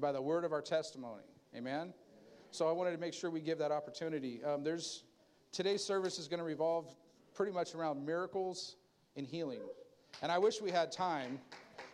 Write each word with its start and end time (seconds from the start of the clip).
by 0.00 0.12
the 0.12 0.22
word 0.22 0.44
of 0.44 0.52
our 0.52 0.62
testimony. 0.62 1.24
Amen? 1.54 1.92
So 2.50 2.68
I 2.68 2.72
wanted 2.72 2.92
to 2.92 2.98
make 2.98 3.14
sure 3.14 3.30
we 3.30 3.40
give 3.40 3.58
that 3.58 3.70
opportunity. 3.70 4.42
Um, 4.44 4.64
there's 4.64 5.04
today's 5.52 5.84
service 5.84 6.18
is 6.18 6.26
going 6.26 6.38
to 6.38 6.44
revolve 6.44 6.86
pretty 7.34 7.52
much 7.52 7.74
around 7.74 8.04
miracles 8.04 8.76
and 9.16 9.26
healing. 9.26 9.60
And 10.22 10.32
I 10.32 10.38
wish 10.38 10.60
we 10.60 10.70
had 10.70 10.90
time 10.90 11.38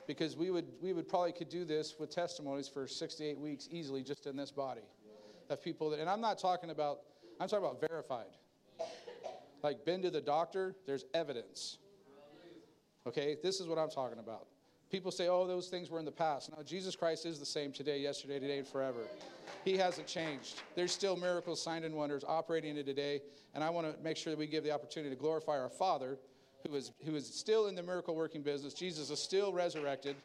because 0.07 0.37
we 0.37 0.51
would 0.51 0.67
we 0.81 0.93
would 0.93 1.09
probably 1.09 1.33
could 1.33 1.49
do 1.49 1.65
this 1.65 1.97
with 1.99 2.11
testimonies 2.11 2.69
for 2.69 2.87
six 2.87 3.15
to 3.17 3.25
eight 3.25 3.39
weeks 3.39 3.69
easily 3.71 4.03
just 4.03 4.27
in 4.27 4.37
this 4.37 4.51
body 4.51 4.83
of 5.51 5.63
people 5.63 5.91
that 5.91 6.01
and 6.01 6.09
I'm 6.09 6.21
not 6.21 6.39
talking 6.39 6.71
about 6.71 7.01
I'm 7.41 7.49
talking 7.49 7.65
about 7.65 7.81
verified. 7.81 8.27
Like 9.63 9.85
been 9.85 10.03
to 10.03 10.11
the 10.11 10.21
doctor, 10.21 10.75
there's 10.87 11.05
evidence. 11.13 11.79
Okay, 13.07 13.37
this 13.43 13.61
is 13.61 13.67
what 13.67 13.79
I'm 13.79 13.91
talking 13.91 14.19
about. 14.19 14.47
People 14.97 15.13
say, 15.13 15.29
oh, 15.29 15.47
those 15.47 15.69
things 15.69 15.91
were 15.91 15.99
in 15.99 16.07
the 16.07 16.11
past. 16.11 16.51
No, 16.57 16.63
Jesus 16.63 16.97
Christ 16.97 17.27
is 17.27 17.39
the 17.39 17.45
same 17.45 17.71
today, 17.71 18.01
yesterday, 18.01 18.39
today, 18.39 18.57
and 18.57 18.67
forever. 18.67 19.01
He 19.63 19.77
hasn't 19.77 20.07
changed. 20.07 20.63
There's 20.75 20.91
still 20.91 21.17
miracles, 21.17 21.61
signs, 21.61 21.85
and 21.85 21.95
wonders 21.95 22.25
operating 22.27 22.79
in 22.79 22.87
today. 22.87 23.21
And 23.53 23.63
I 23.63 23.69
want 23.69 23.95
to 23.95 24.03
make 24.03 24.17
sure 24.17 24.31
that 24.31 24.39
we 24.39 24.47
give 24.47 24.65
the 24.65 24.71
opportunity 24.71 25.15
to 25.15 25.21
glorify 25.21 25.59
our 25.59 25.69
Father, 25.69 26.17
who 26.67 26.75
is, 26.75 26.93
who 27.05 27.15
is 27.15 27.27
still 27.27 27.67
in 27.67 27.75
the 27.75 27.83
miracle 27.83 28.17
working 28.17 28.41
business. 28.41 28.73
Jesus 28.73 29.11
is 29.11 29.19
still 29.19 29.53
resurrected, 29.53 30.17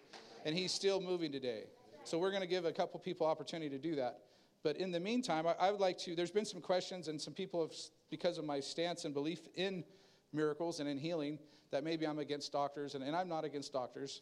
and 0.46 0.56
he's 0.58 0.72
still 0.72 1.02
moving 1.02 1.34
today. 1.34 1.64
So 2.06 2.18
we're 2.18 2.32
going 2.32 2.40
to 2.40 2.48
give 2.48 2.64
a 2.64 2.72
couple 2.72 2.98
people 3.02 3.28
opportunity 3.28 3.70
to 3.72 3.78
do 3.78 3.96
that. 3.96 4.20
But 4.64 4.78
in 4.78 4.90
the 4.90 5.02
meantime, 5.02 5.48
I, 5.48 5.56
I 5.60 5.72
would 5.72 5.82
like 5.82 5.98
to, 5.98 6.16
there's 6.16 6.32
been 6.32 6.46
some 6.46 6.62
questions, 6.62 7.10
and 7.10 7.20
some 7.20 7.34
people 7.34 7.64
have, 7.64 7.76
because 8.10 8.38
of 8.38 8.46
my 8.46 8.62
stance 8.62 9.04
and 9.04 9.14
belief 9.14 9.50
in 9.56 9.84
miracles 10.32 10.80
and 10.80 10.88
in 10.88 10.98
healing, 10.98 11.40
that 11.72 11.84
maybe 11.84 12.08
I'm 12.08 12.20
against 12.20 12.54
doctors, 12.54 12.96
and, 12.96 13.04
and 13.04 13.18
I'm 13.18 13.28
not 13.28 13.44
against 13.44 13.74
doctors. 13.74 14.22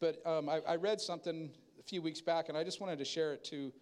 But 0.00 0.20
um, 0.26 0.48
I, 0.48 0.60
I, 0.68 0.76
read 0.76 1.00
something 1.00 1.50
a 1.80 1.82
few 1.82 2.02
weeks 2.02 2.20
back, 2.20 2.48
and 2.48 2.58
I 2.58 2.64
just 2.64 2.80
wanted 2.80 2.98
to 2.98 3.04
share 3.04 3.32
it 3.32 3.44
to 3.44 3.72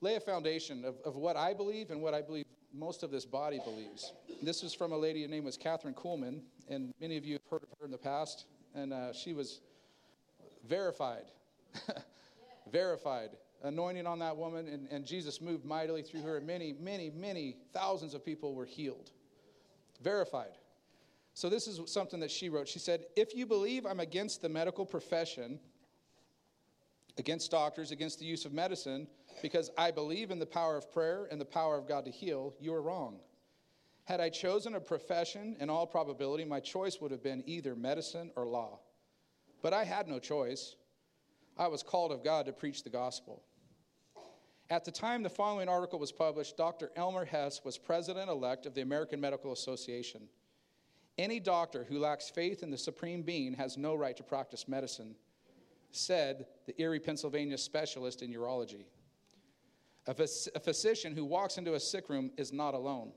lay 0.00 0.16
a 0.16 0.20
foundation 0.20 0.84
of, 0.84 0.96
of 1.04 1.16
what 1.16 1.36
I 1.36 1.52
believe 1.52 1.90
and 1.90 2.00
what 2.00 2.14
I 2.14 2.22
believe 2.22 2.46
most 2.72 3.02
of 3.02 3.10
this 3.10 3.24
body 3.24 3.60
believes. 3.64 4.12
This 4.42 4.62
was 4.62 4.72
from 4.72 4.92
a 4.92 4.96
lady, 4.96 5.22
her 5.22 5.28
name 5.28 5.44
was 5.44 5.58
Kathryn 5.58 5.94
Kuhlman, 5.94 6.40
and 6.68 6.92
many 7.00 7.16
of 7.16 7.24
you 7.24 7.34
have 7.34 7.42
heard 7.50 7.62
of 7.62 7.68
her 7.78 7.84
in 7.84 7.90
the 7.90 7.98
past, 7.98 8.46
and 8.74 8.92
uh, 8.92 9.12
she 9.12 9.32
was 9.32 9.60
verified. 10.66 11.24
verified. 12.72 13.30
Anointing 13.62 14.06
on 14.06 14.20
that 14.20 14.36
woman, 14.36 14.68
and, 14.68 14.88
and 14.90 15.04
Jesus 15.04 15.40
moved 15.40 15.64
mightily 15.64 16.02
through 16.02 16.22
her, 16.22 16.38
and 16.38 16.46
many, 16.46 16.74
many, 16.80 17.10
many 17.10 17.56
thousands 17.74 18.14
of 18.14 18.24
people 18.24 18.54
were 18.54 18.64
healed. 18.64 19.10
Verified. 20.02 20.52
So, 21.34 21.48
this 21.48 21.66
is 21.66 21.80
something 21.90 22.20
that 22.20 22.30
she 22.30 22.48
wrote. 22.48 22.68
She 22.68 22.78
said, 22.78 23.04
If 23.16 23.34
you 23.34 23.46
believe 23.46 23.86
I'm 23.86 24.00
against 24.00 24.42
the 24.42 24.48
medical 24.48 24.84
profession, 24.84 25.60
against 27.18 27.50
doctors, 27.50 27.90
against 27.92 28.18
the 28.18 28.24
use 28.24 28.44
of 28.44 28.52
medicine, 28.52 29.06
because 29.42 29.70
I 29.78 29.90
believe 29.90 30.30
in 30.30 30.38
the 30.38 30.46
power 30.46 30.76
of 30.76 30.92
prayer 30.92 31.28
and 31.30 31.40
the 31.40 31.44
power 31.44 31.78
of 31.78 31.86
God 31.86 32.04
to 32.04 32.10
heal, 32.10 32.54
you 32.60 32.74
are 32.74 32.82
wrong. 32.82 33.20
Had 34.04 34.20
I 34.20 34.28
chosen 34.28 34.74
a 34.74 34.80
profession, 34.80 35.56
in 35.60 35.70
all 35.70 35.86
probability, 35.86 36.44
my 36.44 36.60
choice 36.60 37.00
would 37.00 37.12
have 37.12 37.22
been 37.22 37.44
either 37.46 37.76
medicine 37.76 38.32
or 38.34 38.46
law. 38.46 38.80
But 39.62 39.72
I 39.72 39.84
had 39.84 40.08
no 40.08 40.18
choice. 40.18 40.74
I 41.56 41.68
was 41.68 41.82
called 41.82 42.10
of 42.10 42.24
God 42.24 42.46
to 42.46 42.52
preach 42.52 42.82
the 42.82 42.90
gospel. 42.90 43.44
At 44.68 44.84
the 44.84 44.90
time 44.90 45.22
the 45.22 45.30
following 45.30 45.68
article 45.68 45.98
was 45.98 46.12
published, 46.12 46.56
Dr. 46.56 46.90
Elmer 46.96 47.24
Hess 47.24 47.60
was 47.64 47.76
president 47.76 48.30
elect 48.30 48.66
of 48.66 48.74
the 48.74 48.82
American 48.82 49.20
Medical 49.20 49.52
Association. 49.52 50.22
Any 51.20 51.38
doctor 51.38 51.84
who 51.84 51.98
lacks 51.98 52.30
faith 52.30 52.62
in 52.62 52.70
the 52.70 52.78
supreme 52.78 53.20
being 53.20 53.52
has 53.52 53.76
no 53.76 53.94
right 53.94 54.16
to 54.16 54.22
practice 54.22 54.66
medicine, 54.66 55.14
said 55.90 56.46
the 56.64 56.80
Erie, 56.80 56.98
Pennsylvania 56.98 57.58
specialist 57.58 58.22
in 58.22 58.32
urology. 58.32 58.86
A, 60.06 60.14
phys- 60.14 60.48
a 60.54 60.60
physician 60.60 61.14
who 61.14 61.26
walks 61.26 61.58
into 61.58 61.74
a 61.74 61.80
sick 61.80 62.08
room 62.08 62.30
is 62.38 62.54
not 62.54 62.72
alone. 62.72 63.12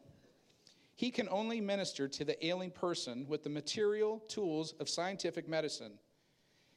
He 0.95 1.11
can 1.11 1.29
only 1.29 1.61
minister 1.61 2.09
to 2.09 2.25
the 2.25 2.45
ailing 2.45 2.71
person 2.71 3.25
with 3.29 3.41
the 3.41 3.49
material 3.49 4.19
tools 4.27 4.73
of 4.81 4.89
scientific 4.89 5.47
medicine. 5.47 5.93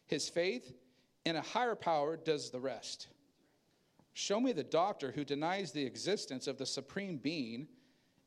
His 0.07 0.29
faith 0.29 0.75
in 1.25 1.35
a 1.35 1.43
higher 1.43 1.75
power 1.75 2.17
does 2.17 2.51
the 2.51 2.61
rest. 2.61 3.09
Show 4.13 4.39
me 4.39 4.53
the 4.53 4.63
doctor 4.63 5.11
who 5.11 5.25
denies 5.25 5.73
the 5.73 5.85
existence 5.85 6.47
of 6.47 6.57
the 6.57 6.67
supreme 6.67 7.17
being 7.17 7.67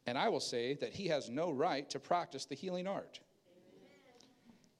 and 0.09 0.17
I 0.17 0.27
will 0.27 0.39
say 0.39 0.73
that 0.73 0.93
he 0.93 1.07
has 1.09 1.29
no 1.29 1.51
right 1.51 1.87
to 1.91 1.99
practice 1.99 2.45
the 2.45 2.55
healing 2.55 2.87
art. 2.87 3.19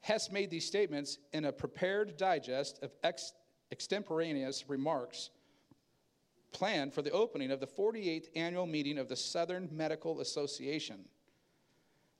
Hess 0.02 0.32
made 0.32 0.50
these 0.50 0.66
statements 0.66 1.20
in 1.34 1.46
a 1.46 1.52
prepared 1.52 2.18
digest 2.18 2.80
of 2.82 2.92
ex- 3.04 3.34
extemporaneous 3.72 4.68
remarks 4.68 5.30
planned 6.52 6.96
for 6.96 7.04
the 7.04 7.12
opening 7.12 7.52
of 7.52 7.60
the 7.60 7.68
48th 7.68 8.26
annual 8.36 8.66
meeting 8.66 8.98
of 8.98 9.08
the 9.08 9.16
Southern 9.16 9.70
Medical 9.72 10.20
Association. 10.20 11.06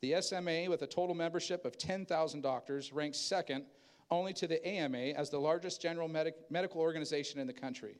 The 0.02 0.22
SMA, 0.22 0.70
with 0.70 0.84
a 0.84 0.88
total 0.88 1.16
membership 1.16 1.66
of 1.66 1.80
10,000 1.80 2.42
doctors, 2.42 2.94
ranks 2.94 3.18
second 3.18 3.66
only 4.12 4.34
to 4.34 4.46
the 4.46 4.66
AMA 4.68 4.98
as 4.98 5.32
the 5.32 5.40
largest 5.40 5.82
general 5.82 6.08
medic- 6.08 6.52
medical 6.52 6.80
organization 6.80 7.40
in 7.40 7.48
the 7.48 7.54
country 7.54 7.98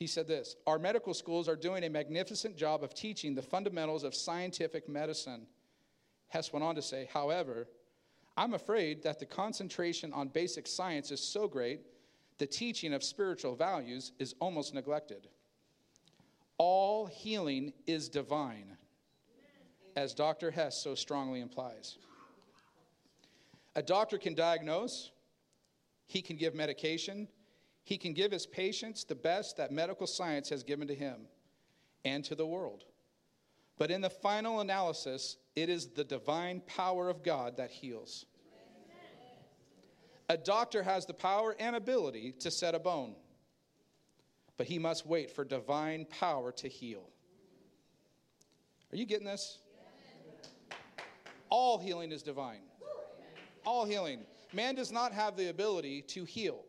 he 0.00 0.06
said 0.06 0.26
this 0.26 0.56
Our 0.66 0.80
medical 0.80 1.14
schools 1.14 1.48
are 1.48 1.54
doing 1.54 1.84
a 1.84 1.90
magnificent 1.90 2.56
job 2.56 2.82
of 2.82 2.94
teaching 2.94 3.34
the 3.36 3.42
fundamentals 3.42 4.02
of 4.02 4.14
scientific 4.14 4.88
medicine. 4.88 5.46
Hess 6.28 6.52
went 6.52 6.64
on 6.64 6.74
to 6.74 6.82
say, 6.82 7.08
however, 7.12 7.68
I'm 8.36 8.54
afraid 8.54 9.02
that 9.02 9.18
the 9.18 9.26
concentration 9.26 10.12
on 10.12 10.28
basic 10.28 10.66
science 10.66 11.10
is 11.10 11.20
so 11.20 11.46
great, 11.46 11.82
the 12.38 12.46
teaching 12.46 12.94
of 12.94 13.04
spiritual 13.04 13.54
values 13.54 14.12
is 14.18 14.34
almost 14.40 14.72
neglected. 14.72 15.28
All 16.56 17.06
healing 17.06 17.72
is 17.86 18.08
divine, 18.08 18.76
as 19.96 20.14
Dr. 20.14 20.50
Hess 20.50 20.82
so 20.82 20.94
strongly 20.94 21.40
implies. 21.40 21.98
A 23.74 23.82
doctor 23.82 24.18
can 24.18 24.34
diagnose, 24.34 25.10
he 26.06 26.22
can 26.22 26.36
give 26.36 26.54
medication, 26.54 27.28
he 27.84 27.98
can 27.98 28.12
give 28.12 28.32
his 28.32 28.46
patients 28.46 29.04
the 29.04 29.14
best 29.14 29.56
that 29.56 29.72
medical 29.72 30.06
science 30.06 30.48
has 30.50 30.62
given 30.62 30.88
to 30.88 30.94
him 30.94 31.22
and 32.04 32.24
to 32.24 32.34
the 32.34 32.46
world. 32.46 32.84
But 33.78 33.90
in 33.90 34.00
the 34.00 34.10
final 34.10 34.60
analysis, 34.60 35.38
it 35.56 35.68
is 35.68 35.88
the 35.88 36.04
divine 36.04 36.60
power 36.66 37.08
of 37.08 37.22
God 37.22 37.56
that 37.56 37.70
heals. 37.70 38.26
A 40.28 40.36
doctor 40.36 40.82
has 40.82 41.06
the 41.06 41.14
power 41.14 41.56
and 41.58 41.74
ability 41.74 42.32
to 42.40 42.50
set 42.50 42.74
a 42.74 42.78
bone, 42.78 43.16
but 44.56 44.66
he 44.66 44.78
must 44.78 45.04
wait 45.04 45.30
for 45.30 45.44
divine 45.44 46.04
power 46.04 46.52
to 46.52 46.68
heal. 46.68 47.08
Are 48.92 48.96
you 48.96 49.06
getting 49.06 49.26
this? 49.26 49.58
All 51.48 51.78
healing 51.78 52.12
is 52.12 52.22
divine. 52.22 52.60
All 53.64 53.84
healing. 53.84 54.20
Man 54.52 54.74
does 54.74 54.92
not 54.92 55.12
have 55.12 55.36
the 55.36 55.48
ability 55.48 56.02
to 56.02 56.24
heal. 56.24 56.64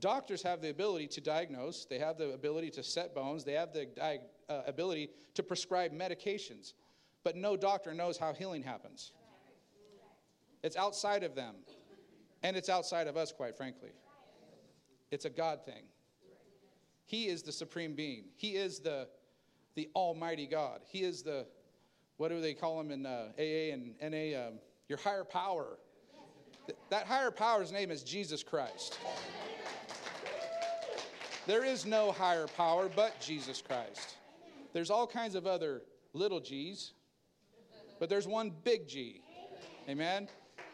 Doctors 0.00 0.42
have 0.42 0.60
the 0.60 0.70
ability 0.70 1.08
to 1.08 1.20
diagnose, 1.20 1.84
they 1.84 1.98
have 1.98 2.18
the 2.18 2.32
ability 2.32 2.70
to 2.70 2.82
set 2.82 3.14
bones, 3.14 3.44
they 3.44 3.54
have 3.54 3.72
the 3.72 3.86
di- 3.86 4.20
uh, 4.48 4.62
ability 4.66 5.10
to 5.34 5.42
prescribe 5.42 5.92
medications, 5.92 6.74
but 7.24 7.34
no 7.34 7.56
doctor 7.56 7.92
knows 7.92 8.16
how 8.16 8.32
healing 8.32 8.62
happens. 8.62 9.12
It's 10.62 10.76
outside 10.76 11.24
of 11.24 11.34
them, 11.34 11.56
and 12.44 12.56
it's 12.56 12.68
outside 12.68 13.08
of 13.08 13.16
us, 13.16 13.32
quite 13.32 13.56
frankly. 13.56 13.90
It's 15.10 15.24
a 15.24 15.30
God 15.30 15.64
thing. 15.64 15.84
He 17.06 17.26
is 17.26 17.42
the 17.42 17.52
supreme 17.52 17.94
being, 17.94 18.24
He 18.36 18.50
is 18.50 18.78
the, 18.80 19.08
the 19.74 19.88
Almighty 19.96 20.46
God. 20.46 20.80
He 20.86 21.02
is 21.02 21.22
the, 21.22 21.46
what 22.18 22.28
do 22.28 22.40
they 22.40 22.54
call 22.54 22.78
him 22.80 22.90
in 22.92 23.04
uh, 23.04 23.28
AA 23.38 23.72
and 23.72 23.94
NA? 24.00 24.38
Um, 24.38 24.54
your 24.88 24.98
higher 24.98 25.24
power. 25.24 25.78
Th- 26.66 26.78
that 26.90 27.06
higher 27.06 27.30
power's 27.30 27.72
name 27.72 27.90
is 27.90 28.02
Jesus 28.02 28.42
Christ. 28.42 28.98
There 31.48 31.64
is 31.64 31.86
no 31.86 32.12
higher 32.12 32.46
power 32.46 32.90
but 32.94 33.18
Jesus 33.22 33.62
Christ. 33.62 34.18
There's 34.74 34.90
all 34.90 35.06
kinds 35.06 35.34
of 35.34 35.46
other 35.46 35.80
little 36.12 36.40
g's, 36.40 36.92
but 37.98 38.10
there's 38.10 38.28
one 38.28 38.52
big 38.64 38.86
G. 38.86 39.22
Amen? 39.88 40.28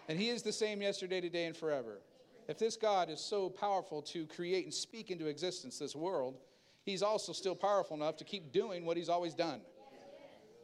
And 0.08 0.18
He 0.18 0.30
is 0.30 0.42
the 0.42 0.52
same 0.52 0.82
yesterday, 0.82 1.20
today, 1.20 1.44
and 1.44 1.56
forever. 1.56 2.00
If 2.48 2.58
this 2.58 2.74
God 2.74 3.08
is 3.08 3.20
so 3.20 3.48
powerful 3.48 4.02
to 4.02 4.26
create 4.26 4.64
and 4.64 4.74
speak 4.74 5.12
into 5.12 5.28
existence 5.28 5.78
this 5.78 5.94
world, 5.94 6.38
He's 6.82 7.04
also 7.04 7.32
still 7.32 7.54
powerful 7.54 7.96
enough 7.96 8.16
to 8.16 8.24
keep 8.24 8.50
doing 8.50 8.84
what 8.84 8.96
He's 8.96 9.08
always 9.08 9.34
done. 9.34 9.60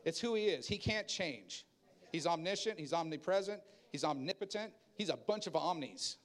It's 0.04 0.18
who 0.18 0.34
He 0.34 0.46
is. 0.46 0.66
He 0.66 0.76
can't 0.76 1.06
change. 1.06 1.64
He's 2.10 2.26
omniscient, 2.26 2.80
He's 2.80 2.92
omnipresent, 2.92 3.60
He's 3.92 4.02
omnipotent, 4.02 4.72
He's 4.96 5.08
a 5.08 5.16
bunch 5.16 5.46
of 5.46 5.54
omnis. 5.54 6.16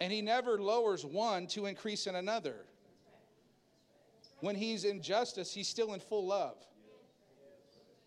And 0.00 0.12
he 0.12 0.22
never 0.22 0.58
lowers 0.58 1.04
one 1.04 1.46
to 1.48 1.66
increase 1.66 2.06
in 2.06 2.16
another. 2.16 2.56
When 4.40 4.56
he's 4.56 4.84
in 4.84 5.00
justice, 5.02 5.54
he's 5.54 5.68
still 5.68 5.94
in 5.94 6.00
full 6.00 6.26
love. 6.26 6.56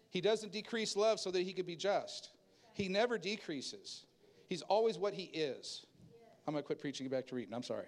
He 0.09 0.21
doesn't 0.21 0.51
decrease 0.51 0.95
love 0.95 1.19
so 1.19 1.31
that 1.31 1.41
he 1.41 1.53
could 1.53 1.65
be 1.65 1.75
just. 1.75 2.29
He 2.73 2.87
never 2.87 3.17
decreases. 3.17 4.05
He's 4.47 4.61
always 4.63 4.97
what 4.97 5.13
he 5.13 5.23
is. 5.23 5.85
I'm 6.45 6.53
going 6.53 6.63
to 6.63 6.65
quit 6.65 6.79
preaching 6.79 7.07
back 7.09 7.27
to 7.27 7.35
reading. 7.35 7.53
I'm 7.53 7.63
sorry. 7.63 7.87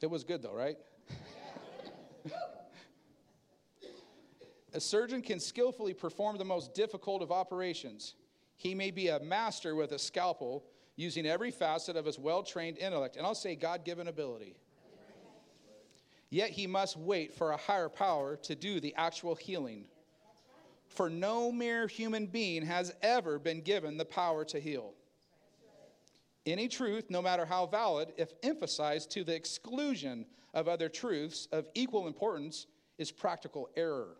It 0.00 0.08
was 0.08 0.24
good 0.24 0.42
though, 0.42 0.54
right? 0.54 0.76
a 4.72 4.80
surgeon 4.80 5.22
can 5.22 5.40
skillfully 5.40 5.94
perform 5.94 6.38
the 6.38 6.44
most 6.44 6.74
difficult 6.74 7.22
of 7.22 7.32
operations. 7.32 8.14
He 8.58 8.74
may 8.74 8.90
be 8.90 9.08
a 9.08 9.20
master 9.20 9.74
with 9.76 9.92
a 9.92 9.98
scalpel, 9.98 10.64
using 10.96 11.26
every 11.26 11.52
facet 11.52 11.96
of 11.96 12.04
his 12.04 12.18
well 12.18 12.42
trained 12.42 12.76
intellect, 12.76 13.16
and 13.16 13.24
I'll 13.24 13.34
say 13.36 13.54
God 13.54 13.84
given 13.84 14.08
ability. 14.08 14.56
Yet 16.28 16.50
he 16.50 16.66
must 16.66 16.96
wait 16.96 17.32
for 17.32 17.52
a 17.52 17.56
higher 17.56 17.88
power 17.88 18.36
to 18.42 18.54
do 18.54 18.80
the 18.80 18.94
actual 18.96 19.36
healing. 19.36 19.84
For 20.88 21.08
no 21.08 21.52
mere 21.52 21.86
human 21.86 22.26
being 22.26 22.66
has 22.66 22.92
ever 23.00 23.38
been 23.38 23.60
given 23.62 23.96
the 23.96 24.04
power 24.04 24.44
to 24.46 24.58
heal. 24.58 24.92
Any 26.44 26.66
truth, 26.66 27.10
no 27.10 27.22
matter 27.22 27.44
how 27.44 27.66
valid, 27.66 28.12
if 28.16 28.32
emphasized 28.42 29.10
to 29.12 29.22
the 29.22 29.34
exclusion 29.34 30.26
of 30.52 30.66
other 30.66 30.88
truths 30.88 31.46
of 31.52 31.68
equal 31.74 32.08
importance, 32.08 32.66
is 32.98 33.12
practical 33.12 33.70
error. 33.76 34.16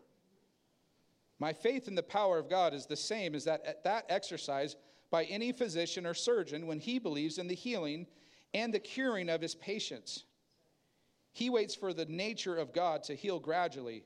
My 1.39 1.53
faith 1.53 1.87
in 1.87 1.95
the 1.95 2.03
power 2.03 2.39
of 2.39 2.51
God 2.51 2.75
is 2.75 2.87
the 2.87 2.97
same 2.97 3.35
as 3.35 3.45
that, 3.45 3.65
at 3.65 3.85
that 3.85 4.07
exercise 4.09 4.77
by 5.11 5.25
any 5.25 5.53
physician 5.53 6.05
or 6.05 6.15
surgeon 6.15 6.67
when 6.67 6.81
he 6.81 6.99
believes 6.99 7.39
in 7.39 7.47
the 7.47 7.55
healing 7.55 8.07
and 8.55 8.73
the 8.73 8.81
curing 8.81 9.29
of 9.29 9.41
his 9.41 9.55
patients. 9.55 10.25
He 11.33 11.51
waits 11.51 11.75
for 11.75 11.93
the 11.93 12.07
nature 12.07 12.57
of 12.57 12.73
God 12.73 13.05
to 13.05 13.15
heal 13.15 13.39
gradually, 13.39 14.05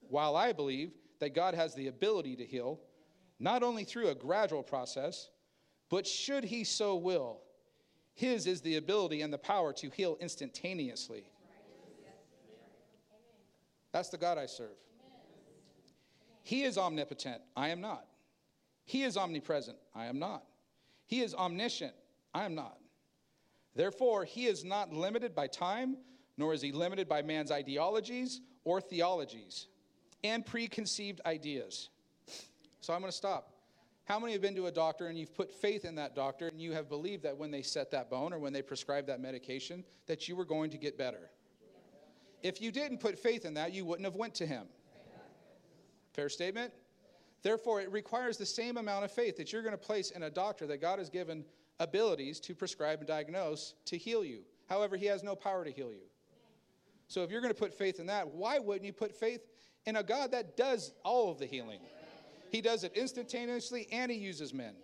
while 0.00 0.36
I 0.36 0.52
believe 0.52 0.92
that 1.18 1.34
God 1.34 1.54
has 1.54 1.74
the 1.74 1.88
ability 1.88 2.36
to 2.36 2.44
heal, 2.44 2.80
not 3.40 3.62
only 3.62 3.84
through 3.84 4.08
a 4.08 4.14
gradual 4.14 4.62
process, 4.62 5.30
but 5.90 6.06
should 6.06 6.44
he 6.44 6.64
so 6.64 6.96
will, 6.96 7.40
his 8.14 8.46
is 8.46 8.60
the 8.60 8.76
ability 8.76 9.22
and 9.22 9.32
the 9.32 9.38
power 9.38 9.72
to 9.74 9.90
heal 9.90 10.16
instantaneously. 10.20 11.24
That's 13.92 14.10
the 14.10 14.18
God 14.18 14.38
I 14.38 14.46
serve. 14.46 14.76
He 16.48 16.62
is 16.62 16.78
omnipotent. 16.78 17.42
I 17.54 17.68
am 17.68 17.82
not. 17.82 18.06
He 18.86 19.02
is 19.02 19.18
omnipresent. 19.18 19.76
I 19.94 20.06
am 20.06 20.18
not. 20.18 20.44
He 21.04 21.20
is 21.20 21.34
omniscient. 21.34 21.92
I 22.32 22.46
am 22.46 22.54
not. 22.54 22.78
Therefore, 23.76 24.24
he 24.24 24.46
is 24.46 24.64
not 24.64 24.90
limited 24.90 25.34
by 25.34 25.48
time, 25.48 25.98
nor 26.38 26.54
is 26.54 26.62
he 26.62 26.72
limited 26.72 27.06
by 27.06 27.20
man's 27.20 27.50
ideologies 27.50 28.40
or 28.64 28.80
theologies 28.80 29.66
and 30.24 30.46
preconceived 30.46 31.20
ideas. 31.26 31.90
So 32.80 32.94
I'm 32.94 33.00
going 33.00 33.12
to 33.12 33.16
stop. 33.16 33.52
How 34.06 34.18
many 34.18 34.32
have 34.32 34.40
been 34.40 34.56
to 34.56 34.68
a 34.68 34.72
doctor 34.72 35.08
and 35.08 35.18
you've 35.18 35.34
put 35.34 35.52
faith 35.52 35.84
in 35.84 35.96
that 35.96 36.16
doctor 36.16 36.48
and 36.48 36.58
you 36.58 36.72
have 36.72 36.88
believed 36.88 37.24
that 37.24 37.36
when 37.36 37.50
they 37.50 37.60
set 37.60 37.90
that 37.90 38.08
bone 38.08 38.32
or 38.32 38.38
when 38.38 38.54
they 38.54 38.62
prescribed 38.62 39.08
that 39.08 39.20
medication 39.20 39.84
that 40.06 40.28
you 40.28 40.34
were 40.34 40.46
going 40.46 40.70
to 40.70 40.78
get 40.78 40.96
better? 40.96 41.28
If 42.42 42.62
you 42.62 42.72
didn't 42.72 43.00
put 43.00 43.18
faith 43.18 43.44
in 43.44 43.52
that, 43.52 43.74
you 43.74 43.84
wouldn't 43.84 44.06
have 44.06 44.16
went 44.16 44.34
to 44.36 44.46
him. 44.46 44.66
Fair 46.18 46.28
statement? 46.28 46.72
Therefore, 47.44 47.80
it 47.80 47.92
requires 47.92 48.36
the 48.36 48.44
same 48.44 48.76
amount 48.76 49.04
of 49.04 49.12
faith 49.12 49.36
that 49.36 49.52
you're 49.52 49.62
going 49.62 49.70
to 49.70 49.78
place 49.78 50.10
in 50.10 50.24
a 50.24 50.30
doctor 50.30 50.66
that 50.66 50.80
God 50.80 50.98
has 50.98 51.08
given 51.08 51.44
abilities 51.78 52.40
to 52.40 52.56
prescribe 52.56 52.98
and 52.98 53.06
diagnose 53.06 53.74
to 53.84 53.96
heal 53.96 54.24
you. 54.24 54.40
However, 54.68 54.96
he 54.96 55.06
has 55.06 55.22
no 55.22 55.36
power 55.36 55.64
to 55.64 55.70
heal 55.70 55.92
you. 55.92 56.08
So 57.06 57.22
if 57.22 57.30
you're 57.30 57.40
going 57.40 57.54
to 57.54 57.58
put 57.58 57.72
faith 57.72 58.00
in 58.00 58.06
that, 58.06 58.26
why 58.26 58.58
wouldn't 58.58 58.84
you 58.84 58.92
put 58.92 59.14
faith 59.14 59.42
in 59.86 59.94
a 59.94 60.02
God 60.02 60.32
that 60.32 60.56
does 60.56 60.92
all 61.04 61.30
of 61.30 61.38
the 61.38 61.46
healing? 61.46 61.78
He 62.50 62.60
does 62.62 62.82
it 62.82 62.94
instantaneously 62.96 63.86
and 63.92 64.10
he 64.10 64.18
uses 64.18 64.52
men. 64.52 64.74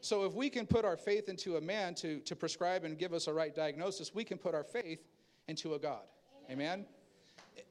So 0.00 0.24
if 0.26 0.34
we 0.34 0.48
can 0.48 0.64
put 0.64 0.84
our 0.84 0.96
faith 0.96 1.28
into 1.28 1.56
a 1.56 1.60
man 1.60 1.96
to, 1.96 2.20
to 2.20 2.36
prescribe 2.36 2.84
and 2.84 2.96
give 2.96 3.12
us 3.12 3.26
a 3.26 3.32
right 3.32 3.52
diagnosis, 3.52 4.14
we 4.14 4.22
can 4.22 4.38
put 4.38 4.54
our 4.54 4.62
faith 4.62 5.08
into 5.48 5.74
a 5.74 5.78
God. 5.80 6.04
Amen? 6.48 6.86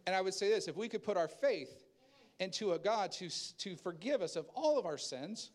And 0.06 0.14
I 0.14 0.20
would 0.20 0.34
say 0.34 0.50
this 0.50 0.68
if 0.68 0.76
we 0.76 0.90
could 0.90 1.04
put 1.04 1.16
our 1.16 1.30
faith 1.30 1.87
and 2.40 2.54
to 2.54 2.74
a 2.74 2.80
God 2.80 3.12
to, 3.14 3.30
to 3.58 3.76
forgive 3.76 4.22
us 4.22 4.36
of 4.36 4.48
all 4.54 4.78
of 4.78 4.86
our 4.86 4.98
sins, 4.98 5.52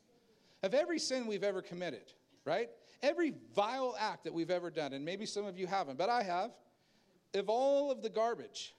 of 0.62 0.74
every 0.74 0.98
sin 0.98 1.26
we've 1.26 1.44
ever 1.44 1.62
committed, 1.62 2.12
right? 2.44 2.70
Every 3.02 3.34
vile 3.54 3.96
act 3.98 4.24
that 4.24 4.34
we've 4.34 4.50
ever 4.50 4.70
done, 4.70 4.92
and 4.92 5.04
maybe 5.04 5.26
some 5.26 5.44
of 5.44 5.58
you 5.58 5.66
haven't, 5.66 5.98
but 5.98 6.08
I 6.08 6.22
have, 6.22 6.52
of 7.34 7.48
all 7.48 7.90
of 7.90 8.02
the 8.02 8.10
garbage. 8.10 8.74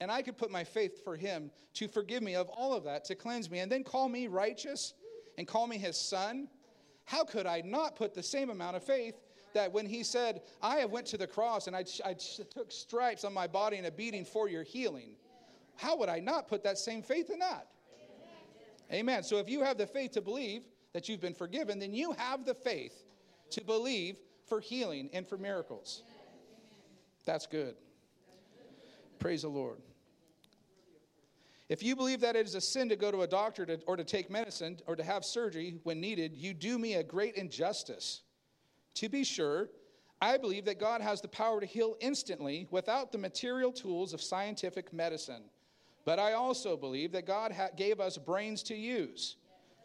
And 0.00 0.10
I 0.10 0.22
could 0.22 0.36
put 0.36 0.50
my 0.50 0.64
faith 0.64 1.02
for 1.04 1.16
Him 1.16 1.50
to 1.74 1.88
forgive 1.88 2.22
me 2.22 2.34
of 2.34 2.48
all 2.48 2.74
of 2.74 2.84
that, 2.84 3.04
to 3.06 3.14
cleanse 3.14 3.50
me, 3.50 3.60
and 3.60 3.70
then 3.70 3.84
call 3.84 4.08
me 4.08 4.26
righteous 4.26 4.94
and 5.38 5.46
call 5.46 5.66
me 5.66 5.78
His 5.78 5.96
son. 5.96 6.48
How 7.04 7.24
could 7.24 7.46
I 7.46 7.62
not 7.64 7.96
put 7.96 8.14
the 8.14 8.22
same 8.22 8.50
amount 8.50 8.76
of 8.76 8.82
faith 8.82 9.14
that 9.54 9.72
when 9.72 9.86
He 9.86 10.02
said, 10.02 10.42
I 10.60 10.76
have 10.76 10.90
went 10.90 11.06
to 11.06 11.16
the 11.16 11.26
cross 11.26 11.68
and 11.68 11.76
I, 11.76 11.84
I 12.04 12.14
took 12.14 12.70
stripes 12.72 13.24
on 13.24 13.32
my 13.32 13.46
body 13.46 13.76
and 13.76 13.86
a 13.86 13.90
beating 13.92 14.24
for 14.24 14.48
your 14.48 14.64
healing? 14.64 15.16
How 15.76 15.96
would 15.96 16.08
I 16.08 16.20
not 16.20 16.48
put 16.48 16.62
that 16.64 16.78
same 16.78 17.02
faith 17.02 17.30
in 17.30 17.38
that? 17.40 17.68
Amen. 18.90 19.00
Amen. 19.00 19.22
So 19.22 19.38
if 19.38 19.48
you 19.48 19.62
have 19.62 19.78
the 19.78 19.86
faith 19.86 20.12
to 20.12 20.20
believe 20.20 20.62
that 20.92 21.08
you've 21.08 21.20
been 21.20 21.34
forgiven, 21.34 21.78
then 21.78 21.92
you 21.92 22.12
have 22.12 22.44
the 22.44 22.54
faith 22.54 23.04
to 23.50 23.64
believe 23.64 24.16
for 24.46 24.60
healing 24.60 25.10
and 25.12 25.26
for 25.26 25.36
miracles. 25.36 26.02
That's 27.24 27.46
good. 27.46 27.74
Praise 29.18 29.42
the 29.42 29.48
Lord. 29.48 29.78
If 31.68 31.82
you 31.82 31.96
believe 31.96 32.20
that 32.20 32.36
it 32.36 32.46
is 32.46 32.54
a 32.54 32.60
sin 32.60 32.90
to 32.90 32.96
go 32.96 33.10
to 33.10 33.22
a 33.22 33.26
doctor 33.26 33.64
to, 33.64 33.80
or 33.86 33.96
to 33.96 34.04
take 34.04 34.30
medicine 34.30 34.78
or 34.86 34.96
to 34.96 35.02
have 35.02 35.24
surgery 35.24 35.78
when 35.82 35.98
needed, 36.00 36.34
you 36.34 36.52
do 36.52 36.78
me 36.78 36.94
a 36.94 37.02
great 37.02 37.36
injustice. 37.36 38.22
To 38.94 39.08
be 39.08 39.24
sure, 39.24 39.70
I 40.20 40.36
believe 40.36 40.66
that 40.66 40.78
God 40.78 41.00
has 41.00 41.20
the 41.20 41.28
power 41.28 41.60
to 41.60 41.66
heal 41.66 41.96
instantly 42.00 42.68
without 42.70 43.12
the 43.12 43.18
material 43.18 43.72
tools 43.72 44.12
of 44.12 44.20
scientific 44.20 44.92
medicine. 44.92 45.44
But 46.04 46.18
I 46.18 46.32
also 46.32 46.76
believe 46.76 47.12
that 47.12 47.26
God 47.26 47.52
ha- 47.52 47.70
gave 47.76 48.00
us 48.00 48.18
brains 48.18 48.62
to 48.64 48.74
use. 48.74 49.36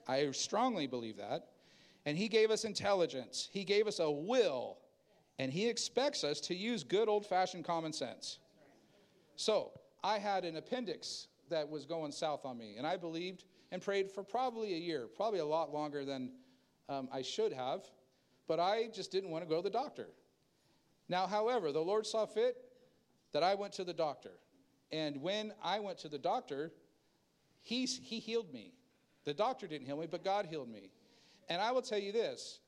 I 0.07 0.29
strongly 0.31 0.87
believe 0.87 1.17
that. 1.17 1.47
And 2.05 2.17
He 2.17 2.27
gave 2.27 2.51
us 2.51 2.65
intelligence, 2.65 3.49
He 3.51 3.63
gave 3.63 3.87
us 3.87 3.99
a 3.99 4.09
will, 4.09 4.77
and 5.37 5.51
He 5.51 5.67
expects 5.67 6.23
us 6.23 6.39
to 6.41 6.55
use 6.55 6.83
good 6.83 7.07
old 7.07 7.25
fashioned 7.25 7.65
common 7.65 7.93
sense. 7.93 8.39
So 9.35 9.71
I 10.03 10.17
had 10.17 10.45
an 10.45 10.57
appendix 10.57 11.27
that 11.49 11.69
was 11.69 11.85
going 11.85 12.11
south 12.11 12.45
on 12.45 12.57
me, 12.57 12.75
and 12.77 12.85
I 12.85 12.97
believed 12.97 13.45
and 13.71 13.81
prayed 13.81 14.11
for 14.11 14.23
probably 14.23 14.73
a 14.73 14.77
year, 14.77 15.07
probably 15.15 15.39
a 15.39 15.45
lot 15.45 15.73
longer 15.73 16.03
than 16.05 16.31
um, 16.89 17.07
I 17.13 17.21
should 17.21 17.53
have, 17.53 17.81
but 18.47 18.59
I 18.59 18.89
just 18.93 19.11
didn't 19.11 19.29
want 19.29 19.43
to 19.43 19.49
go 19.49 19.57
to 19.57 19.61
the 19.61 19.69
doctor. 19.69 20.07
Now, 21.07 21.27
however, 21.27 21.71
the 21.71 21.79
Lord 21.79 22.05
saw 22.05 22.25
fit 22.25 22.57
that 23.31 23.43
I 23.43 23.55
went 23.55 23.73
to 23.73 23.83
the 23.83 23.93
doctor. 23.93 24.31
And 24.91 25.21
when 25.21 25.53
I 25.63 25.79
went 25.79 25.99
to 25.99 26.09
the 26.09 26.17
doctor, 26.17 26.71
he, 27.61 27.85
he 27.85 28.19
healed 28.19 28.51
me. 28.53 28.73
The 29.25 29.33
doctor 29.33 29.67
didn't 29.67 29.85
heal 29.85 29.97
me, 29.97 30.07
but 30.09 30.23
God 30.23 30.47
healed 30.47 30.69
me. 30.69 30.91
And 31.49 31.61
I 31.61 31.71
will 31.71 31.81
tell 31.81 31.99
you 31.99 32.11
this 32.11 32.59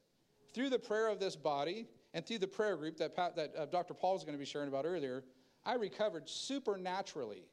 through 0.53 0.69
the 0.69 0.79
prayer 0.79 1.07
of 1.07 1.19
this 1.19 1.35
body 1.35 1.87
and 2.13 2.25
through 2.25 2.39
the 2.39 2.47
prayer 2.47 2.75
group 2.75 2.97
that, 2.97 3.15
that 3.15 3.53
uh, 3.57 3.65
Dr. 3.65 3.93
Paul 3.93 4.15
is 4.17 4.23
going 4.23 4.35
to 4.35 4.39
be 4.39 4.45
sharing 4.45 4.67
about 4.67 4.85
earlier, 4.85 5.23
I 5.65 5.75
recovered 5.75 6.27
supernaturally. 6.27 7.43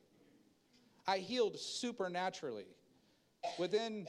I 1.07 1.19
healed 1.19 1.59
supernaturally. 1.59 2.67
Within, 3.59 4.07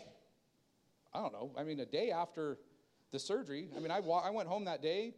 I 1.14 1.22
don't 1.22 1.34
know, 1.34 1.52
I 1.58 1.64
mean, 1.64 1.80
a 1.80 1.86
day 1.86 2.12
after 2.12 2.58
the 3.12 3.20
surgery, 3.20 3.70
I 3.76 3.80
mean, 3.80 3.92
I, 3.92 4.00
wa- 4.00 4.24
I 4.26 4.32
went 4.32 4.50
home 4.50 4.66
that 4.66 4.82
day 4.82 5.14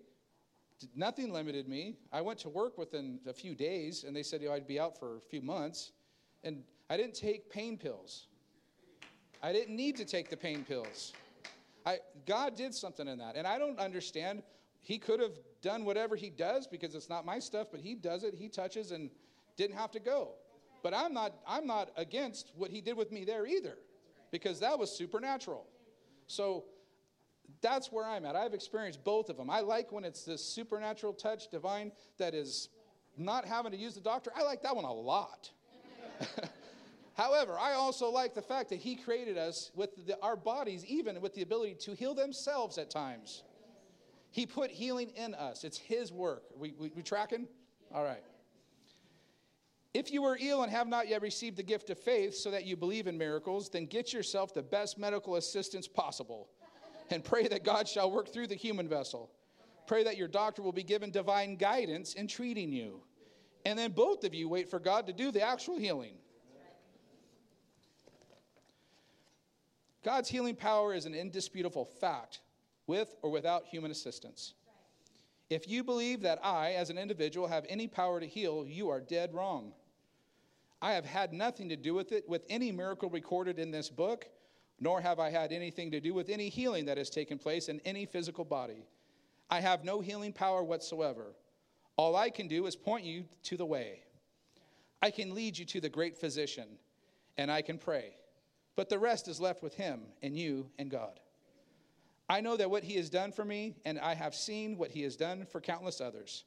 nothing 0.95 1.31
limited 1.31 1.67
me. 1.67 1.97
I 2.11 2.21
went 2.21 2.39
to 2.39 2.49
work 2.49 2.77
within 2.77 3.19
a 3.27 3.33
few 3.33 3.55
days, 3.55 4.03
and 4.03 4.15
they 4.15 4.23
said 4.23 4.41
I'd 4.45 4.67
be 4.67 4.79
out 4.79 4.97
for 4.97 5.17
a 5.17 5.21
few 5.21 5.41
months. 5.41 5.91
And 6.43 6.63
I 6.89 6.97
didn't 6.97 7.15
take 7.15 7.49
pain 7.49 7.77
pills. 7.77 8.27
I 9.41 9.51
didn't 9.51 9.75
need 9.75 9.95
to 9.97 10.05
take 10.05 10.29
the 10.29 10.37
pain 10.37 10.63
pills. 10.63 11.13
I, 11.85 11.99
God 12.27 12.55
did 12.55 12.73
something 12.73 13.07
in 13.07 13.17
that. 13.19 13.35
And 13.35 13.47
I 13.47 13.57
don't 13.57 13.79
understand. 13.79 14.43
He 14.81 14.97
could 14.97 15.19
have 15.19 15.37
done 15.61 15.85
whatever 15.85 16.15
he 16.15 16.29
does 16.29 16.67
because 16.67 16.95
it's 16.95 17.09
not 17.09 17.25
my 17.25 17.39
stuff, 17.39 17.67
but 17.71 17.79
he 17.79 17.95
does 17.95 18.23
it, 18.23 18.33
he 18.33 18.49
touches, 18.49 18.91
and 18.91 19.09
didn't 19.55 19.77
have 19.77 19.91
to 19.91 19.99
go. 19.99 20.33
But 20.83 20.93
I'm 20.93 21.13
not, 21.13 21.33
I'm 21.47 21.67
not 21.67 21.91
against 21.97 22.51
what 22.55 22.71
he 22.71 22.81
did 22.81 22.97
with 22.97 23.11
me 23.11 23.23
there 23.23 23.45
either 23.45 23.77
because 24.31 24.59
that 24.59 24.77
was 24.77 24.91
supernatural. 24.91 25.65
So 26.27 26.65
that's 27.61 27.91
where 27.91 28.05
I'm 28.05 28.25
at. 28.25 28.35
I've 28.35 28.53
experienced 28.53 29.03
both 29.03 29.29
of 29.29 29.37
them. 29.37 29.49
I 29.49 29.61
like 29.61 29.91
when 29.91 30.03
it's 30.03 30.23
this 30.23 30.43
supernatural 30.43 31.13
touch, 31.13 31.49
divine, 31.49 31.91
that 32.17 32.33
is 32.33 32.69
not 33.17 33.45
having 33.45 33.71
to 33.71 33.77
use 33.77 33.95
the 33.95 34.01
doctor. 34.01 34.31
I 34.35 34.43
like 34.43 34.61
that 34.63 34.75
one 34.75 34.85
a 34.85 34.93
lot. 34.93 35.51
However, 37.13 37.57
I 37.59 37.73
also 37.73 38.09
like 38.09 38.33
the 38.33 38.41
fact 38.41 38.69
that 38.69 38.79
He 38.79 38.95
created 38.95 39.37
us 39.37 39.71
with 39.75 40.07
the, 40.07 40.17
our 40.21 40.35
bodies, 40.35 40.85
even 40.85 41.19
with 41.21 41.33
the 41.33 41.41
ability 41.41 41.75
to 41.81 41.93
heal 41.93 42.13
themselves 42.13 42.77
at 42.77 42.89
times. 42.89 43.43
He 44.31 44.45
put 44.45 44.71
healing 44.71 45.09
in 45.15 45.35
us. 45.35 45.63
It's 45.63 45.77
His 45.77 46.11
work. 46.11 46.43
We, 46.55 46.73
we, 46.79 46.91
we 46.95 47.03
tracking? 47.03 47.47
All 47.93 48.03
right. 48.03 48.23
If 49.93 50.09
you 50.09 50.23
are 50.23 50.37
ill 50.39 50.63
and 50.63 50.71
have 50.71 50.87
not 50.87 51.09
yet 51.09 51.21
received 51.21 51.57
the 51.57 51.63
gift 51.63 51.89
of 51.89 51.99
faith 51.99 52.35
so 52.35 52.49
that 52.51 52.63
you 52.63 52.77
believe 52.77 53.07
in 53.07 53.17
miracles, 53.17 53.69
then 53.69 53.87
get 53.87 54.13
yourself 54.13 54.53
the 54.53 54.63
best 54.63 54.97
medical 54.97 55.35
assistance 55.35 55.85
possible 55.85 56.47
and 57.11 57.23
pray 57.23 57.47
that 57.47 57.63
God 57.63 57.87
shall 57.87 58.11
work 58.11 58.31
through 58.33 58.47
the 58.47 58.55
human 58.55 58.87
vessel. 58.87 59.29
Pray 59.87 60.03
that 60.03 60.17
your 60.17 60.27
doctor 60.27 60.61
will 60.61 60.71
be 60.71 60.83
given 60.83 61.11
divine 61.11 61.55
guidance 61.55 62.13
in 62.13 62.27
treating 62.27 62.71
you. 62.71 63.01
And 63.65 63.77
then 63.77 63.91
both 63.91 64.23
of 64.23 64.33
you 64.33 64.49
wait 64.49 64.69
for 64.69 64.79
God 64.79 65.05
to 65.07 65.13
do 65.13 65.31
the 65.31 65.41
actual 65.41 65.77
healing. 65.77 66.13
God's 70.03 70.29
healing 70.29 70.55
power 70.55 70.93
is 70.93 71.05
an 71.05 71.13
indisputable 71.13 71.85
fact, 71.85 72.39
with 72.87 73.15
or 73.21 73.29
without 73.29 73.67
human 73.67 73.91
assistance. 73.91 74.55
If 75.49 75.67
you 75.67 75.83
believe 75.83 76.21
that 76.21 76.43
I, 76.43 76.71
as 76.73 76.89
an 76.89 76.97
individual, 76.97 77.47
have 77.47 77.65
any 77.69 77.87
power 77.87 78.19
to 78.19 78.25
heal, 78.25 78.65
you 78.65 78.89
are 78.89 79.01
dead 79.01 79.33
wrong. 79.33 79.73
I 80.81 80.93
have 80.93 81.05
had 81.05 81.33
nothing 81.33 81.69
to 81.69 81.75
do 81.75 81.93
with 81.93 82.11
it, 82.13 82.27
with 82.27 82.43
any 82.49 82.71
miracle 82.71 83.09
recorded 83.09 83.59
in 83.59 83.69
this 83.69 83.89
book, 83.89 84.27
nor 84.81 84.99
have 84.99 85.19
I 85.19 85.29
had 85.29 85.53
anything 85.53 85.91
to 85.91 86.01
do 86.01 86.13
with 86.13 86.29
any 86.29 86.49
healing 86.49 86.85
that 86.85 86.97
has 86.97 87.11
taken 87.11 87.37
place 87.37 87.69
in 87.69 87.79
any 87.85 88.07
physical 88.07 88.43
body. 88.43 88.83
I 89.49 89.61
have 89.61 89.85
no 89.85 90.01
healing 90.01 90.33
power 90.33 90.63
whatsoever. 90.63 91.35
All 91.97 92.15
I 92.15 92.31
can 92.31 92.47
do 92.47 92.65
is 92.65 92.75
point 92.75 93.05
you 93.05 93.25
to 93.43 93.57
the 93.57 93.65
way. 93.65 94.01
I 95.01 95.11
can 95.11 95.35
lead 95.35 95.57
you 95.57 95.65
to 95.65 95.81
the 95.81 95.89
great 95.89 96.17
physician, 96.17 96.67
and 97.37 97.51
I 97.51 97.61
can 97.61 97.77
pray. 97.77 98.15
But 98.75 98.89
the 98.89 98.97
rest 98.97 99.27
is 99.27 99.39
left 99.39 99.61
with 99.61 99.75
him 99.75 100.01
and 100.23 100.35
you 100.35 100.67
and 100.79 100.89
God. 100.89 101.19
I 102.27 102.41
know 102.41 102.57
that 102.57 102.71
what 102.71 102.83
he 102.83 102.95
has 102.95 103.09
done 103.09 103.31
for 103.31 103.45
me, 103.45 103.75
and 103.85 103.99
I 103.99 104.15
have 104.15 104.33
seen 104.33 104.77
what 104.77 104.91
he 104.91 105.03
has 105.03 105.15
done 105.15 105.45
for 105.45 105.61
countless 105.61 106.01
others. 106.01 106.45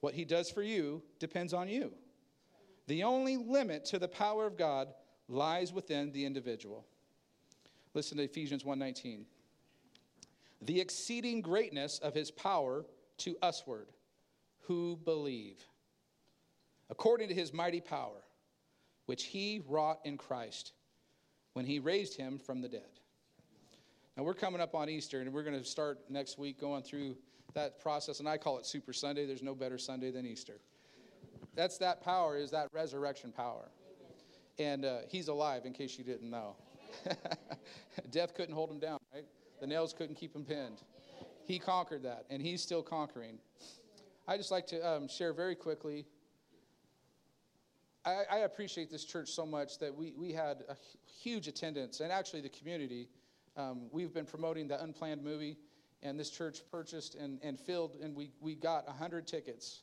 What 0.00 0.14
he 0.14 0.24
does 0.24 0.50
for 0.50 0.62
you 0.62 1.02
depends 1.20 1.54
on 1.54 1.68
you. 1.68 1.92
The 2.88 3.04
only 3.04 3.36
limit 3.36 3.84
to 3.86 4.00
the 4.00 4.08
power 4.08 4.46
of 4.46 4.56
God 4.56 4.88
lies 5.28 5.72
within 5.72 6.10
the 6.10 6.24
individual. 6.24 6.86
Listen 7.94 8.18
to 8.18 8.24
Ephesians 8.24 8.64
1:19. 8.64 9.26
The 10.62 10.80
exceeding 10.80 11.40
greatness 11.42 11.98
of 11.98 12.14
his 12.14 12.30
power 12.30 12.86
to 13.18 13.36
usward 13.42 13.88
who 14.60 14.96
believe, 15.04 15.66
according 16.88 17.28
to 17.28 17.34
his 17.34 17.52
mighty 17.52 17.80
power, 17.80 18.22
which 19.06 19.24
he 19.24 19.60
wrought 19.66 20.00
in 20.04 20.16
Christ 20.16 20.72
when 21.52 21.66
he 21.66 21.78
raised 21.78 22.16
him 22.16 22.38
from 22.38 22.60
the 22.60 22.68
dead. 22.68 23.00
Now, 24.16 24.22
we're 24.24 24.34
coming 24.34 24.60
up 24.60 24.74
on 24.74 24.88
Easter, 24.88 25.20
and 25.20 25.32
we're 25.32 25.42
going 25.42 25.58
to 25.58 25.64
start 25.64 25.98
next 26.10 26.38
week 26.38 26.60
going 26.60 26.82
through 26.82 27.16
that 27.54 27.80
process, 27.80 28.20
and 28.20 28.28
I 28.28 28.36
call 28.36 28.58
it 28.58 28.66
Super 28.66 28.92
Sunday. 28.92 29.26
There's 29.26 29.42
no 29.42 29.54
better 29.54 29.78
Sunday 29.78 30.10
than 30.10 30.26
Easter. 30.26 30.60
That's 31.54 31.78
that 31.78 32.02
power, 32.02 32.36
is 32.36 32.50
that 32.50 32.68
resurrection 32.72 33.32
power. 33.32 33.68
And 34.58 34.84
uh, 34.84 34.98
he's 35.08 35.28
alive, 35.28 35.64
in 35.64 35.72
case 35.72 35.98
you 35.98 36.04
didn't 36.04 36.30
know. 36.30 36.56
Death 38.10 38.34
couldn't 38.34 38.54
hold 38.54 38.70
him 38.70 38.78
down, 38.78 38.98
right? 39.14 39.24
The 39.60 39.66
nails 39.66 39.92
couldn't 39.92 40.16
keep 40.16 40.34
him 40.34 40.44
pinned. 40.44 40.82
He 41.44 41.58
conquered 41.58 42.02
that, 42.04 42.24
and 42.30 42.40
he's 42.40 42.62
still 42.62 42.82
conquering. 42.82 43.38
I 44.26 44.36
just 44.36 44.50
like 44.50 44.66
to 44.68 44.88
um, 44.88 45.08
share 45.08 45.32
very 45.32 45.54
quickly. 45.54 46.06
I, 48.04 48.22
I, 48.30 48.38
appreciate 48.38 48.90
this 48.90 49.04
church 49.04 49.28
so 49.28 49.46
much 49.46 49.78
that 49.78 49.94
we, 49.94 50.12
we 50.16 50.32
had 50.32 50.64
a 50.68 50.76
huge 51.06 51.46
attendance, 51.46 52.00
and 52.00 52.10
actually 52.10 52.40
the 52.40 52.48
community. 52.48 53.08
Um, 53.56 53.88
we've 53.92 54.12
been 54.12 54.24
promoting 54.24 54.66
the 54.66 54.82
Unplanned 54.82 55.22
movie, 55.22 55.56
and 56.02 56.18
this 56.18 56.30
church 56.30 56.60
purchased 56.70 57.14
and, 57.14 57.38
and 57.42 57.58
filled, 57.58 57.96
and 58.02 58.14
we, 58.14 58.30
we 58.40 58.54
got 58.54 58.86
100 58.86 59.26
tickets. 59.26 59.82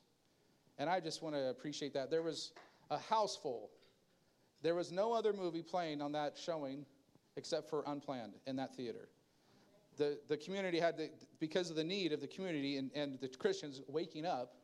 And 0.77 0.89
I 0.89 0.99
just 0.99 1.21
want 1.21 1.35
to 1.35 1.49
appreciate 1.49 1.93
that. 1.93 2.09
There 2.09 2.23
was 2.23 2.51
a 2.89 2.97
house 2.97 3.37
full. 3.37 3.69
There 4.61 4.75
was 4.75 4.91
no 4.91 5.13
other 5.13 5.31
movie 5.33 5.61
playing 5.61 6.01
on 6.01 6.11
that 6.13 6.37
showing 6.37 6.85
except 7.35 7.69
for 7.69 7.83
Unplanned 7.87 8.33
in 8.47 8.55
that 8.57 8.75
theater. 8.75 9.09
The, 9.97 10.19
the 10.27 10.37
community 10.37 10.79
had, 10.79 10.97
the, 10.97 11.09
because 11.39 11.69
of 11.69 11.75
the 11.75 11.83
need 11.83 12.13
of 12.13 12.21
the 12.21 12.27
community 12.27 12.77
and, 12.77 12.89
and 12.95 13.19
the 13.19 13.27
Christians 13.27 13.81
waking 13.87 14.25
up, 14.25 14.55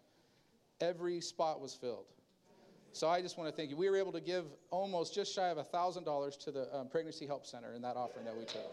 every 0.80 1.20
spot 1.22 1.62
was 1.62 1.74
filled. 1.74 2.06
So 2.94 3.10
I 3.10 3.22
just 3.22 3.38
want 3.38 3.50
to 3.50 3.56
thank 3.56 3.70
you. 3.70 3.76
We 3.76 3.90
were 3.90 3.98
able 3.98 4.14
to 4.14 4.22
give 4.22 4.46
almost 4.72 5.14
just 5.14 5.34
shy 5.36 5.50
of 5.50 5.58
$1,000 5.58 6.40
to 6.40 6.52
the 6.52 6.74
um, 6.74 6.88
Pregnancy 6.88 7.26
Help 7.26 7.46
Center 7.46 7.74
in 7.74 7.82
that 7.82 7.98
offering 7.98 8.24
that 8.24 8.38
we 8.38 8.46
took. 8.46 8.72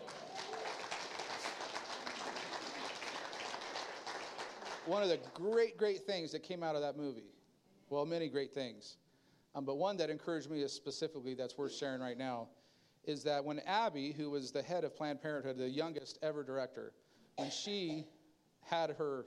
One 4.87 5.03
of 5.03 5.09
the 5.09 5.19
great, 5.35 5.77
great 5.77 6.03
things 6.03 6.31
that 6.33 6.45
came 6.45 6.63
out 6.63 6.77
of 6.77 6.83
that 6.83 6.97
movie, 6.97 7.31
well, 7.91 8.07
many 8.07 8.29
great 8.29 8.53
things, 8.53 8.97
um, 9.55 9.65
but 9.65 9.77
one 9.77 9.97
that 9.97 10.11
encouraged 10.11 10.51
me 10.51 10.67
specifically 10.69 11.35
that's 11.35 11.59
worth 11.59 11.75
sharing 11.75 12.01
right 12.01 12.19
now 12.19 12.49
is 13.05 13.25
that 13.25 13.45
when 13.45 13.59
Abby, 13.61 14.13
who 14.13 14.31
was 14.31 14.53
the 14.53 14.63
head 14.63 14.85
of 14.85 14.97
Planned 14.97 15.21
Parenthood, 15.21 15.59
the 15.59 15.69
youngest 15.69 16.19
ever 16.23 16.43
director, 16.43 16.93
when 17.37 17.51
she 17.51 18.05
had 18.63 18.91
her 18.91 19.27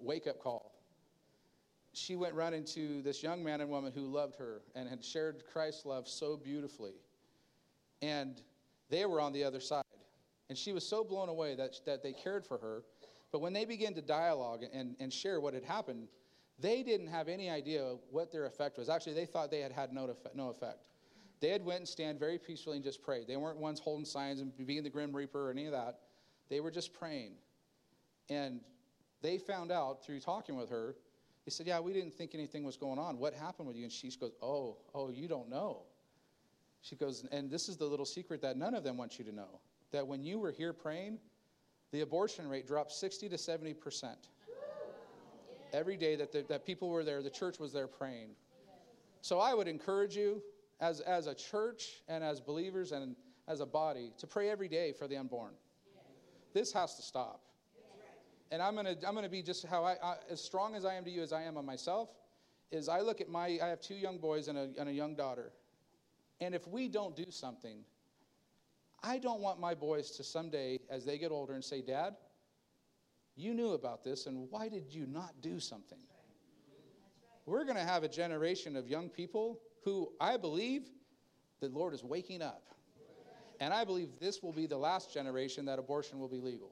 wake 0.00 0.26
up 0.26 0.40
call, 0.40 0.72
she 1.92 2.16
went 2.16 2.34
running 2.34 2.64
to 2.64 3.02
this 3.02 3.22
young 3.22 3.44
man 3.44 3.60
and 3.60 3.70
woman 3.70 3.92
who 3.94 4.06
loved 4.06 4.34
her 4.36 4.62
and 4.74 4.88
had 4.88 5.04
shared 5.04 5.44
Christ's 5.52 5.86
love 5.86 6.08
so 6.08 6.36
beautifully. 6.36 6.94
And 8.02 8.40
they 8.90 9.06
were 9.06 9.20
on 9.20 9.32
the 9.32 9.44
other 9.44 9.60
side. 9.60 9.84
And 10.48 10.58
she 10.58 10.72
was 10.72 10.86
so 10.86 11.04
blown 11.04 11.28
away 11.28 11.54
that, 11.54 11.78
that 11.86 12.02
they 12.02 12.12
cared 12.12 12.44
for 12.44 12.58
her. 12.58 12.82
But 13.32 13.40
when 13.40 13.52
they 13.52 13.64
began 13.64 13.94
to 13.94 14.02
dialogue 14.02 14.64
and, 14.72 14.96
and 14.98 15.12
share 15.12 15.40
what 15.40 15.54
had 15.54 15.64
happened, 15.64 16.08
they 16.58 16.82
didn't 16.82 17.06
have 17.06 17.28
any 17.28 17.48
idea 17.48 17.94
what 18.10 18.30
their 18.30 18.46
effect 18.46 18.76
was. 18.76 18.88
Actually, 18.88 19.14
they 19.14 19.26
thought 19.26 19.50
they 19.50 19.60
had 19.60 19.72
had 19.72 19.92
no 19.92 20.50
effect. 20.50 20.88
They 21.44 21.50
had 21.50 21.64
went 21.64 21.80
and 21.80 21.88
stand 21.88 22.18
very 22.18 22.38
peacefully 22.38 22.76
and 22.76 22.84
just 22.84 23.02
prayed. 23.02 23.26
They 23.26 23.36
weren't 23.36 23.58
ones 23.58 23.78
holding 23.78 24.06
signs 24.06 24.40
and 24.40 24.50
being 24.66 24.82
the 24.82 24.88
Grim 24.88 25.14
Reaper 25.14 25.48
or 25.48 25.50
any 25.50 25.66
of 25.66 25.72
that. 25.72 25.98
They 26.48 26.60
were 26.60 26.70
just 26.70 26.94
praying. 26.94 27.32
And 28.30 28.60
they 29.20 29.36
found 29.36 29.70
out 29.70 30.04
through 30.04 30.20
talking 30.20 30.56
with 30.56 30.70
her 30.70 30.94
he 31.44 31.50
said, 31.50 31.66
Yeah, 31.66 31.80
we 31.80 31.92
didn't 31.92 32.14
think 32.14 32.34
anything 32.34 32.64
was 32.64 32.76
going 32.76 32.98
on. 32.98 33.18
What 33.18 33.34
happened 33.34 33.68
with 33.68 33.76
you? 33.76 33.84
And 33.84 33.92
she 33.92 34.10
goes, 34.10 34.32
Oh, 34.42 34.78
oh, 34.94 35.10
you 35.10 35.28
don't 35.28 35.48
know. 35.48 35.82
She 36.80 36.96
goes, 36.96 37.24
And 37.30 37.50
this 37.50 37.68
is 37.68 37.76
the 37.76 37.84
little 37.84 38.06
secret 38.06 38.40
that 38.42 38.56
none 38.56 38.74
of 38.74 38.82
them 38.82 38.96
want 38.96 39.18
you 39.18 39.24
to 39.26 39.32
know 39.32 39.60
that 39.92 40.06
when 40.06 40.22
you 40.22 40.38
were 40.38 40.50
here 40.50 40.72
praying, 40.72 41.18
the 41.92 42.00
abortion 42.00 42.48
rate 42.48 42.66
dropped 42.66 42.92
60 42.92 43.28
to 43.28 43.36
70%. 43.36 44.16
Every 45.72 45.96
day 45.96 46.16
that, 46.16 46.32
the, 46.32 46.44
that 46.48 46.64
people 46.64 46.88
were 46.88 47.04
there, 47.04 47.22
the 47.22 47.30
church 47.30 47.58
was 47.58 47.72
there 47.72 47.86
praying. 47.86 48.30
So 49.20 49.38
I 49.38 49.54
would 49.54 49.68
encourage 49.68 50.16
you, 50.16 50.42
as, 50.80 51.00
as 51.00 51.26
a 51.26 51.34
church 51.34 52.02
and 52.08 52.22
as 52.24 52.40
believers 52.40 52.92
and 52.92 53.16
as 53.46 53.60
a 53.60 53.66
body, 53.66 54.12
to 54.18 54.26
pray 54.26 54.50
every 54.50 54.68
day 54.68 54.92
for 54.92 55.06
the 55.06 55.16
unborn. 55.16 55.52
This 56.52 56.72
has 56.72 56.94
to 56.96 57.02
stop 57.02 57.40
and 58.54 58.62
I'm 58.62 58.76
gonna 58.76 58.94
I'm 59.06 59.16
gonna 59.16 59.28
be 59.28 59.42
just 59.42 59.66
how 59.66 59.82
I, 59.84 59.96
I, 60.02 60.14
as 60.30 60.40
strong 60.40 60.76
as 60.76 60.84
I 60.84 60.94
am 60.94 61.04
to 61.04 61.10
you 61.10 61.22
as 61.22 61.32
I 61.32 61.42
am 61.42 61.56
on 61.56 61.66
myself. 61.66 62.10
Is 62.70 62.88
I 62.88 63.00
look 63.00 63.20
at 63.20 63.28
my 63.28 63.58
I 63.60 63.66
have 63.66 63.80
two 63.80 63.96
young 63.96 64.18
boys 64.18 64.46
and 64.46 64.56
a, 64.56 64.70
and 64.78 64.88
a 64.88 64.92
young 64.92 65.16
daughter, 65.16 65.50
and 66.40 66.54
if 66.54 66.66
we 66.68 66.88
don't 66.88 67.16
do 67.16 67.30
something, 67.30 67.78
I 69.02 69.18
don't 69.18 69.40
want 69.40 69.58
my 69.58 69.74
boys 69.74 70.12
to 70.12 70.24
someday, 70.24 70.78
as 70.88 71.04
they 71.04 71.18
get 71.18 71.32
older, 71.32 71.54
and 71.54 71.64
say, 71.64 71.82
"Dad, 71.82 72.14
you 73.34 73.54
knew 73.54 73.72
about 73.72 74.04
this, 74.04 74.26
and 74.26 74.48
why 74.50 74.68
did 74.68 74.94
you 74.94 75.06
not 75.06 75.40
do 75.40 75.58
something?" 75.58 75.98
We're 77.46 77.64
going 77.64 77.76
to 77.76 77.82
have 77.82 78.04
a 78.04 78.08
generation 78.08 78.74
of 78.74 78.88
young 78.88 79.10
people 79.10 79.60
who 79.84 80.10
I 80.20 80.36
believe 80.36 80.82
the 81.60 81.68
Lord 81.68 81.94
is 81.94 82.02
waking 82.02 82.42
up. 82.42 82.62
And 83.60 83.72
I 83.72 83.84
believe 83.84 84.18
this 84.20 84.42
will 84.42 84.52
be 84.52 84.66
the 84.66 84.76
last 84.76 85.12
generation 85.12 85.64
that 85.66 85.78
abortion 85.78 86.18
will 86.18 86.28
be 86.28 86.40
legal. 86.40 86.70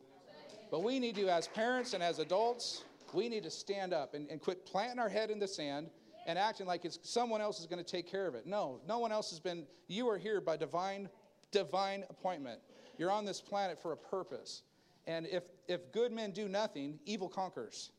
But 0.70 0.82
we 0.82 0.98
need 0.98 1.14
to, 1.16 1.28
as 1.28 1.46
parents 1.46 1.92
and 1.92 2.02
as 2.02 2.18
adults, 2.18 2.84
we 3.12 3.28
need 3.28 3.42
to 3.44 3.50
stand 3.50 3.92
up 3.92 4.14
and, 4.14 4.28
and 4.30 4.40
quit 4.40 4.64
planting 4.66 4.98
our 4.98 5.08
head 5.08 5.30
in 5.30 5.38
the 5.38 5.46
sand 5.46 5.90
and 6.26 6.38
acting 6.38 6.66
like 6.66 6.84
it's 6.84 6.98
someone 7.02 7.40
else 7.40 7.60
is 7.60 7.66
going 7.66 7.82
to 7.82 7.90
take 7.90 8.10
care 8.10 8.26
of 8.26 8.34
it. 8.34 8.46
No, 8.46 8.80
no 8.88 8.98
one 8.98 9.12
else 9.12 9.30
has 9.30 9.40
been. 9.40 9.66
You 9.88 10.08
are 10.08 10.18
here 10.18 10.40
by 10.40 10.56
divine, 10.56 11.08
divine 11.50 12.04
appointment. 12.08 12.60
You're 12.98 13.10
on 13.10 13.24
this 13.24 13.40
planet 13.40 13.80
for 13.80 13.92
a 13.92 13.96
purpose. 13.96 14.62
And 15.06 15.26
if, 15.26 15.44
if 15.68 15.92
good 15.92 16.12
men 16.12 16.30
do 16.30 16.48
nothing, 16.48 16.98
evil 17.04 17.28
conquers. 17.28 17.90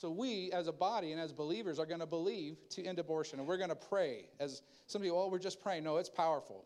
So 0.00 0.10
we, 0.10 0.52
as 0.52 0.68
a 0.68 0.72
body 0.72 1.10
and 1.10 1.20
as 1.20 1.32
believers, 1.32 1.80
are 1.80 1.86
going 1.86 2.00
to 2.00 2.06
believe 2.06 2.56
to 2.70 2.84
end 2.84 2.98
abortion, 3.00 3.40
and 3.40 3.48
we're 3.48 3.56
going 3.56 3.70
to 3.70 3.74
pray. 3.74 4.28
As 4.38 4.62
some 4.86 5.02
people, 5.02 5.18
oh, 5.18 5.28
we're 5.28 5.40
just 5.40 5.60
praying. 5.60 5.82
No, 5.82 5.96
it's 5.96 6.08
powerful. 6.08 6.64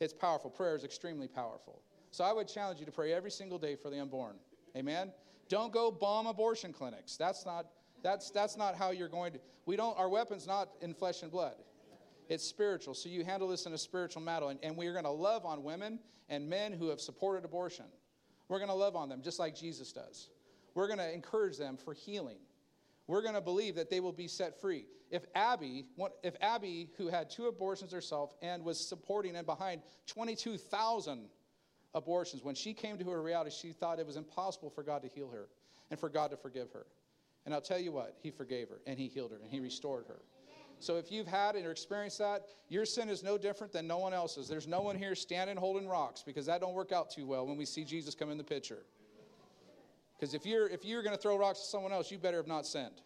It's 0.00 0.14
powerful. 0.14 0.50
Prayer 0.50 0.74
is 0.74 0.84
extremely 0.84 1.28
powerful. 1.28 1.82
So 2.10 2.24
I 2.24 2.32
would 2.32 2.48
challenge 2.48 2.80
you 2.80 2.86
to 2.86 2.92
pray 2.92 3.12
every 3.12 3.30
single 3.30 3.58
day 3.58 3.76
for 3.76 3.90
the 3.90 4.00
unborn. 4.00 4.36
Amen. 4.76 5.12
Don't 5.48 5.72
go 5.72 5.90
bomb 5.90 6.26
abortion 6.26 6.72
clinics. 6.72 7.16
That's 7.16 7.44
not 7.44 7.66
that's 8.02 8.30
that's 8.30 8.56
not 8.56 8.76
how 8.76 8.92
you're 8.92 9.08
going 9.08 9.32
to. 9.32 9.40
We 9.66 9.76
don't. 9.76 9.98
Our 9.98 10.08
weapon's 10.08 10.46
not 10.46 10.70
in 10.80 10.94
flesh 10.94 11.22
and 11.22 11.30
blood. 11.30 11.54
It's 12.28 12.44
spiritual. 12.44 12.94
So 12.94 13.08
you 13.08 13.24
handle 13.24 13.48
this 13.48 13.66
in 13.66 13.72
a 13.72 13.78
spiritual 13.78 14.22
manner, 14.22 14.50
and, 14.50 14.58
and 14.62 14.76
we're 14.76 14.92
going 14.92 15.04
to 15.04 15.10
love 15.10 15.44
on 15.44 15.62
women 15.62 15.98
and 16.28 16.48
men 16.48 16.72
who 16.72 16.88
have 16.88 17.00
supported 17.00 17.44
abortion. 17.44 17.86
We're 18.48 18.58
going 18.58 18.68
to 18.68 18.74
love 18.74 18.96
on 18.96 19.08
them 19.08 19.22
just 19.22 19.38
like 19.38 19.54
Jesus 19.56 19.92
does. 19.92 20.28
We're 20.78 20.86
going 20.86 21.00
to 21.00 21.12
encourage 21.12 21.56
them 21.56 21.76
for 21.76 21.92
healing. 21.92 22.36
We're 23.08 23.22
going 23.22 23.34
to 23.34 23.40
believe 23.40 23.74
that 23.74 23.90
they 23.90 23.98
will 23.98 24.12
be 24.12 24.28
set 24.28 24.60
free. 24.60 24.84
If 25.10 25.26
Abby, 25.34 25.86
if 26.22 26.36
Abby, 26.40 26.90
who 26.96 27.08
had 27.08 27.30
two 27.30 27.46
abortions 27.46 27.90
herself 27.90 28.32
and 28.42 28.64
was 28.64 28.78
supporting 28.78 29.34
and 29.34 29.44
behind 29.44 29.82
22,000 30.06 31.30
abortions. 31.94 32.44
When 32.44 32.54
she 32.54 32.74
came 32.74 32.96
to 32.96 33.04
her 33.10 33.20
reality, 33.20 33.50
she 33.50 33.72
thought 33.72 33.98
it 33.98 34.06
was 34.06 34.14
impossible 34.14 34.70
for 34.70 34.84
God 34.84 35.02
to 35.02 35.08
heal 35.08 35.28
her 35.30 35.48
and 35.90 35.98
for 35.98 36.08
God 36.08 36.30
to 36.30 36.36
forgive 36.36 36.70
her. 36.70 36.86
And 37.44 37.52
I'll 37.52 37.60
tell 37.60 37.80
you 37.80 37.90
what, 37.90 38.14
he 38.22 38.30
forgave 38.30 38.68
her 38.68 38.80
and 38.86 38.96
he 38.96 39.08
healed 39.08 39.32
her 39.32 39.38
and 39.42 39.50
he 39.50 39.58
restored 39.58 40.06
her. 40.06 40.20
So 40.78 40.94
if 40.94 41.10
you've 41.10 41.26
had 41.26 41.56
or 41.56 41.72
experienced 41.72 42.18
that, 42.18 42.46
your 42.68 42.86
sin 42.86 43.08
is 43.08 43.24
no 43.24 43.36
different 43.36 43.72
than 43.72 43.88
no 43.88 43.98
one 43.98 44.14
else's. 44.14 44.46
There's 44.46 44.68
no 44.68 44.82
one 44.82 44.96
here 44.96 45.16
standing 45.16 45.56
holding 45.56 45.88
rocks 45.88 46.22
because 46.24 46.46
that 46.46 46.60
don't 46.60 46.74
work 46.74 46.92
out 46.92 47.10
too 47.10 47.26
well 47.26 47.48
when 47.48 47.56
we 47.56 47.64
see 47.64 47.82
Jesus 47.82 48.14
come 48.14 48.30
in 48.30 48.38
the 48.38 48.44
picture. 48.44 48.84
Because 50.18 50.34
if 50.34 50.44
you're 50.44 50.68
if 50.68 50.84
you're 50.84 51.02
going 51.02 51.14
to 51.14 51.20
throw 51.20 51.36
rocks 51.38 51.60
at 51.60 51.66
someone 51.66 51.92
else, 51.92 52.10
you 52.10 52.18
better 52.18 52.38
have 52.38 52.46
not 52.46 52.66
sinned. 52.66 53.00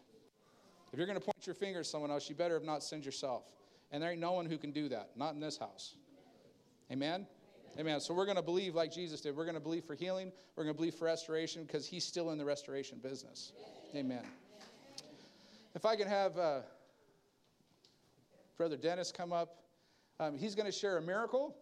If 0.91 0.97
you're 0.97 1.07
going 1.07 1.19
to 1.19 1.25
point 1.25 1.45
your 1.45 1.55
finger 1.55 1.79
at 1.79 1.85
someone 1.85 2.11
else, 2.11 2.29
you 2.29 2.35
better 2.35 2.53
have 2.53 2.63
not 2.63 2.83
sinned 2.83 3.05
yourself. 3.05 3.43
And 3.91 4.01
there 4.01 4.11
ain't 4.11 4.21
no 4.21 4.33
one 4.33 4.45
who 4.45 4.57
can 4.57 4.71
do 4.71 4.89
that, 4.89 5.11
not 5.15 5.33
in 5.33 5.39
this 5.39 5.57
house. 5.57 5.95
Amen. 6.91 7.27
Amen. 7.79 7.99
So 7.99 8.13
we're 8.13 8.25
going 8.25 8.37
to 8.37 8.43
believe 8.43 8.75
like 8.75 8.91
Jesus 8.91 9.21
did. 9.21 9.35
We're 9.35 9.45
going 9.45 9.55
to 9.55 9.61
believe 9.61 9.85
for 9.85 9.95
healing. 9.95 10.31
We're 10.55 10.63
going 10.63 10.75
to 10.75 10.77
believe 10.77 10.93
for 10.93 11.05
restoration 11.05 11.63
because 11.63 11.87
he's 11.87 12.03
still 12.03 12.29
in 12.29 12.37
the 12.37 12.45
restoration 12.45 12.99
business. 13.01 13.51
Amen. 13.95 14.23
If 15.73 15.85
I 15.85 15.95
can 15.95 16.07
have 16.07 16.37
uh, 16.37 16.59
Brother 18.57 18.77
Dennis 18.77 19.11
come 19.11 19.33
up, 19.33 19.63
um, 20.19 20.37
he's 20.37 20.53
going 20.53 20.67
to 20.67 20.71
share 20.71 20.97
a 20.97 21.01
miracle, 21.01 21.55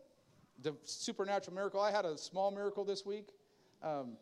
the 0.62 0.76
supernatural 0.84 1.56
miracle. 1.56 1.80
I 1.80 1.92
had 1.92 2.04
a 2.04 2.18
small 2.18 2.52
miracle 2.52 2.84
this 2.84 3.06
week. 3.06 3.30
Um, 3.82 4.18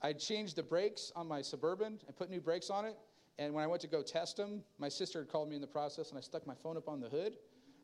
I 0.00 0.12
changed 0.12 0.56
the 0.56 0.62
brakes 0.62 1.12
on 1.16 1.26
my 1.26 1.42
Suburban 1.42 1.98
and 2.06 2.16
put 2.16 2.30
new 2.30 2.40
brakes 2.40 2.70
on 2.70 2.84
it. 2.84 2.96
And 3.38 3.54
when 3.54 3.62
I 3.62 3.66
went 3.66 3.80
to 3.82 3.88
go 3.88 4.02
test 4.02 4.36
them, 4.36 4.62
my 4.78 4.88
sister 4.88 5.20
had 5.20 5.28
called 5.28 5.48
me 5.48 5.54
in 5.54 5.60
the 5.60 5.66
process, 5.66 6.10
and 6.10 6.18
I 6.18 6.20
stuck 6.20 6.46
my 6.46 6.54
phone 6.54 6.76
up 6.76 6.88
on 6.88 7.00
the 7.00 7.08
hood, 7.08 7.36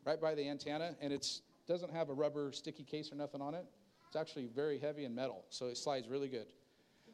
right 0.03 0.19
by 0.19 0.35
the 0.35 0.47
antenna, 0.47 0.95
and 0.99 1.13
it 1.13 1.25
doesn't 1.67 1.93
have 1.93 2.09
a 2.09 2.13
rubber 2.13 2.51
sticky 2.51 2.83
case 2.83 3.11
or 3.11 3.15
nothing 3.15 3.41
on 3.41 3.53
it. 3.53 3.65
It's 4.07 4.15
actually 4.17 4.47
very 4.47 4.77
heavy 4.77 5.05
and 5.05 5.15
metal, 5.15 5.45
so 5.49 5.67
it 5.67 5.77
slides 5.77 6.07
really 6.07 6.27
good. 6.27 6.47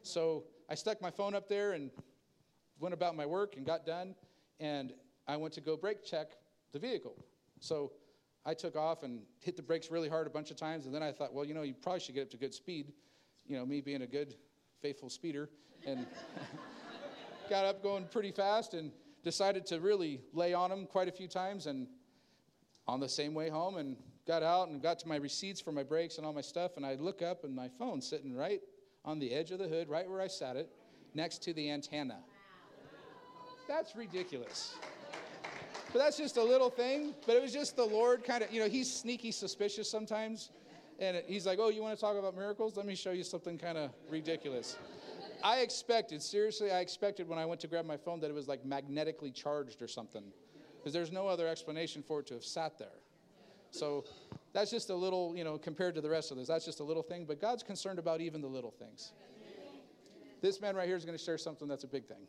So 0.01 0.46
I 0.70 0.75
stuck 0.75 1.01
my 1.01 1.12
phone 1.12 1.36
up 1.36 1.48
there 1.48 1.74
and 1.74 1.91
went 2.79 2.93
about 2.93 3.15
my 3.15 3.25
work 3.25 3.58
and 3.58 3.65
got 3.65 3.86
done, 3.86 4.15
and 4.60 4.93
I 5.27 5.38
went 5.38 5.53
to 5.53 5.62
go 5.62 5.77
brake 5.77 6.03
check 6.03 6.31
the 6.72 6.79
vehicle. 6.79 7.15
So 7.60 7.91
I 8.43 8.55
took 8.55 8.75
off 8.75 9.03
and 9.03 9.22
hit 9.39 9.55
the 9.55 9.62
brakes 9.62 9.91
really 9.91 10.10
hard 10.10 10.25
a 10.25 10.31
bunch 10.31 10.50
of 10.50 10.58
times, 10.58 10.88
and 10.88 10.96
then 10.96 11.03
I 11.03 11.12
thought, 11.12 11.31
well, 11.31 11.46
you 11.46 11.53
know, 11.53 11.62
you 11.62 11.75
probably 11.75 12.00
should 12.00 12.15
get 12.15 12.24
up 12.24 12.31
to 12.31 12.38
good 12.38 12.55
speed. 12.55 12.91
You 13.46 13.58
know, 13.58 13.65
me 13.65 13.81
being 13.81 14.01
a 14.01 14.08
good, 14.08 14.36
faithful 14.82 15.10
speeder, 15.10 15.50
and 15.86 16.06
got 17.50 17.66
up 17.66 17.84
going 17.84 18.06
pretty 18.06 18.32
fast 18.32 18.74
and 18.74 18.92
decided 19.24 19.66
to 19.68 19.80
really 19.80 20.22
lay 20.34 20.54
on 20.54 20.72
him 20.72 20.86
quite 20.86 21.08
a 21.08 21.12
few 21.12 21.28
times. 21.28 21.68
And 21.68 21.88
on 22.88 23.00
the 23.00 23.10
same 23.10 23.34
way 23.34 23.50
home, 23.50 23.78
and 23.78 23.96
got 24.28 24.44
out 24.44 24.70
and 24.70 24.82
got 24.82 25.00
to 25.00 25.08
my 25.08 25.16
receipts 25.16 25.62
for 25.62 25.72
my 25.72 25.84
brakes 25.84 26.18
and 26.18 26.26
all 26.26 26.34
my 26.34 26.42
stuff, 26.42 26.78
and 26.78 26.86
I 26.86 26.96
look 26.96 27.22
up 27.22 27.44
and 27.44 27.56
my 27.56 27.70
phone's 27.80 28.08
sitting 28.08 28.36
right 28.36 28.62
on 29.06 29.20
the 29.20 29.32
edge 29.34 29.52
of 29.52 29.60
the 29.60 29.68
hood, 29.68 29.90
right 29.90 30.10
where 30.10 30.22
I 30.22 30.28
sat 30.28 30.56
it, 30.56 30.70
next 31.14 31.44
to 31.44 31.54
the 31.54 31.70
antenna. 31.70 32.20
That's 33.68 33.96
ridiculous. 33.96 34.76
But 35.92 36.00
that's 36.00 36.18
just 36.18 36.38
a 36.38 36.44
little 36.44 36.70
thing. 36.70 37.14
But 37.26 37.36
it 37.36 37.42
was 37.42 37.54
just 37.54 37.76
the 37.76 37.86
Lord 37.86 38.24
kind 38.24 38.44
of, 38.44 38.52
you 38.52 38.62
know, 38.62 38.68
he's 38.68 38.92
sneaky 38.92 39.32
suspicious 39.32 39.90
sometimes. 39.90 40.52
And 41.01 41.24
he's 41.25 41.48
like, 41.48 41.58
oh, 41.60 41.70
you 41.70 41.81
want 41.81 41.98
to 41.98 42.00
talk 42.00 42.15
about 42.15 42.36
miracles? 42.36 42.77
Let 42.77 42.86
me 42.86 42.93
show 42.93 43.12
you 43.12 43.24
something 43.24 43.58
kind 43.58 43.75
of 43.75 43.89
ridiculous. 44.08 44.77
I 45.43 45.58
expected, 45.62 46.22
seriously, 46.22 46.72
I 46.72 46.79
expected 46.79 47.27
when 47.27 47.39
I 47.39 47.46
went 47.46 47.60
to 47.62 47.67
grab 47.67 47.86
my 47.86 47.98
phone 47.98 48.20
that 48.20 48.29
it 48.29 48.36
was 48.36 48.48
like 48.48 48.63
magnetically 48.63 49.31
charged 49.31 49.81
or 49.81 49.88
something. 49.88 50.24
Because 50.77 50.93
there's 50.93 51.12
no 51.12 51.27
other 51.27 51.48
explanation 51.48 52.03
for 52.03 52.20
it 52.20 52.27
to 52.27 52.36
have 52.36 52.43
sat 52.43 52.77
there. 52.77 53.00
So 53.72 54.05
that's 54.53 54.70
just 54.70 54.91
a 54.91 54.96
little, 54.96 55.36
you 55.36 55.43
know, 55.43 55.58
compared 55.58 55.96
to 55.96 56.01
the 56.01 56.10
rest 56.10 56.29
of 56.29 56.38
this, 56.38 56.48
that's 56.48 56.65
just 56.65 56.81
a 56.81 56.84
little 56.84 57.03
thing. 57.03 57.25
But 57.25 57.41
God's 57.41 57.63
concerned 57.63 57.98
about 57.98 58.22
even 58.22 58.39
the 58.39 58.48
little 58.48 58.72
things. 58.72 59.12
This 60.41 60.62
man 60.62 60.75
right 60.75 60.88
here 60.88 60.98
is 60.98 61.05
going 61.05 61.17
to 61.17 61.24
share 61.24 61.38
something 61.38 61.67
that's 61.67 61.84
a 61.84 61.88
big 61.88 62.05
thing. 62.05 62.27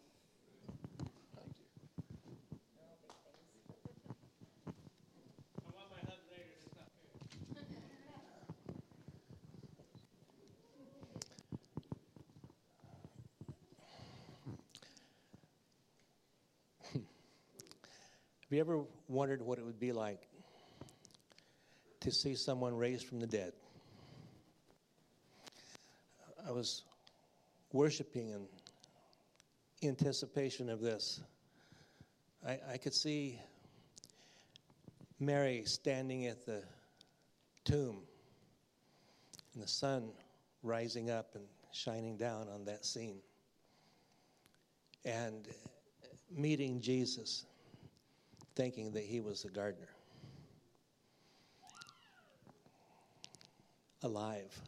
Have 18.53 18.57
you 18.57 18.61
ever 18.61 18.85
wondered 19.09 19.41
what 19.41 19.59
it 19.59 19.65
would 19.65 19.81
be 19.81 19.93
like 19.93 20.29
to 22.01 22.11
see 22.13 22.35
someone 22.35 22.77
raised 22.77 23.07
from 23.07 23.19
the 23.19 23.27
dead? 23.27 23.55
I 26.47 26.51
was 26.51 26.83
worshiping 27.73 28.29
in 28.29 29.89
anticipation 29.89 30.69
of 30.69 30.83
this. 30.83 31.23
I, 32.47 32.59
I 32.73 32.77
could 32.77 32.93
see 32.93 33.41
Mary 35.19 35.63
standing 35.65 36.27
at 36.27 36.45
the 36.45 36.63
tomb 37.65 38.03
and 39.55 39.63
the 39.63 39.69
sun 39.69 40.11
rising 40.63 41.09
up 41.09 41.37
and 41.37 41.45
shining 41.73 42.19
down 42.19 42.51
on 42.51 42.67
that 42.67 42.85
scene 42.85 43.17
and 45.07 45.49
meeting 46.31 46.83
Jesus 46.83 47.47
thinking 48.55 48.93
that 48.93 49.05
he 49.05 49.21
was 49.21 49.45
a 49.45 49.49
gardener. 49.49 49.89
Alive. 54.03 54.61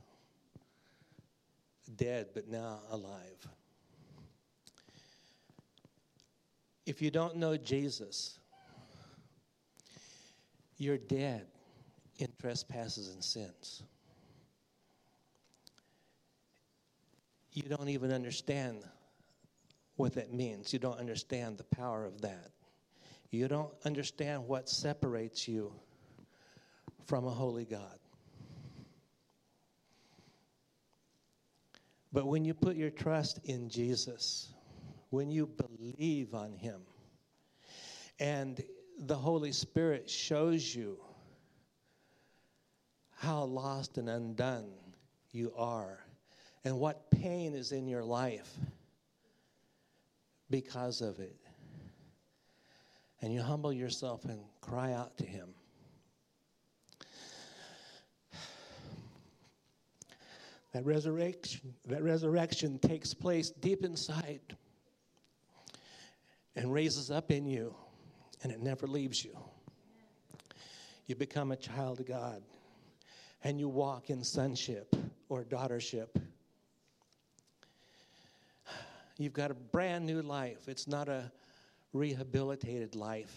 Dead, 1.96 2.28
but 2.34 2.48
now 2.48 2.80
alive. 2.90 3.48
If 6.86 7.00
you 7.00 7.10
don't 7.10 7.36
know 7.36 7.56
Jesus, 7.56 8.38
you're 10.76 10.98
dead 10.98 11.46
in 12.18 12.28
trespasses 12.40 13.08
and 13.08 13.22
sins. 13.22 13.82
You 17.52 17.62
don't 17.62 17.88
even 17.88 18.12
understand 18.12 18.82
what 19.96 20.14
that 20.14 20.32
means. 20.32 20.72
You 20.72 20.78
don't 20.78 20.98
understand 20.98 21.56
the 21.56 21.64
power 21.64 22.04
of 22.04 22.20
that. 22.22 22.50
You 23.34 23.48
don't 23.48 23.72
understand 23.84 24.46
what 24.46 24.68
separates 24.68 25.48
you 25.48 25.72
from 27.06 27.26
a 27.26 27.30
holy 27.30 27.64
God. 27.64 27.98
But 32.12 32.26
when 32.26 32.44
you 32.44 32.54
put 32.54 32.76
your 32.76 32.90
trust 32.90 33.40
in 33.44 33.68
Jesus, 33.68 34.52
when 35.10 35.32
you 35.32 35.46
believe 35.48 36.32
on 36.32 36.52
Him, 36.52 36.82
and 38.20 38.62
the 39.00 39.16
Holy 39.16 39.50
Spirit 39.50 40.08
shows 40.08 40.72
you 40.72 40.96
how 43.16 43.42
lost 43.42 43.98
and 43.98 44.08
undone 44.08 44.70
you 45.32 45.52
are, 45.56 45.98
and 46.64 46.78
what 46.78 47.10
pain 47.10 47.54
is 47.54 47.72
in 47.72 47.88
your 47.88 48.04
life 48.04 48.52
because 50.48 51.00
of 51.00 51.18
it 51.18 51.43
and 53.24 53.32
you 53.32 53.40
humble 53.40 53.72
yourself 53.72 54.26
and 54.26 54.38
cry 54.60 54.92
out 54.92 55.16
to 55.16 55.24
Him. 55.24 55.48
That 60.74 60.84
resurrection, 60.84 61.72
that 61.86 62.02
resurrection 62.02 62.78
takes 62.78 63.14
place 63.14 63.48
deep 63.48 63.82
inside 63.82 64.42
and 66.54 66.70
raises 66.70 67.10
up 67.10 67.30
in 67.30 67.46
you, 67.46 67.74
and 68.42 68.52
it 68.52 68.60
never 68.60 68.86
leaves 68.86 69.24
you. 69.24 69.34
You 71.06 71.14
become 71.14 71.50
a 71.50 71.56
child 71.56 72.00
of 72.00 72.06
God, 72.06 72.42
and 73.42 73.58
you 73.58 73.70
walk 73.70 74.10
in 74.10 74.22
sonship 74.22 74.94
or 75.30 75.44
daughtership. 75.44 76.08
You've 79.16 79.32
got 79.32 79.50
a 79.50 79.54
brand 79.54 80.04
new 80.04 80.20
life. 80.20 80.68
It's 80.68 80.86
not 80.86 81.08
a 81.08 81.32
rehabilitated 81.94 82.94
life. 82.94 83.34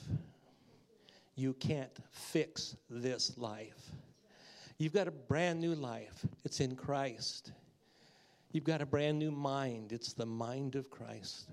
You 1.36 1.54
can't 1.54 1.96
fix 2.12 2.76
this 2.90 3.38
life. 3.38 3.92
You've 4.80 4.94
got 4.94 5.08
a 5.08 5.12
brand 5.12 5.62
new 5.62 5.76
life, 5.76 6.26
it's 6.44 6.60
in 6.60 6.76
Christ. 6.76 7.54
You've 8.52 8.64
got 8.64 8.82
a 8.82 8.86
brand 8.86 9.20
new 9.20 9.32
mind, 9.32 9.94
it's 9.94 10.14
the 10.14 10.26
mind 10.26 10.76
of 10.76 10.90
Christ. 10.90 11.50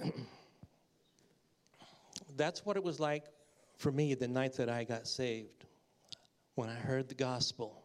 That's 2.36 2.64
what 2.64 2.76
it 2.76 2.82
was 2.82 2.98
like 2.98 3.24
for 3.76 3.92
me 3.92 4.14
the 4.14 4.28
night 4.28 4.54
that 4.54 4.70
I 4.70 4.84
got 4.84 5.06
saved. 5.06 5.66
When 6.54 6.68
I 6.68 6.74
heard 6.74 7.08
the 7.08 7.14
gospel 7.14 7.82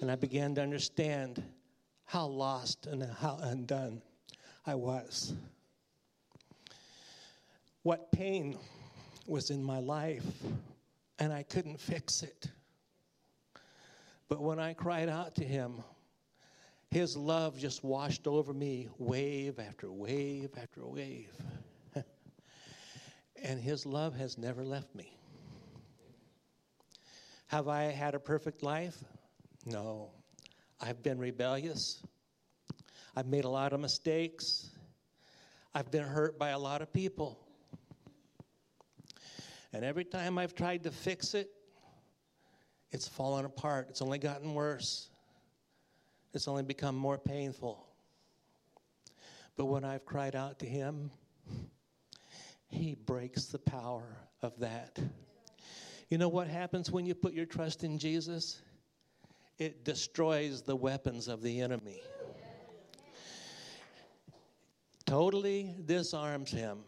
and 0.00 0.10
I 0.10 0.16
began 0.16 0.54
to 0.56 0.62
understand 0.62 1.42
how 2.04 2.26
lost 2.26 2.86
and 2.86 3.02
how 3.02 3.38
undone 3.42 4.02
I 4.66 4.74
was 4.74 5.34
what 7.86 8.10
pain 8.10 8.58
was 9.28 9.50
in 9.50 9.62
my 9.62 9.78
life, 9.78 10.26
and 11.20 11.32
I 11.32 11.44
couldn't 11.44 11.78
fix 11.78 12.24
it. 12.24 12.48
But 14.28 14.42
when 14.42 14.58
I 14.58 14.74
cried 14.74 15.08
out 15.08 15.36
to 15.36 15.44
him, 15.44 15.84
His 16.90 17.16
love 17.16 17.56
just 17.56 17.84
washed 17.84 18.26
over 18.26 18.52
me 18.52 18.88
wave 18.98 19.60
after 19.60 19.92
wave 19.92 20.50
after 20.60 20.84
wave. 20.84 21.30
and 23.44 23.60
His 23.60 23.86
love 23.86 24.16
has 24.16 24.36
never 24.36 24.64
left 24.64 24.92
me. 24.92 25.16
Have 27.46 27.68
I 27.68 27.84
had 27.84 28.16
a 28.16 28.18
perfect 28.18 28.64
life? 28.64 28.96
No. 29.64 30.10
I've 30.80 31.04
been 31.04 31.20
rebellious. 31.20 32.02
I've 33.14 33.28
made 33.28 33.44
a 33.44 33.48
lot 33.48 33.72
of 33.72 33.78
mistakes. 33.78 34.70
I've 35.72 35.92
been 35.92 36.02
hurt 36.02 36.36
by 36.36 36.48
a 36.48 36.58
lot 36.58 36.82
of 36.82 36.92
people. 36.92 37.45
And 39.72 39.84
every 39.84 40.04
time 40.04 40.38
I've 40.38 40.54
tried 40.54 40.82
to 40.84 40.90
fix 40.90 41.34
it, 41.34 41.50
it's 42.90 43.08
fallen 43.08 43.44
apart. 43.44 43.88
It's 43.90 44.00
only 44.00 44.18
gotten 44.18 44.54
worse. 44.54 45.08
It's 46.32 46.48
only 46.48 46.62
become 46.62 46.96
more 46.96 47.18
painful. 47.18 47.86
But 49.56 49.66
when 49.66 49.84
I've 49.84 50.04
cried 50.04 50.36
out 50.36 50.58
to 50.60 50.66
Him, 50.66 51.10
He 52.68 52.94
breaks 52.94 53.46
the 53.46 53.58
power 53.58 54.16
of 54.42 54.58
that. 54.60 54.98
You 56.08 56.18
know 56.18 56.28
what 56.28 56.46
happens 56.46 56.90
when 56.90 57.04
you 57.04 57.14
put 57.14 57.32
your 57.32 57.46
trust 57.46 57.82
in 57.82 57.98
Jesus? 57.98 58.60
It 59.58 59.84
destroys 59.84 60.62
the 60.62 60.76
weapons 60.76 61.28
of 61.28 61.42
the 61.42 61.60
enemy. 61.60 62.00
Totally 65.06 65.76
disarms 65.86 66.50
him 66.50 66.80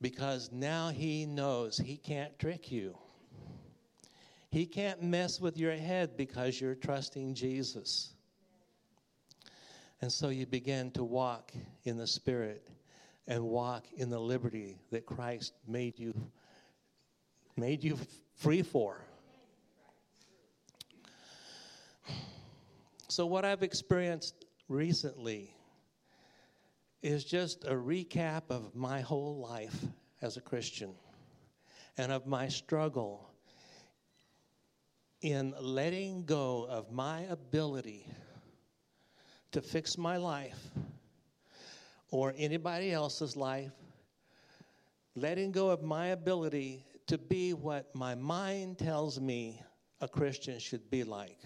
because 0.00 0.50
now 0.52 0.90
he 0.90 1.26
knows 1.26 1.76
he 1.76 1.96
can't 1.96 2.38
trick 2.38 2.70
you. 2.70 2.96
He 4.50 4.64
can't 4.64 5.02
mess 5.02 5.40
with 5.40 5.58
your 5.58 5.74
head 5.76 6.16
because 6.16 6.60
you're 6.60 6.74
trusting 6.74 7.34
Jesus. 7.34 8.14
And 10.00 10.10
so 10.10 10.28
you 10.28 10.46
begin 10.46 10.90
to 10.92 11.04
walk 11.04 11.52
in 11.84 11.96
the 11.96 12.06
Spirit 12.06 12.68
and 13.26 13.42
walk 13.42 13.86
in 13.96 14.08
the 14.08 14.18
liberty 14.18 14.78
that 14.90 15.04
Christ 15.04 15.52
made 15.66 15.98
you 15.98 16.14
made 17.56 17.82
you 17.82 17.98
free 18.36 18.62
for. 18.62 19.02
So 23.08 23.26
what 23.26 23.44
I've 23.44 23.64
experienced 23.64 24.44
recently 24.68 25.52
is 27.02 27.24
just 27.24 27.64
a 27.64 27.74
recap 27.74 28.42
of 28.50 28.74
my 28.74 29.00
whole 29.00 29.38
life 29.38 29.84
as 30.20 30.36
a 30.36 30.40
Christian 30.40 30.94
and 31.96 32.10
of 32.10 32.26
my 32.26 32.48
struggle 32.48 33.30
in 35.20 35.54
letting 35.60 36.24
go 36.24 36.66
of 36.68 36.90
my 36.92 37.22
ability 37.22 38.06
to 39.52 39.60
fix 39.60 39.98
my 39.98 40.16
life 40.16 40.58
or 42.10 42.34
anybody 42.36 42.92
else's 42.92 43.36
life, 43.36 43.72
letting 45.14 45.52
go 45.52 45.70
of 45.70 45.82
my 45.82 46.08
ability 46.08 46.84
to 47.06 47.18
be 47.18 47.52
what 47.52 47.94
my 47.94 48.14
mind 48.14 48.78
tells 48.78 49.20
me 49.20 49.60
a 50.00 50.08
Christian 50.08 50.58
should 50.58 50.90
be 50.90 51.04
like. 51.04 51.38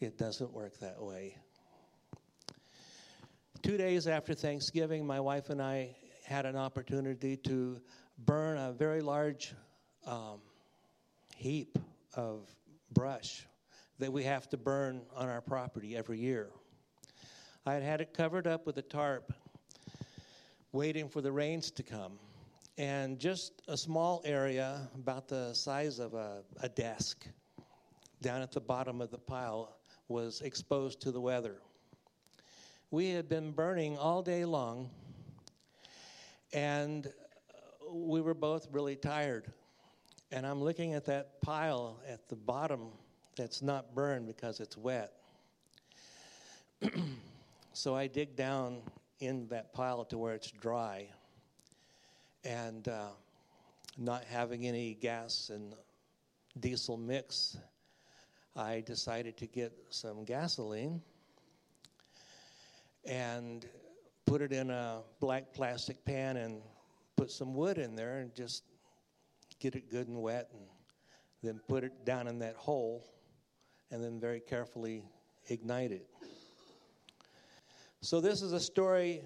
It 0.00 0.18
doesn't 0.18 0.52
work 0.52 0.78
that 0.80 1.00
way. 1.00 1.36
Two 3.66 3.76
days 3.76 4.06
after 4.06 4.32
Thanksgiving, 4.32 5.04
my 5.04 5.18
wife 5.18 5.50
and 5.50 5.60
I 5.60 5.96
had 6.24 6.46
an 6.46 6.54
opportunity 6.54 7.36
to 7.38 7.80
burn 8.16 8.58
a 8.58 8.70
very 8.70 9.00
large 9.00 9.54
um, 10.06 10.38
heap 11.34 11.76
of 12.14 12.48
brush 12.92 13.44
that 13.98 14.12
we 14.12 14.22
have 14.22 14.48
to 14.50 14.56
burn 14.56 15.02
on 15.16 15.28
our 15.28 15.40
property 15.40 15.96
every 15.96 16.20
year. 16.20 16.50
I 17.66 17.74
had 17.74 17.82
had 17.82 18.00
it 18.00 18.14
covered 18.14 18.46
up 18.46 18.66
with 18.66 18.78
a 18.78 18.82
tarp, 18.82 19.32
waiting 20.70 21.08
for 21.08 21.20
the 21.20 21.32
rains 21.32 21.72
to 21.72 21.82
come. 21.82 22.20
And 22.78 23.18
just 23.18 23.62
a 23.66 23.76
small 23.76 24.22
area, 24.24 24.88
about 24.94 25.26
the 25.26 25.52
size 25.54 25.98
of 25.98 26.14
a, 26.14 26.44
a 26.60 26.68
desk, 26.68 27.26
down 28.22 28.42
at 28.42 28.52
the 28.52 28.60
bottom 28.60 29.00
of 29.00 29.10
the 29.10 29.18
pile, 29.18 29.76
was 30.06 30.40
exposed 30.42 31.00
to 31.00 31.10
the 31.10 31.20
weather. 31.20 31.56
We 32.92 33.10
had 33.10 33.28
been 33.28 33.50
burning 33.50 33.98
all 33.98 34.22
day 34.22 34.44
long, 34.44 34.90
and 36.52 37.12
we 37.90 38.20
were 38.20 38.32
both 38.32 38.68
really 38.70 38.94
tired. 38.94 39.52
And 40.30 40.46
I'm 40.46 40.62
looking 40.62 40.94
at 40.94 41.04
that 41.06 41.40
pile 41.42 41.98
at 42.08 42.28
the 42.28 42.36
bottom 42.36 42.90
that's 43.36 43.60
not 43.60 43.92
burned 43.92 44.28
because 44.28 44.60
it's 44.60 44.76
wet. 44.76 45.14
so 47.72 47.96
I 47.96 48.06
dig 48.06 48.36
down 48.36 48.82
in 49.18 49.48
that 49.48 49.72
pile 49.72 50.04
to 50.04 50.16
where 50.16 50.34
it's 50.34 50.52
dry. 50.52 51.08
And 52.44 52.86
uh, 52.86 53.08
not 53.98 54.22
having 54.22 54.64
any 54.64 54.94
gas 54.94 55.50
and 55.52 55.74
diesel 56.60 56.96
mix, 56.96 57.56
I 58.54 58.84
decided 58.86 59.36
to 59.38 59.48
get 59.48 59.72
some 59.90 60.24
gasoline 60.24 61.02
and 63.06 63.66
put 64.26 64.42
it 64.42 64.52
in 64.52 64.70
a 64.70 65.02
black 65.20 65.52
plastic 65.52 66.04
pan 66.04 66.36
and 66.36 66.60
put 67.16 67.30
some 67.30 67.54
wood 67.54 67.78
in 67.78 67.94
there 67.96 68.18
and 68.18 68.34
just 68.34 68.64
get 69.60 69.74
it 69.74 69.90
good 69.90 70.08
and 70.08 70.20
wet 70.20 70.50
and 70.52 70.62
then 71.42 71.60
put 71.68 71.84
it 71.84 72.04
down 72.04 72.26
in 72.26 72.38
that 72.38 72.56
hole 72.56 73.06
and 73.90 74.02
then 74.02 74.20
very 74.20 74.40
carefully 74.40 75.04
ignite 75.48 75.92
it. 75.92 76.06
So, 78.00 78.20
this 78.20 78.42
is 78.42 78.52
a 78.52 78.60
story 78.60 79.22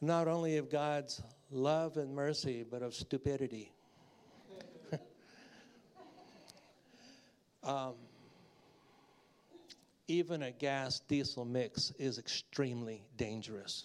not 0.00 0.28
only 0.28 0.56
of 0.56 0.70
God's 0.70 1.22
love 1.50 1.96
and 1.96 2.14
mercy, 2.14 2.64
but 2.68 2.82
of 2.82 2.94
stupidity. 2.94 3.72
um, 7.62 7.94
even 10.10 10.42
a 10.42 10.50
gas 10.50 10.98
diesel 11.06 11.44
mix 11.44 11.92
is 11.96 12.18
extremely 12.18 13.04
dangerous. 13.16 13.84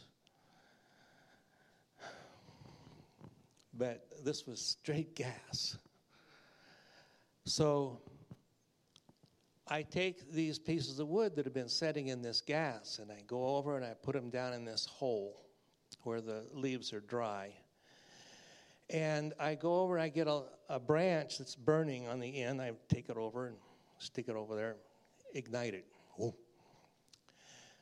But 3.77 4.07
this 4.23 4.47
was 4.47 4.59
straight 4.59 5.15
gas. 5.15 5.77
So 7.45 7.99
I 9.67 9.83
take 9.83 10.31
these 10.31 10.57
pieces 10.57 10.97
of 10.97 11.09
wood 11.09 11.35
that 11.35 11.45
have 11.45 11.53
been 11.53 11.69
setting 11.69 12.07
in 12.07 12.23
this 12.23 12.41
gas 12.41 12.97
and 12.99 13.11
I 13.11 13.21
go 13.27 13.57
over 13.57 13.75
and 13.75 13.85
I 13.85 13.93
put 13.93 14.15
them 14.15 14.31
down 14.31 14.53
in 14.53 14.65
this 14.65 14.87
hole 14.87 15.45
where 16.03 16.21
the 16.21 16.45
leaves 16.53 16.91
are 16.91 17.01
dry. 17.01 17.51
And 18.89 19.33
I 19.39 19.55
go 19.55 19.81
over, 19.81 19.95
and 19.95 20.03
I 20.03 20.09
get 20.09 20.27
a, 20.27 20.43
a 20.69 20.79
branch 20.79 21.39
that's 21.39 21.55
burning 21.55 22.07
on 22.07 22.19
the 22.19 22.43
end. 22.43 22.61
I 22.61 22.73
take 22.87 23.09
it 23.09 23.17
over 23.17 23.47
and 23.47 23.55
stick 23.97 24.27
it 24.27 24.35
over 24.35 24.55
there, 24.55 24.75
ignite 25.33 25.73
it. 25.73 25.85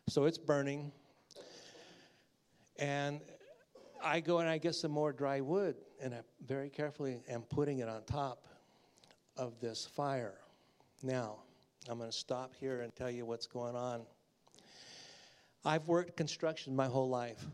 So 0.10 0.26
it's 0.26 0.38
burning. 0.38 0.92
And 2.78 3.22
I 4.04 4.20
go 4.20 4.40
and 4.40 4.50
I 4.50 4.58
get 4.58 4.76
some 4.76 4.92
more 4.92 5.14
dry 5.14 5.40
wood, 5.40 5.78
and 6.02 6.14
I 6.14 6.20
very 6.46 6.70
carefully 6.70 7.22
am 7.30 7.44
putting 7.44 7.80
it 7.80 7.88
on 7.88 8.04
top 8.04 8.46
of 9.38 9.60
this 9.62 9.86
fire. 9.86 10.36
Now, 11.02 11.38
I'm 11.90 11.98
going 11.98 12.10
to 12.10 12.16
stop 12.16 12.54
here 12.60 12.82
and 12.82 12.94
tell 12.96 13.10
you 13.10 13.26
what's 13.26 13.48
going 13.48 13.76
on. 13.76 14.02
I've 15.66 15.88
worked 15.88 16.18
construction 16.18 16.76
my 16.76 16.88
whole 16.88 17.10
life, 17.10 17.46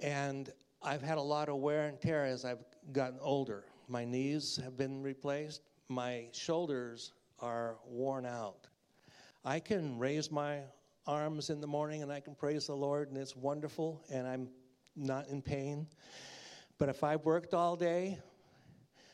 and 0.00 0.50
I've 0.82 1.02
had 1.02 1.16
a 1.16 1.22
lot 1.22 1.48
of 1.48 1.56
wear 1.56 1.86
and 1.86 1.98
tear 1.98 2.26
as 2.26 2.44
I've 2.44 2.62
gotten 2.92 3.18
older. 3.22 3.64
My 3.88 4.04
knees 4.04 4.60
have 4.62 4.76
been 4.76 5.02
replaced, 5.02 5.62
my 5.88 6.26
shoulders 6.32 7.12
are 7.40 7.76
worn 7.86 8.26
out. 8.26 8.66
I 9.44 9.60
can 9.60 9.98
raise 9.98 10.30
my 10.30 10.60
arms 11.06 11.50
in 11.50 11.60
the 11.60 11.66
morning 11.66 12.02
and 12.02 12.10
I 12.10 12.20
can 12.20 12.34
praise 12.34 12.66
the 12.66 12.74
Lord 12.74 13.08
and 13.08 13.18
it's 13.18 13.36
wonderful 13.36 14.02
and 14.10 14.26
I'm 14.26 14.48
not 14.96 15.28
in 15.28 15.42
pain. 15.42 15.86
But 16.78 16.88
if 16.88 17.04
I've 17.04 17.24
worked 17.24 17.52
all 17.52 17.76
day, 17.76 18.18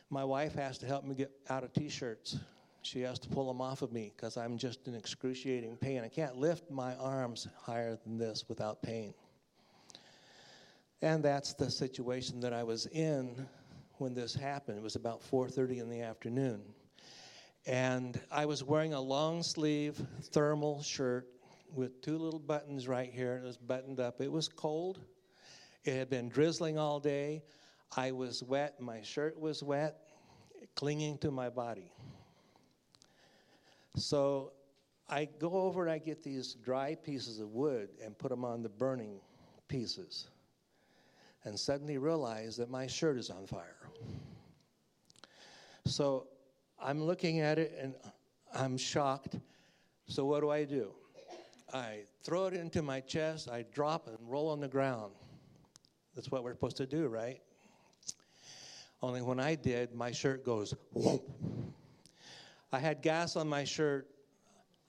my 0.09 0.23
wife 0.23 0.53
has 0.55 0.77
to 0.79 0.85
help 0.85 1.03
me 1.03 1.15
get 1.15 1.31
out 1.49 1.65
of 1.65 1.73
t 1.73 1.89
shirts. 1.89 2.37
She 2.81 3.01
has 3.01 3.19
to 3.19 3.29
pull 3.29 3.45
them 3.47 3.61
off 3.61 3.81
of 3.81 3.91
me 3.91 4.11
because 4.15 4.37
I'm 4.37 4.57
just 4.57 4.87
in 4.87 4.95
excruciating 4.95 5.77
pain. 5.77 6.01
I 6.01 6.07
can't 6.07 6.37
lift 6.37 6.71
my 6.71 6.95
arms 6.95 7.47
higher 7.61 7.97
than 8.03 8.17
this 8.17 8.45
without 8.47 8.81
pain. 8.81 9.13
And 11.01 11.23
that's 11.23 11.53
the 11.53 11.69
situation 11.69 12.39
that 12.39 12.53
I 12.53 12.63
was 12.63 12.85
in 12.87 13.47
when 13.97 14.13
this 14.13 14.33
happened. 14.33 14.77
It 14.77 14.83
was 14.83 14.95
about 14.95 15.21
4:30 15.21 15.79
in 15.79 15.89
the 15.89 16.01
afternoon. 16.01 16.61
And 17.67 18.19
I 18.31 18.45
was 18.45 18.63
wearing 18.63 18.93
a 18.93 19.01
long 19.01 19.43
sleeve 19.43 20.01
thermal 20.31 20.81
shirt 20.81 21.27
with 21.73 22.01
two 22.01 22.17
little 22.17 22.39
buttons 22.39 22.87
right 22.87 23.11
here. 23.11 23.35
It 23.37 23.43
was 23.43 23.57
buttoned 23.57 23.99
up. 23.99 24.19
It 24.19 24.31
was 24.31 24.47
cold. 24.47 24.99
It 25.83 25.95
had 25.95 26.09
been 26.09 26.27
drizzling 26.27 26.77
all 26.77 26.99
day. 26.99 27.43
I 27.95 28.11
was 28.11 28.41
wet. 28.41 28.79
My 28.81 29.01
shirt 29.01 29.39
was 29.39 29.61
wet, 29.61 29.97
clinging 30.75 31.17
to 31.19 31.31
my 31.31 31.49
body. 31.49 31.91
So 33.95 34.53
I 35.09 35.25
go 35.25 35.51
over 35.53 35.83
and 35.83 35.91
I 35.91 35.97
get 35.97 36.23
these 36.23 36.53
dry 36.53 36.95
pieces 36.95 37.39
of 37.39 37.49
wood 37.49 37.89
and 38.03 38.17
put 38.17 38.29
them 38.29 38.45
on 38.45 38.63
the 38.63 38.69
burning 38.69 39.19
pieces, 39.67 40.27
and 41.43 41.59
suddenly 41.59 41.97
realize 41.97 42.55
that 42.57 42.69
my 42.69 42.87
shirt 42.87 43.17
is 43.17 43.29
on 43.29 43.45
fire. 43.45 43.89
So 45.85 46.27
I'm 46.81 47.03
looking 47.03 47.39
at 47.39 47.59
it 47.59 47.77
and 47.79 47.93
I'm 48.53 48.77
shocked. 48.77 49.37
So 50.07 50.25
what 50.25 50.41
do 50.41 50.49
I 50.49 50.63
do? 50.63 50.91
I 51.73 51.99
throw 52.23 52.47
it 52.47 52.53
into 52.53 52.81
my 52.81 52.99
chest, 52.99 53.49
I 53.49 53.65
drop 53.73 54.07
and 54.07 54.17
roll 54.27 54.49
on 54.49 54.59
the 54.59 54.67
ground. 54.67 55.13
That's 56.15 56.29
what 56.29 56.43
we're 56.43 56.51
supposed 56.51 56.77
to 56.77 56.85
do, 56.85 57.07
right? 57.07 57.39
Only 59.01 59.21
when 59.21 59.39
I 59.39 59.55
did, 59.55 59.93
my 59.95 60.11
shirt 60.11 60.45
goes 60.45 60.73
whoop. 60.93 61.23
I 62.71 62.79
had 62.79 63.01
gas 63.01 63.35
on 63.35 63.47
my 63.47 63.63
shirt. 63.63 64.07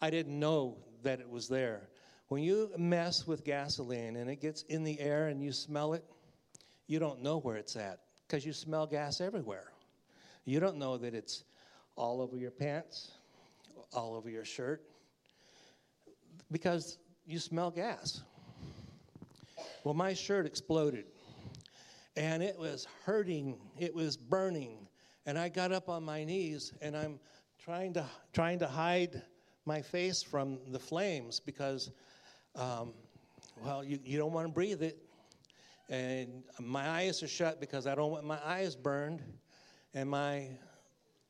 I 0.01 0.11
didn't 0.11 0.39
know 0.39 0.77
that 1.03 1.21
it 1.21 1.29
was 1.29 1.49
there. 1.49 1.89
When 2.29 2.43
you 2.43 2.71
mess 2.77 3.27
with 3.27 3.45
gasoline 3.45 4.17
and 4.17 4.31
it 4.31 4.41
gets 4.41 4.63
in 4.63 4.85
the 4.85 4.99
air 4.99 5.29
and 5.29 5.43
you 5.43 5.53
smell 5.53 5.93
it, 5.93 6.05
you 6.87 6.99
don't 6.99 7.23
know 7.23 7.39
where 7.39 7.57
it's 7.57 7.77
at 7.77 8.01
because 8.27 8.45
you 8.45 8.53
smell 8.53 8.87
gas 8.87 9.21
everywhere. 9.21 9.73
You 10.45 10.59
don't 10.59 10.77
know 10.77 10.97
that 10.99 11.15
it's 11.15 11.45
all 11.97 12.21
over 12.21 12.37
your 12.37 12.51
pants, 12.51 13.13
all 13.93 14.15
over 14.15 14.31
your 14.31 14.45
shirt, 14.45 14.83
because 16.51 16.99
you 17.27 17.39
smell 17.39 17.71
gas. 17.71 18.23
Well, 19.85 19.95
my 19.95 20.15
shirt 20.15 20.47
exploded 20.47 21.07
and 22.17 22.43
it 22.43 22.59
was 22.59 22.87
hurting, 23.05 23.59
it 23.79 23.95
was 23.95 24.17
burning. 24.17 24.87
And 25.27 25.39
I 25.39 25.49
got 25.49 25.73
up 25.73 25.89
on 25.89 26.03
my 26.05 26.25
knees 26.25 26.73
and 26.81 26.97
I'm 26.97 27.19
trying 27.63 27.95
to, 27.95 28.05
trying 28.33 28.59
to 28.59 28.67
hide 28.67 29.23
my 29.65 29.81
face 29.81 30.23
from 30.23 30.59
the 30.69 30.79
flames 30.79 31.41
because, 31.41 31.91
um, 32.57 32.93
well, 33.65 33.85
you, 33.85 33.99
you 34.05 34.19
don't 34.19 34.33
want 34.33 34.47
to 34.47 34.53
breathe 34.53 34.83
it. 34.83 34.99
And 35.89 36.43
my 36.61 36.89
eyes 36.89 37.23
are 37.23 37.29
shut 37.29 37.61
because 37.61 37.87
I 37.87 37.95
don't 37.95 38.11
want 38.11 38.25
my 38.25 38.39
eyes 38.45 38.75
burned. 38.75 39.23
And 39.95 40.09
my 40.09 40.49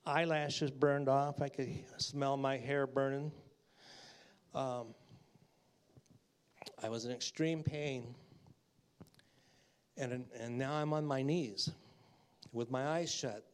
eyelashes 0.04 0.70
burned 0.70 1.08
off. 1.08 1.40
I 1.40 1.48
could 1.48 1.70
smell 1.98 2.36
my 2.36 2.56
hair 2.56 2.86
burning. 2.86 3.32
Um, 4.54 4.94
I 6.82 6.88
was 6.88 7.04
in 7.04 7.12
extreme 7.12 7.62
pain. 7.62 8.14
And, 9.96 10.24
and 10.38 10.58
now 10.58 10.72
I'm 10.72 10.92
on 10.92 11.04
my 11.04 11.22
knees 11.22 11.70
with 12.52 12.70
my 12.70 12.86
eyes 12.86 13.12
shut. 13.12 13.44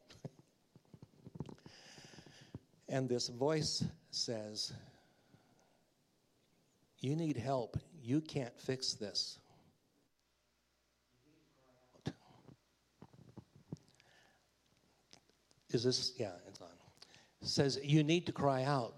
and 2.88 3.08
this 3.08 3.28
voice 3.28 3.84
says, 4.10 4.72
You 7.00 7.16
need 7.16 7.36
help. 7.36 7.76
You 8.02 8.20
can't 8.20 8.58
fix 8.58 8.94
this. 8.94 9.38
Is 15.72 15.84
this, 15.84 16.12
yeah, 16.16 16.32
it's 16.46 16.60
on. 16.60 16.68
Says, 17.42 17.78
You 17.82 18.02
need 18.02 18.26
to 18.26 18.32
cry 18.32 18.64
out. 18.64 18.94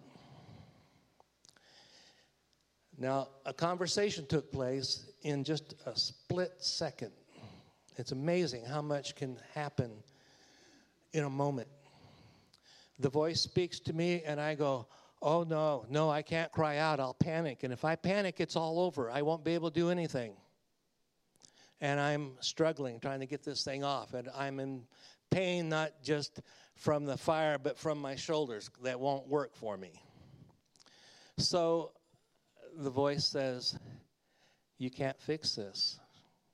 Now, 2.97 3.29
a 3.47 3.53
conversation 3.53 4.27
took 4.27 4.53
place 4.53 5.11
in 5.23 5.43
just 5.43 5.75
a 5.87 5.97
split 5.97 6.53
second. 6.59 7.13
It's 7.97 8.13
amazing 8.13 8.65
how 8.65 8.83
much 8.83 9.17
can 9.17 9.39
happen 9.55 9.91
in 11.13 11.25
a 11.25 11.31
moment. 11.31 11.69
The 12.99 13.09
voice 13.09 13.41
speaks 13.41 13.81
to 13.81 13.93
me, 13.93 14.23
and 14.25 14.41
I 14.41 14.55
go, 14.55 14.87
Oh, 15.23 15.43
no, 15.43 15.85
no, 15.91 16.09
I 16.09 16.23
can't 16.23 16.51
cry 16.51 16.79
out. 16.79 16.99
I'll 16.99 17.15
panic. 17.15 17.63
And 17.63 17.73
if 17.73 17.85
I 17.85 17.95
panic, 17.95 18.37
it's 18.39 18.57
all 18.57 18.81
over. 18.81 19.11
I 19.11 19.21
won't 19.21 19.45
be 19.45 19.55
able 19.55 19.71
to 19.71 19.75
do 19.75 19.91
anything. 19.91 20.33
And 21.83 22.01
I'm 22.01 22.33
struggling 22.41 23.01
trying 23.01 23.21
to 23.21 23.27
get 23.27 23.43
this 23.43 23.63
thing 23.65 23.85
off. 23.85 24.15
And 24.15 24.29
I'm 24.35 24.61
in 24.61 24.83
pain, 25.31 25.69
not 25.69 26.03
just 26.03 26.41
from 26.75 27.05
the 27.05 27.17
fire, 27.17 27.59
but 27.59 27.79
from 27.79 27.99
my 27.99 28.17
shoulders 28.17 28.71
that 28.83 28.99
won't 28.99 29.29
work 29.29 29.55
for 29.55 29.77
me. 29.77 29.93
So 31.39 31.93
the 32.77 32.91
voice 32.91 33.25
says, 33.25 33.79
You 34.79 34.91
can't 34.91 35.19
fix 35.21 35.55
this. 35.55 35.99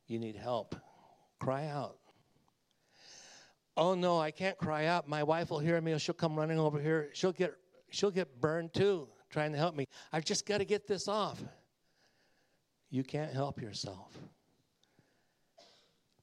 You 0.07 0.19
need 0.19 0.37
help. 0.37 0.77
Cry 1.39 1.67
out. 1.67 1.99
Oh 3.77 3.95
no, 3.95 4.19
I 4.19 4.31
can't 4.31 4.57
cry 4.57 4.87
out. 4.87 5.07
My 5.07 5.23
wife 5.23 5.51
will 5.51 5.59
hear 5.59 5.81
me. 5.81 5.99
She'll 5.99 6.15
come 6.15 6.37
running 6.37 6.59
over 6.59 6.81
here. 6.81 7.11
She'll 7.13 7.33
get 7.33 7.55
she'll 7.91 8.11
get 8.11 8.41
burned 8.41 8.73
too, 8.73 9.09
trying 9.31 9.53
to 9.53 9.59
help 9.59 9.75
me. 9.75 9.87
I've 10.13 10.25
just 10.25 10.47
got 10.47 10.59
to 10.59 10.65
get 10.65 10.87
this 10.87 11.09
off. 11.09 11.43
You 12.91 13.05
can't 13.05 13.33
help 13.33 13.61
yourself. 13.61 14.17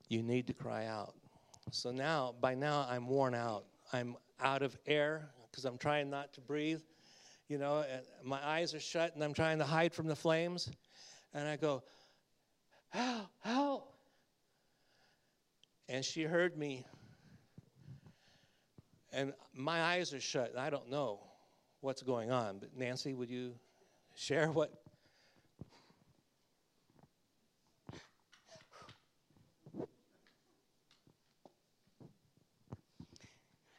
You 0.09 0.23
need 0.23 0.47
to 0.47 0.53
cry 0.53 0.85
out. 0.87 1.15
So 1.71 1.91
now, 1.91 2.35
by 2.39 2.55
now, 2.55 2.87
I'm 2.89 3.07
worn 3.07 3.33
out. 3.33 3.65
I'm 3.91 4.15
out 4.41 4.61
of 4.61 4.77
air 4.85 5.29
because 5.49 5.65
I'm 5.65 5.77
trying 5.77 6.09
not 6.09 6.33
to 6.33 6.41
breathe. 6.41 6.81
You 7.47 7.57
know, 7.57 7.85
my 8.23 8.39
eyes 8.45 8.73
are 8.73 8.79
shut 8.79 9.15
and 9.15 9.23
I'm 9.23 9.33
trying 9.33 9.59
to 9.59 9.65
hide 9.65 9.93
from 9.93 10.07
the 10.07 10.15
flames. 10.15 10.69
And 11.33 11.47
I 11.47 11.55
go, 11.55 11.83
help, 12.89 13.27
help. 13.41 13.93
And 15.89 16.03
she 16.03 16.23
heard 16.23 16.57
me. 16.57 16.85
And 19.11 19.33
my 19.53 19.81
eyes 19.81 20.13
are 20.13 20.19
shut. 20.19 20.57
I 20.57 20.69
don't 20.69 20.89
know 20.89 21.19
what's 21.81 22.01
going 22.01 22.31
on. 22.31 22.57
But 22.59 22.75
Nancy, 22.75 23.13
would 23.13 23.29
you 23.29 23.53
share 24.15 24.51
what? 24.51 24.82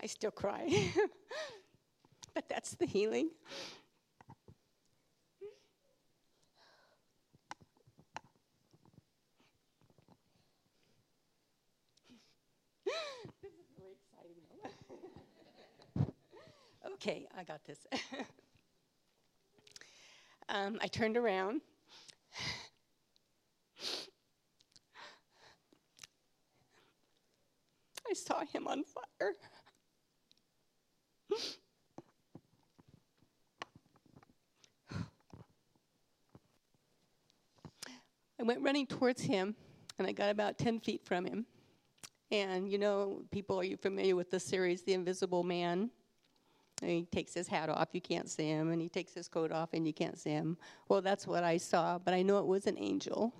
I 0.05 0.07
still 0.07 0.31
cry. 0.31 0.69
but 2.35 2.47
that's 2.47 2.73
the 2.75 2.85
healing. 2.85 3.31
this 13.40 13.53
is 13.53 13.64
really 13.79 13.97
exciting. 13.97 14.45
okay, 16.93 17.27
I 17.35 17.45
got 17.45 17.64
this. 17.64 17.79
um, 20.51 20.79
I 20.83 20.87
turned 20.87 21.17
around. 21.17 21.62
I 28.07 28.12
saw 28.12 28.45
him 28.45 28.69
on 28.69 28.85
fire. 28.85 29.33
I 38.38 38.42
went 38.42 38.62
running 38.62 38.87
towards 38.87 39.23
him, 39.23 39.55
and 39.99 40.07
I 40.07 40.12
got 40.12 40.31
about 40.31 40.59
10 40.59 40.81
feet 40.81 41.03
from 41.05 41.25
him. 41.25 41.47
And 42.31 42.70
you 42.70 42.79
know, 42.79 43.23
people, 43.31 43.59
are 43.59 43.64
you 43.64 43.77
familiar 43.77 44.16
with 44.16 44.31
the 44.31 44.40
series, 44.40 44.83
The 44.83 44.92
Invisible 44.92 45.44
Man? 45.44 45.90
And 46.83 46.90
he 46.90 47.05
takes 47.05 47.33
his 47.33 47.47
hat 47.47 47.68
off, 47.68 47.88
you 47.92 48.01
can't 48.01 48.29
see 48.29 48.49
him, 48.49 48.70
and 48.70 48.83
he 48.83 48.88
takes 48.88 49.14
his 49.14 49.29
coat 49.29 49.53
off, 49.53 49.70
and 49.73 49.87
you 49.87 49.92
can't 49.94 50.18
see 50.18 50.31
him. 50.31 50.59
Well, 50.88 51.01
that's 51.01 51.27
what 51.27 51.44
I 51.44 51.57
saw, 51.57 51.99
but 51.99 52.12
I 52.12 52.23
know 52.23 52.38
it 52.38 52.47
was 52.47 52.66
an 52.66 52.77
angel. 52.77 53.33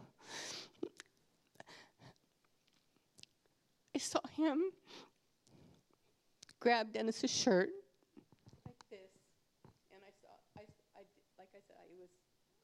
I 3.94 3.98
saw 3.98 4.20
him 4.37 4.70
grab 6.61 6.92
Dennis's 6.92 7.30
shirt 7.30 7.70
like 8.64 8.83
this, 8.90 9.11
and 9.92 10.00
I 10.02 10.11
saw, 10.22 10.28
I, 10.57 10.62
I, 10.96 11.02
like 11.38 11.50
I 11.52 11.61
said, 11.66 11.76
I 11.76 11.87
was, 12.00 12.09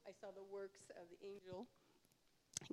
I 0.07 0.10
saw 0.21 0.29
the 0.37 0.45
works 0.53 0.91
of 1.01 1.09
the 1.09 1.27
angel. 1.27 1.67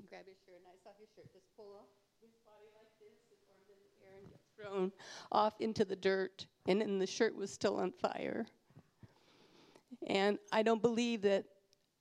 Grabbed 0.10 0.28
his 0.28 0.38
shirt, 0.46 0.60
and 0.60 0.68
I 0.68 0.76
saw 0.84 0.92
his 1.00 1.08
shirt 1.16 1.32
just 1.32 1.46
pull 1.56 1.72
off 1.80 1.88
his 2.22 2.32
body 2.46 2.68
like 2.76 2.92
this, 3.00 3.16
his 3.32 3.40
arms 3.48 3.68
in 3.72 3.80
the 3.80 3.94
air, 4.04 4.20
and 4.20 4.30
get 4.30 4.40
thrown 4.56 4.92
off 5.32 5.54
into 5.62 5.86
the 5.86 5.96
dirt, 5.96 6.46
and 6.68 6.82
then 6.82 7.00
the 7.00 7.08
shirt 7.08 7.36
was 7.36 7.52
still 7.52 7.78
on 7.78 7.92
fire. 7.92 8.46
And 10.08 10.38
I 10.52 10.62
don't 10.62 10.82
believe 10.82 11.22
that 11.22 11.46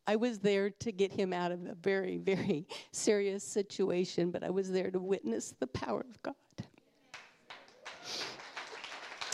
I 0.06 0.16
was 0.16 0.40
there 0.40 0.70
to 0.70 0.92
get 0.92 1.12
him 1.12 1.32
out 1.32 1.52
of 1.52 1.64
a 1.66 1.74
very, 1.74 2.18
very 2.18 2.66
serious 2.92 3.44
situation, 3.44 4.30
but 4.30 4.42
I 4.42 4.50
was 4.50 4.70
there 4.70 4.90
to 4.90 4.98
witness 4.98 5.54
the 5.59 5.68
power 5.68 6.00
of 6.00 6.22
God. 6.22 6.35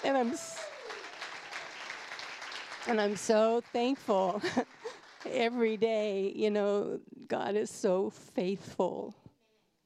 And 0.05 0.16
I'm 0.16 0.35
and 2.88 3.01
I'm 3.01 3.16
so 3.16 3.62
thankful 3.72 4.42
every 5.27 5.77
day, 5.77 6.33
you 6.35 6.51
know, 6.51 7.01
God 7.29 7.57
is 7.57 7.71
so 7.71 8.11
faithful. 8.11 9.15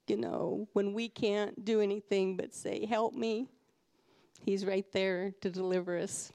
You 0.07 0.17
know, 0.17 0.69
when 0.73 0.93
we 0.93 1.09
can't 1.09 1.65
do 1.65 1.81
anything 1.81 2.37
but 2.37 2.55
say, 2.55 2.87
Help 2.87 3.15
me, 3.15 3.49
He's 4.45 4.65
right 4.65 4.91
there 4.93 5.33
to 5.41 5.51
deliver 5.51 5.99
us. 5.99 6.33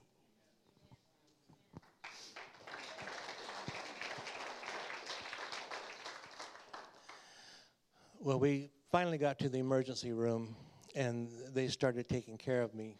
Well, 8.19 8.39
we 8.39 8.69
finally 8.91 9.17
got 9.17 9.39
to 9.39 9.49
the 9.49 9.57
emergency 9.57 10.11
room 10.11 10.55
and 10.95 11.29
they 11.53 11.67
started 11.67 12.07
taking 12.07 12.37
care 12.37 12.61
of 12.61 12.75
me. 12.75 12.97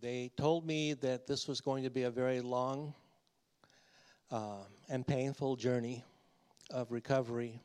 They 0.00 0.30
told 0.36 0.66
me 0.66 0.92
that 0.94 1.26
this 1.26 1.48
was 1.48 1.60
going 1.60 1.82
to 1.82 1.90
be 1.90 2.02
a 2.04 2.10
very 2.10 2.40
long 2.40 2.94
uh, 4.30 4.64
and 4.88 5.06
painful 5.06 5.56
journey 5.56 6.04
of 6.70 6.90
recovery. 6.92 7.60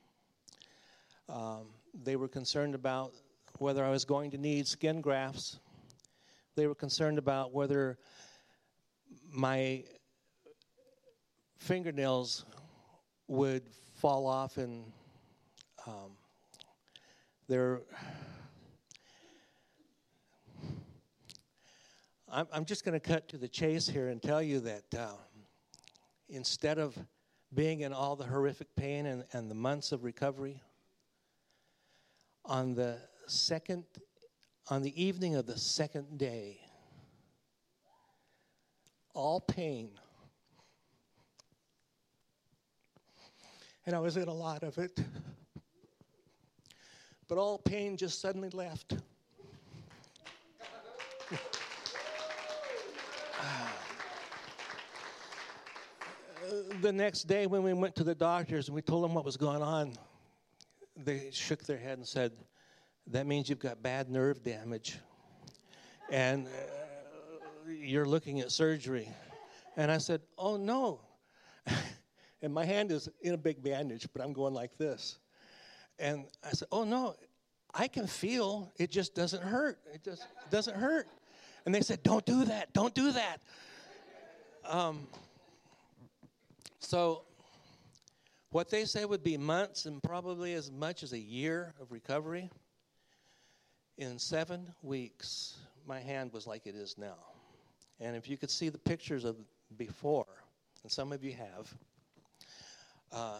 Um, 1.29 1.67
they 2.03 2.15
were 2.15 2.27
concerned 2.27 2.75
about 2.75 3.13
whether 3.59 3.83
I 3.83 3.89
was 3.89 4.05
going 4.05 4.31
to 4.31 4.37
need 4.37 4.67
skin 4.67 5.01
grafts. 5.01 5.59
They 6.55 6.67
were 6.67 6.75
concerned 6.75 7.17
about 7.17 7.53
whether 7.53 7.97
my 9.31 9.83
fingernails 11.57 12.45
would 13.27 13.63
fall 13.95 14.27
off 14.27 14.57
and 14.57 14.83
um, 15.87 16.11
they're 17.47 17.81
I'm, 22.29 22.47
I'm 22.51 22.65
just 22.65 22.83
going 22.83 22.99
to 22.99 22.99
cut 22.99 23.27
to 23.29 23.37
the 23.37 23.47
chase 23.47 23.87
here 23.87 24.07
and 24.07 24.21
tell 24.21 24.41
you 24.41 24.59
that 24.61 24.83
uh, 24.97 25.11
instead 26.29 26.77
of 26.77 26.97
being 27.53 27.81
in 27.81 27.93
all 27.93 28.15
the 28.15 28.25
horrific 28.25 28.75
pain 28.75 29.05
and, 29.05 29.23
and 29.33 29.49
the 29.49 29.55
months 29.55 29.91
of 29.91 30.03
recovery, 30.03 30.61
on 32.45 32.73
the 32.73 32.97
second, 33.27 33.83
on 34.69 34.81
the 34.81 35.01
evening 35.01 35.35
of 35.35 35.45
the 35.45 35.57
second 35.57 36.17
day, 36.17 36.59
all 39.13 39.39
pain, 39.39 39.91
and 43.85 43.95
I 43.95 43.99
was 43.99 44.17
in 44.17 44.27
a 44.27 44.33
lot 44.33 44.63
of 44.63 44.77
it, 44.77 44.99
but 47.27 47.37
all 47.37 47.59
pain 47.59 47.97
just 47.97 48.19
suddenly 48.19 48.49
left. 48.49 48.95
the 56.81 56.91
next 56.91 57.23
day 57.23 57.47
when 57.47 57.63
we 57.63 57.73
went 57.73 57.95
to 57.95 58.03
the 58.03 58.15
doctors 58.15 58.67
and 58.67 58.75
we 58.75 58.81
told 58.81 59.03
them 59.03 59.13
what 59.13 59.25
was 59.25 59.37
going 59.37 59.61
on, 59.61 59.93
they 60.95 61.29
shook 61.31 61.63
their 61.63 61.77
head 61.77 61.97
and 61.97 62.07
said, 62.07 62.31
That 63.07 63.27
means 63.27 63.49
you've 63.49 63.59
got 63.59 63.81
bad 63.81 64.09
nerve 64.09 64.43
damage. 64.43 64.97
And 66.11 66.47
uh, 66.47 66.49
you're 67.67 68.05
looking 68.05 68.41
at 68.41 68.51
surgery. 68.51 69.09
And 69.77 69.91
I 69.91 69.97
said, 69.97 70.21
Oh, 70.37 70.57
no. 70.57 71.01
and 72.41 72.53
my 72.53 72.65
hand 72.65 72.91
is 72.91 73.09
in 73.21 73.33
a 73.33 73.37
big 73.37 73.63
bandage, 73.63 74.07
but 74.13 74.23
I'm 74.23 74.33
going 74.33 74.53
like 74.53 74.77
this. 74.77 75.17
And 75.99 76.25
I 76.43 76.51
said, 76.51 76.67
Oh, 76.71 76.83
no. 76.83 77.15
I 77.75 77.87
can 77.87 78.05
feel 78.05 78.71
it 78.77 78.91
just 78.91 79.15
doesn't 79.15 79.41
hurt. 79.41 79.79
It 79.93 80.03
just 80.03 80.27
doesn't 80.51 80.75
hurt. 80.75 81.07
And 81.65 81.73
they 81.73 81.81
said, 81.81 82.03
Don't 82.03 82.25
do 82.25 82.45
that. 82.45 82.73
Don't 82.73 82.93
do 82.93 83.11
that. 83.13 83.37
Um, 84.65 85.07
so, 86.83 87.23
what 88.51 88.69
they 88.69 88.85
say 88.85 89.05
would 89.05 89.23
be 89.23 89.37
months 89.37 89.85
and 89.85 90.01
probably 90.01 90.53
as 90.53 90.71
much 90.71 91.01
as 91.01 91.13
a 91.13 91.19
year 91.19 91.73
of 91.81 91.91
recovery, 91.91 92.49
in 93.97 94.19
seven 94.19 94.71
weeks, 94.81 95.57
my 95.87 95.99
hand 95.99 96.33
was 96.33 96.45
like 96.45 96.67
it 96.67 96.75
is 96.75 96.97
now. 96.97 97.17
And 97.99 98.15
if 98.15 98.29
you 98.29 98.37
could 98.37 98.49
see 98.49 98.69
the 98.69 98.77
pictures 98.77 99.23
of 99.23 99.37
before, 99.77 100.27
and 100.83 100.91
some 100.91 101.11
of 101.11 101.23
you 101.23 101.33
have, 101.33 101.73
uh, 103.11 103.39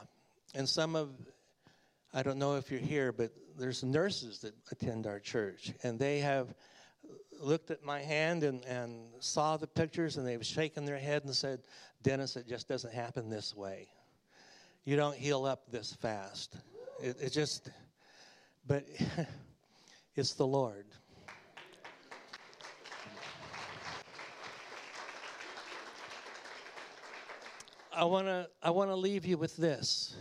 and 0.56 0.68
some 0.68 0.96
of, 0.96 1.10
I 2.14 2.24
don't 2.24 2.38
know 2.38 2.56
if 2.56 2.72
you're 2.72 2.80
here, 2.80 3.12
but 3.12 3.32
there's 3.58 3.84
nurses 3.84 4.40
that 4.40 4.54
attend 4.72 5.06
our 5.08 5.20
church, 5.20 5.74
and 5.84 6.00
they 6.00 6.20
have 6.20 6.54
looked 7.40 7.72
at 7.72 7.84
my 7.84 8.00
hand 8.00 8.44
and, 8.44 8.64
and 8.66 9.08
saw 9.20 9.58
the 9.58 9.68
pictures 9.68 10.18
and 10.18 10.26
they've 10.26 10.46
shaken 10.46 10.86
their 10.86 10.98
head 10.98 11.24
and 11.26 11.36
said, 11.36 11.62
Dennis, 12.02 12.36
it 12.36 12.48
just 12.48 12.68
doesn't 12.68 12.94
happen 12.94 13.30
this 13.30 13.56
way. 13.56 13.88
You 14.86 14.96
don't 14.96 15.16
heal 15.16 15.46
up 15.46 15.72
this 15.72 15.94
fast. 15.94 16.58
It, 17.02 17.18
it 17.22 17.30
just, 17.32 17.70
but 18.68 18.86
it's 20.16 20.34
the 20.34 20.48
Lord. 20.48 20.86
I 27.96 28.06
want 28.06 28.26
to 28.26 28.50
I 28.62 28.72
want 28.72 28.90
to 28.90 28.96
leave 28.96 29.24
you 29.24 29.38
with 29.38 29.56
this. 29.56 30.16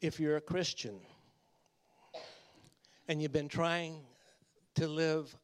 If 0.00 0.18
you're 0.18 0.36
a 0.36 0.40
Christian 0.40 0.98
and 3.08 3.20
you've 3.20 3.32
been 3.32 3.48
trying 3.48 4.00
to 4.76 4.88
live 4.88 5.34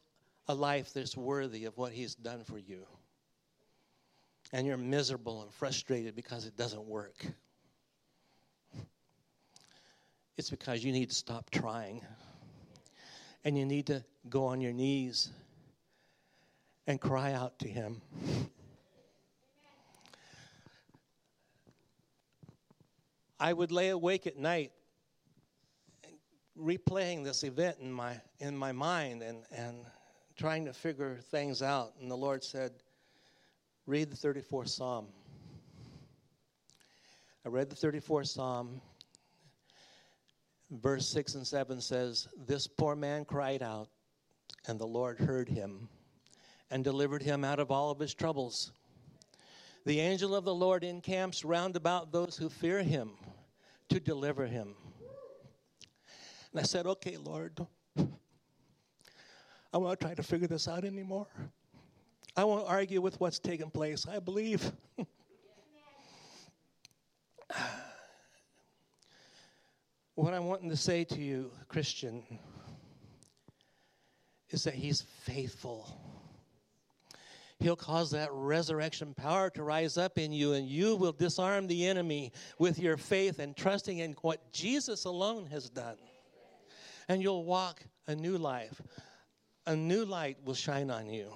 a 0.49 0.55
life 0.55 0.93
that's 0.95 1.17
worthy 1.17 1.65
of 1.65 1.77
what 1.77 1.93
He's 1.93 2.15
done 2.15 2.45
for 2.45 2.59
you, 2.59 2.87
and 4.53 4.67
you're 4.67 4.77
miserable 4.77 5.43
and 5.43 5.53
frustrated 5.53 6.15
because 6.15 6.47
it 6.47 6.57
doesn't 6.57 6.85
work, 6.85 7.27
it's 10.37 10.51
because 10.51 10.85
you 10.85 10.93
need 10.93 11.09
to 11.09 11.15
stop 11.15 11.51
trying 11.51 12.03
and 13.45 13.57
you 13.57 13.65
need 13.65 13.87
to 13.87 14.05
go 14.29 14.47
on 14.47 14.61
your 14.61 14.73
knees 14.73 15.31
and 16.87 17.01
cry 17.01 17.33
out 17.33 17.59
to 17.59 17.69
Him. 17.69 18.01
I 23.39 23.53
would 23.53 23.71
lay 23.71 23.91
awake 23.91 24.27
at 24.27 24.39
night 24.39 24.73
replaying 26.59 27.23
this 27.23 27.45
event 27.45 27.77
in 27.81 27.93
my 27.93 28.19
in 28.41 28.57
my 28.57 28.73
mind 28.73 29.23
and 29.23 29.45
and 29.55 29.85
trying 30.37 30.65
to 30.65 30.73
figure 30.73 31.19
things 31.31 31.61
out. 31.63 31.93
And 32.01 32.11
the 32.11 32.17
Lord 32.17 32.43
said 32.43 32.73
read 33.87 34.11
the 34.11 34.17
34th 34.17 34.69
psalm. 34.69 35.07
I 37.45 37.49
read 37.49 37.71
the 37.71 37.77
34th 37.77 38.29
psalm. 38.29 38.81
Verse 40.71 41.07
6 41.09 41.37
and 41.37 41.47
7 41.47 41.81
says 41.81 42.27
this 42.47 42.67
poor 42.67 42.97
man 42.97 43.25
cried 43.25 43.63
out 43.63 43.89
and 44.67 44.81
the 44.81 44.87
Lord 44.87 45.19
heard 45.19 45.49
him 45.49 45.89
and 46.71 46.83
delivered 46.83 47.23
him 47.23 47.45
out 47.45 47.61
of 47.61 47.71
all 47.71 47.91
of 47.91 48.01
his 48.01 48.15
troubles 48.15 48.73
the 49.87 50.01
angel 50.01 50.35
of 50.35 50.45
the 50.45 50.55
Lord 50.55 50.83
encamps 50.83 51.45
round 51.45 51.77
about 51.77 52.11
those 52.11 52.37
who 52.37 52.49
fear 52.49 52.83
him 52.83 53.13
to 53.89 54.01
deliver 54.01 54.45
him. 54.45 54.75
And 56.51 56.61
I 56.61 56.65
said, 56.65 56.87
Okay, 56.87 57.17
Lord, 57.17 57.65
I 59.73 59.79
won't 59.79 60.01
try 60.01 60.13
to 60.15 60.25
figure 60.25 60.49
this 60.49 60.67
out 60.67 60.85
anymore. 60.85 61.29
I 62.37 62.43
won't 62.43 62.69
argue 62.69 63.01
with 63.01 63.21
what's 63.21 63.39
taking 63.39 63.71
place. 63.71 64.09
I 64.09 64.19
believe. 64.19 64.73
what 70.17 70.35
I'm 70.35 70.47
wanting 70.47 70.71
to 70.71 70.77
say 70.77 71.05
to 71.05 71.21
you, 71.21 71.53
Christian, 71.69 72.25
is 74.51 74.65
that 74.65 74.75
He's 74.75 75.03
faithful. 75.23 76.16
He'll 77.59 77.77
cause 77.77 78.11
that 78.11 78.29
resurrection 78.33 79.15
power 79.15 79.49
to 79.51 79.63
rise 79.63 79.97
up 79.97 80.19
in 80.19 80.31
you, 80.31 80.53
and 80.53 80.69
you 80.69 80.95
will 80.97 81.13
disarm 81.13 81.67
the 81.67 81.87
enemy 81.87 82.33
with 82.59 82.79
your 82.79 82.99
faith 82.99 83.39
and 83.39 83.57
trusting 83.57 83.99
in 83.99 84.13
what 84.21 84.53
Jesus 84.53 85.05
alone 85.07 85.47
has 85.47 85.71
done. 85.71 85.97
And 87.09 87.23
you'll 87.23 87.45
walk 87.45 87.83
a 88.07 88.15
new 88.15 88.37
life. 88.37 88.81
A 89.67 89.75
new 89.75 90.05
light 90.05 90.37
will 90.45 90.55
shine 90.55 90.91
on 90.91 91.09
you. 91.09 91.33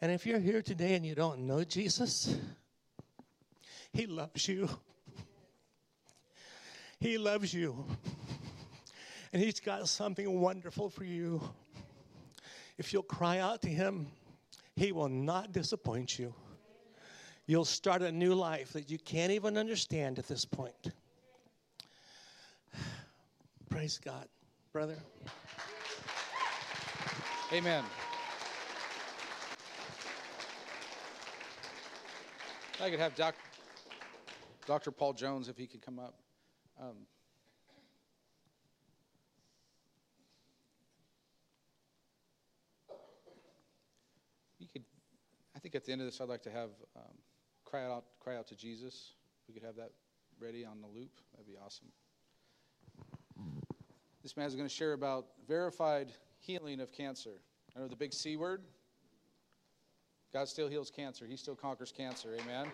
And 0.00 0.10
if 0.10 0.26
you're 0.26 0.38
here 0.38 0.62
today 0.62 0.94
and 0.94 1.04
you 1.04 1.14
don't 1.14 1.40
know 1.40 1.64
Jesus, 1.64 2.36
He 3.92 4.06
loves 4.06 4.48
you. 4.48 4.68
He 6.98 7.18
loves 7.18 7.52
you. 7.52 7.84
And 9.30 9.42
He's 9.42 9.60
got 9.60 9.86
something 9.86 10.40
wonderful 10.40 10.88
for 10.88 11.04
you. 11.04 11.42
If 12.78 12.94
you'll 12.94 13.02
cry 13.02 13.38
out 13.38 13.60
to 13.62 13.68
Him, 13.68 14.06
he 14.76 14.92
will 14.92 15.08
not 15.08 15.52
disappoint 15.52 16.18
you. 16.18 16.34
You'll 17.46 17.64
start 17.64 18.02
a 18.02 18.12
new 18.12 18.34
life 18.34 18.72
that 18.74 18.90
you 18.90 18.98
can't 18.98 19.32
even 19.32 19.56
understand 19.56 20.18
at 20.18 20.28
this 20.28 20.44
point. 20.44 20.92
Praise 23.70 23.98
God. 24.04 24.28
Brother. 24.72 24.96
Amen. 27.52 27.84
I 32.82 32.90
could 32.90 32.98
have 32.98 33.14
doc, 33.14 33.34
Dr. 34.66 34.90
Paul 34.90 35.14
Jones 35.14 35.48
if 35.48 35.56
he 35.56 35.66
could 35.66 35.80
come 35.80 35.98
up. 35.98 36.14
Um, 36.78 37.06
I 45.54 45.55
think 45.66 45.74
at 45.74 45.84
the 45.84 45.90
end 45.90 46.00
of 46.00 46.06
this, 46.06 46.20
I'd 46.20 46.28
like 46.28 46.44
to 46.44 46.50
have 46.52 46.70
um, 46.94 47.18
cry 47.64 47.86
out, 47.86 48.04
cry 48.20 48.36
out 48.36 48.46
to 48.46 48.54
Jesus. 48.54 49.14
We 49.48 49.54
could 49.54 49.64
have 49.64 49.74
that 49.74 49.90
ready 50.38 50.64
on 50.64 50.80
the 50.80 50.86
loop. 50.86 51.10
That'd 51.32 51.44
be 51.44 51.56
awesome. 51.56 51.88
This 54.22 54.36
man's 54.36 54.54
going 54.54 54.68
to 54.68 54.72
share 54.72 54.92
about 54.92 55.26
verified 55.48 56.12
healing 56.38 56.78
of 56.78 56.92
cancer. 56.92 57.40
I 57.74 57.80
know 57.80 57.88
the 57.88 57.96
big 57.96 58.14
C 58.14 58.36
word. 58.36 58.62
God 60.32 60.46
still 60.46 60.68
heals 60.68 60.88
cancer. 60.88 61.26
He 61.26 61.36
still 61.36 61.56
conquers 61.56 61.90
cancer. 61.90 62.36
Amen. 62.40 62.68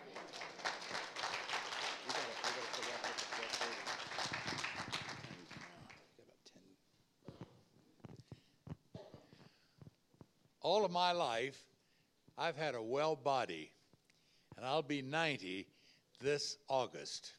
All 10.61 10.85
of 10.85 10.91
my 10.91 11.13
life, 11.13 11.72
I've 12.43 12.57
had 12.57 12.75
a 12.75 12.83
well 12.83 13.15
body, 13.15 13.71
and 14.57 14.67
I'll 14.67 14.83
be 14.83 15.01
90 15.01 15.65
this 16.21 16.57
August. 16.67 17.35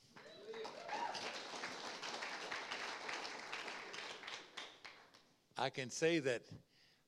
I 5.57 5.69
can 5.69 5.89
say 5.89 6.19
that 6.19 6.43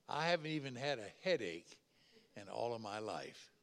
I 0.10 0.28
haven't 0.28 0.48
even 0.48 0.76
had 0.76 1.00
a 1.00 1.08
headache 1.24 1.78
in 2.36 2.50
all 2.50 2.74
of 2.74 2.82
my 2.82 3.00
life. 3.00 3.54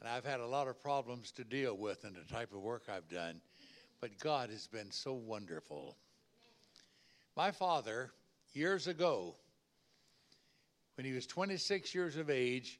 And 0.00 0.08
I've 0.08 0.24
had 0.24 0.40
a 0.40 0.46
lot 0.46 0.66
of 0.66 0.80
problems 0.80 1.30
to 1.32 1.44
deal 1.44 1.76
with 1.76 2.06
in 2.06 2.14
the 2.14 2.32
type 2.32 2.54
of 2.54 2.62
work 2.62 2.84
I've 2.88 3.10
done, 3.10 3.42
but 4.00 4.18
God 4.18 4.48
has 4.48 4.66
been 4.66 4.90
so 4.90 5.12
wonderful. 5.12 5.98
My 7.36 7.50
father, 7.50 8.12
years 8.54 8.86
ago, 8.86 9.36
when 10.94 11.04
he 11.04 11.12
was 11.12 11.26
26 11.26 11.94
years 11.94 12.16
of 12.16 12.30
age, 12.30 12.78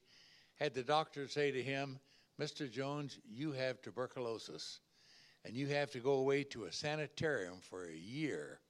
had 0.57 0.75
the 0.75 0.83
doctor 0.83 1.29
say 1.29 1.51
to 1.51 1.63
him, 1.63 1.99
Mr. 2.41 2.71
Jones, 2.71 3.19
you 3.29 3.53
have 3.53 3.83
tuberculosis, 3.83 4.81
and 5.45 5.57
you 5.57 5.67
have 5.69 5.91
to 5.91 5.99
go 5.99 6.15
away 6.15 6.45
to 6.45 6.65
a 6.65 6.73
sanitarium 6.73 7.59
for 7.61 7.87
a 7.87 7.95
year. 7.95 8.61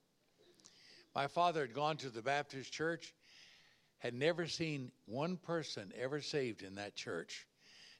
My 1.14 1.26
father 1.26 1.62
had 1.62 1.74
gone 1.74 1.96
to 1.98 2.10
the 2.10 2.22
Baptist 2.22 2.72
church, 2.72 3.14
had 3.98 4.14
never 4.14 4.46
seen 4.46 4.90
one 5.06 5.36
person 5.36 5.92
ever 5.96 6.20
saved 6.20 6.62
in 6.62 6.74
that 6.74 6.96
church. 6.96 7.46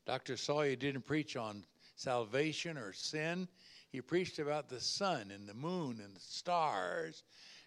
Dr. 0.07 0.37
Sawyer 0.37 0.75
didn't 0.75 1.07
preach 1.07 1.37
on 1.37 1.65
salvation 1.95 2.77
or 2.77 2.93
sin. 2.93 3.47
He 3.91 4.01
preached 4.01 4.39
about 4.39 4.69
the 4.69 4.81
sun 4.81 5.31
and 5.31 5.49
the 5.49 5.55
moon 5.55 6.01
and 6.03 6.17
the 6.17 6.21
stars 6.21 7.23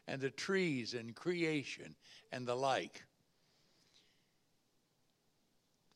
and 0.08 0.20
the 0.20 0.32
trees 0.32 0.94
and 0.94 1.16
creation 1.16 1.96
and 2.32 2.46
the 2.46 2.56
like. 2.56 3.04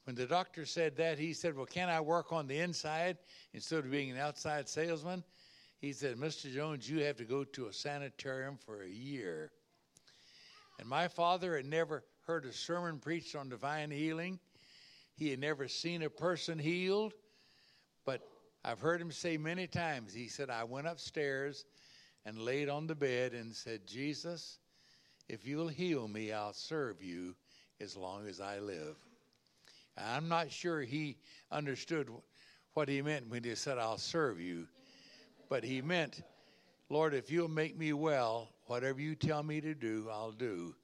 When 0.10 0.16
the 0.16 0.26
doctor 0.26 0.66
said 0.66 0.96
that, 0.98 1.20
he 1.20 1.34
said, 1.34 1.56
Well, 1.56 1.68
can 1.68 1.88
I 1.88 2.02
work 2.02 2.34
on 2.34 2.48
the 2.48 2.58
inside 2.58 3.20
instead 3.54 3.86
of 3.86 3.92
being 3.92 4.10
an 4.10 4.18
outside 4.18 4.68
salesman? 4.68 5.24
He 5.78 5.94
said, 5.94 6.16
Mr. 6.16 6.52
Jones, 6.52 6.90
you 6.90 7.04
have 7.04 7.18
to 7.18 7.26
go 7.26 7.44
to 7.44 7.68
a 7.68 7.74
sanitarium 7.74 8.58
for 8.58 8.82
a 8.82 8.90
year. 8.90 9.52
And 10.80 10.90
my 10.90 11.10
father 11.10 11.56
had 11.56 11.68
never 11.68 12.04
heard 12.26 12.46
a 12.46 12.52
sermon 12.52 12.98
preached 12.98 13.36
on 13.36 13.50
divine 13.50 13.92
healing. 13.92 14.40
He 15.14 15.30
had 15.30 15.38
never 15.38 15.68
seen 15.68 16.02
a 16.02 16.10
person 16.10 16.58
healed. 16.58 17.14
But 18.04 18.28
I've 18.66 18.80
heard 18.80 19.00
him 19.00 19.12
say 19.12 19.38
many 19.38 19.68
times, 19.68 20.12
he 20.12 20.28
said, 20.28 20.50
I 20.50 20.64
went 20.64 20.88
upstairs 20.88 21.66
and 22.26 22.40
laid 22.40 22.68
on 22.68 22.88
the 22.88 22.96
bed 22.96 23.34
and 23.34 23.56
said, 23.56 23.86
Jesus, 23.86 24.58
if 25.28 25.46
you'll 25.46 25.68
heal 25.68 26.08
me, 26.08 26.32
I'll 26.32 26.54
serve 26.54 27.00
you 27.00 27.36
as 27.80 27.96
long 27.96 28.26
as 28.26 28.42
I 28.42 28.58
live. 28.58 28.98
I'm 30.06 30.28
not 30.28 30.52
sure 30.52 30.82
he 30.82 31.18
understood 31.52 32.10
what 32.74 32.90
he 32.90 33.02
meant 33.02 33.30
when 33.30 33.44
he 33.44 33.56
said, 33.56 33.78
I'll 33.78 33.98
serve 33.98 34.40
you 34.40 34.68
but 35.50 35.64
he 35.64 35.82
meant, 35.82 36.22
Lord, 36.90 37.14
if 37.14 37.32
you'll 37.32 37.50
make 37.50 37.78
me 37.78 37.92
well, 37.92 38.50
whatever 38.68 39.02
you 39.02 39.16
tell 39.16 39.44
me 39.44 39.60
to 39.62 39.74
do, 39.74 40.08
I'll 40.10 40.32
do. 40.32 40.76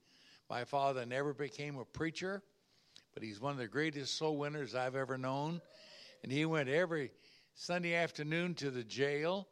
My 0.50 0.64
father 0.64 1.06
never 1.06 1.34
became 1.34 1.78
a 1.78 1.86
preacher, 1.86 2.42
but 3.14 3.24
he's 3.24 3.40
one 3.40 3.52
of 3.52 3.60
the 3.60 3.68
greatest 3.68 4.18
soul 4.18 4.38
winners 4.38 4.76
I've 4.76 4.96
ever 4.96 5.18
known. 5.18 5.62
And 6.24 6.32
he 6.32 6.46
went 6.46 6.68
every 6.68 7.12
Sunday 7.54 7.94
afternoon 7.94 8.56
to 8.56 8.72
the 8.72 8.84
jail 8.84 9.48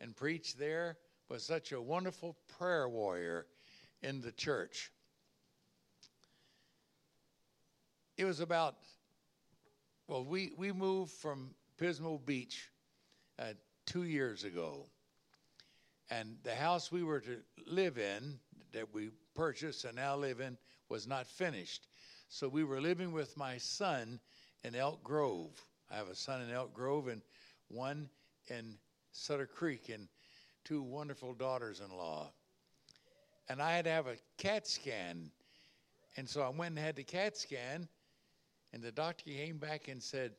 and 0.00 0.14
preached 0.14 0.58
there, 0.58 0.98
was 1.28 1.42
such 1.42 1.72
a 1.72 1.80
wonderful 1.80 2.36
prayer 2.58 2.88
warrior 2.88 3.46
in 4.02 4.20
the 4.20 4.32
church. 4.32 4.90
It 8.16 8.24
was 8.24 8.40
about, 8.40 8.76
well, 10.10 10.24
we, 10.24 10.50
we 10.56 10.72
moved 10.72 11.12
from 11.12 11.54
Pismo 11.80 12.18
Beach 12.26 12.68
uh, 13.38 13.52
two 13.86 14.02
years 14.02 14.42
ago. 14.42 14.86
And 16.10 16.36
the 16.42 16.56
house 16.56 16.90
we 16.90 17.04
were 17.04 17.20
to 17.20 17.36
live 17.64 17.96
in, 17.96 18.40
that 18.72 18.92
we 18.92 19.10
purchased 19.36 19.84
and 19.84 19.94
now 19.94 20.16
live 20.16 20.40
in, 20.40 20.58
was 20.88 21.06
not 21.06 21.28
finished. 21.28 21.86
So 22.28 22.48
we 22.48 22.64
were 22.64 22.80
living 22.80 23.12
with 23.12 23.36
my 23.36 23.56
son 23.58 24.18
in 24.64 24.74
Elk 24.74 25.00
Grove. 25.04 25.52
I 25.92 25.94
have 25.98 26.08
a 26.08 26.16
son 26.16 26.42
in 26.42 26.50
Elk 26.50 26.74
Grove 26.74 27.06
and 27.06 27.22
one 27.68 28.08
in 28.48 28.74
Sutter 29.12 29.46
Creek 29.46 29.90
and 29.90 30.08
two 30.64 30.82
wonderful 30.82 31.34
daughters 31.34 31.80
in 31.88 31.96
law. 31.96 32.32
And 33.48 33.62
I 33.62 33.76
had 33.76 33.84
to 33.84 33.92
have 33.92 34.08
a 34.08 34.16
CAT 34.38 34.66
scan. 34.66 35.30
And 36.16 36.28
so 36.28 36.42
I 36.42 36.48
went 36.48 36.70
and 36.70 36.84
had 36.84 36.96
the 36.96 37.04
CAT 37.04 37.36
scan, 37.36 37.86
and 38.72 38.82
the 38.82 38.92
doctor 38.92 39.24
came 39.30 39.58
back 39.58 39.88
and 39.88 40.02
said, 40.02 40.32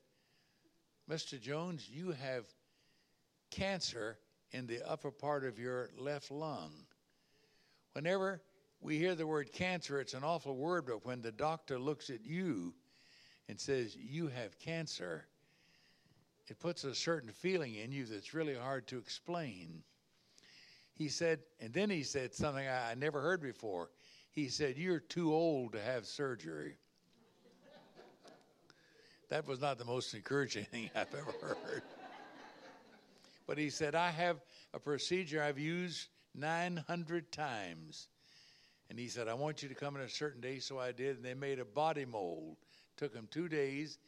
Mr. 1.09 1.39
Jones, 1.39 1.89
you 1.91 2.11
have 2.11 2.45
cancer 3.49 4.17
in 4.51 4.67
the 4.67 4.81
upper 4.89 5.11
part 5.11 5.43
of 5.45 5.59
your 5.59 5.89
left 5.97 6.31
lung. 6.31 6.71
Whenever 7.93 8.41
we 8.79 8.97
hear 8.97 9.15
the 9.15 9.27
word 9.27 9.51
cancer, 9.51 9.99
it's 9.99 10.13
an 10.13 10.23
awful 10.23 10.55
word, 10.55 10.85
but 10.87 11.05
when 11.05 11.21
the 11.21 11.31
doctor 11.31 11.77
looks 11.77 12.09
at 12.09 12.25
you 12.25 12.73
and 13.49 13.59
says, 13.59 13.95
You 13.95 14.27
have 14.27 14.57
cancer, 14.59 15.25
it 16.47 16.59
puts 16.59 16.83
a 16.83 16.95
certain 16.95 17.31
feeling 17.31 17.75
in 17.75 17.91
you 17.91 18.05
that's 18.05 18.33
really 18.33 18.55
hard 18.55 18.87
to 18.87 18.97
explain. 18.97 19.83
He 20.93 21.09
said, 21.09 21.39
and 21.59 21.73
then 21.73 21.89
he 21.89 22.03
said 22.03 22.33
something 22.33 22.67
I, 22.67 22.93
never 22.95 23.21
heard 23.21 23.41
before. 23.41 23.89
He 24.31 24.47
said, 24.47 24.77
You're 24.77 24.99
too 24.99 25.33
old 25.33 25.73
to 25.73 25.81
have 25.81 26.05
surgery. 26.05 26.77
That 29.31 29.47
was 29.47 29.61
not 29.61 29.77
the 29.77 29.85
most 29.85 30.13
encouraging 30.13 30.65
thing 30.71 30.89
I've 30.93 31.13
ever 31.15 31.33
heard. 31.41 31.81
But 33.47 33.57
he 33.57 33.69
said, 33.69 33.95
I 33.95 34.09
have 34.11 34.41
a 34.73 34.79
procedure 34.79 35.41
I've 35.41 35.57
used 35.57 36.09
900 36.35 37.31
times. 37.31 38.09
And 38.89 38.99
he 38.99 39.07
said, 39.07 39.29
I 39.29 39.33
want 39.33 39.63
you 39.63 39.69
to 39.69 39.75
come 39.75 39.95
in 39.95 40.01
a 40.01 40.09
certain 40.09 40.41
day. 40.41 40.59
So 40.59 40.79
I 40.79 40.91
did. 40.91 41.15
And 41.15 41.25
they 41.25 41.33
made 41.33 41.59
a 41.59 41.65
body 41.65 42.03
mold. 42.03 42.57
Took 42.97 43.13
them 43.13 43.27
two 43.31 43.47
days. 43.47 43.99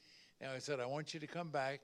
And 0.41 0.51
I 0.51 0.59
said, 0.59 0.81
I 0.81 0.85
want 0.85 1.13
you 1.13 1.21
to 1.21 1.27
come 1.27 1.49
back 1.49 1.79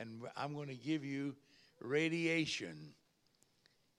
and 0.00 0.22
I'm 0.36 0.54
going 0.54 0.68
to 0.68 0.74
give 0.74 1.04
you 1.04 1.36
radiation. 1.80 2.92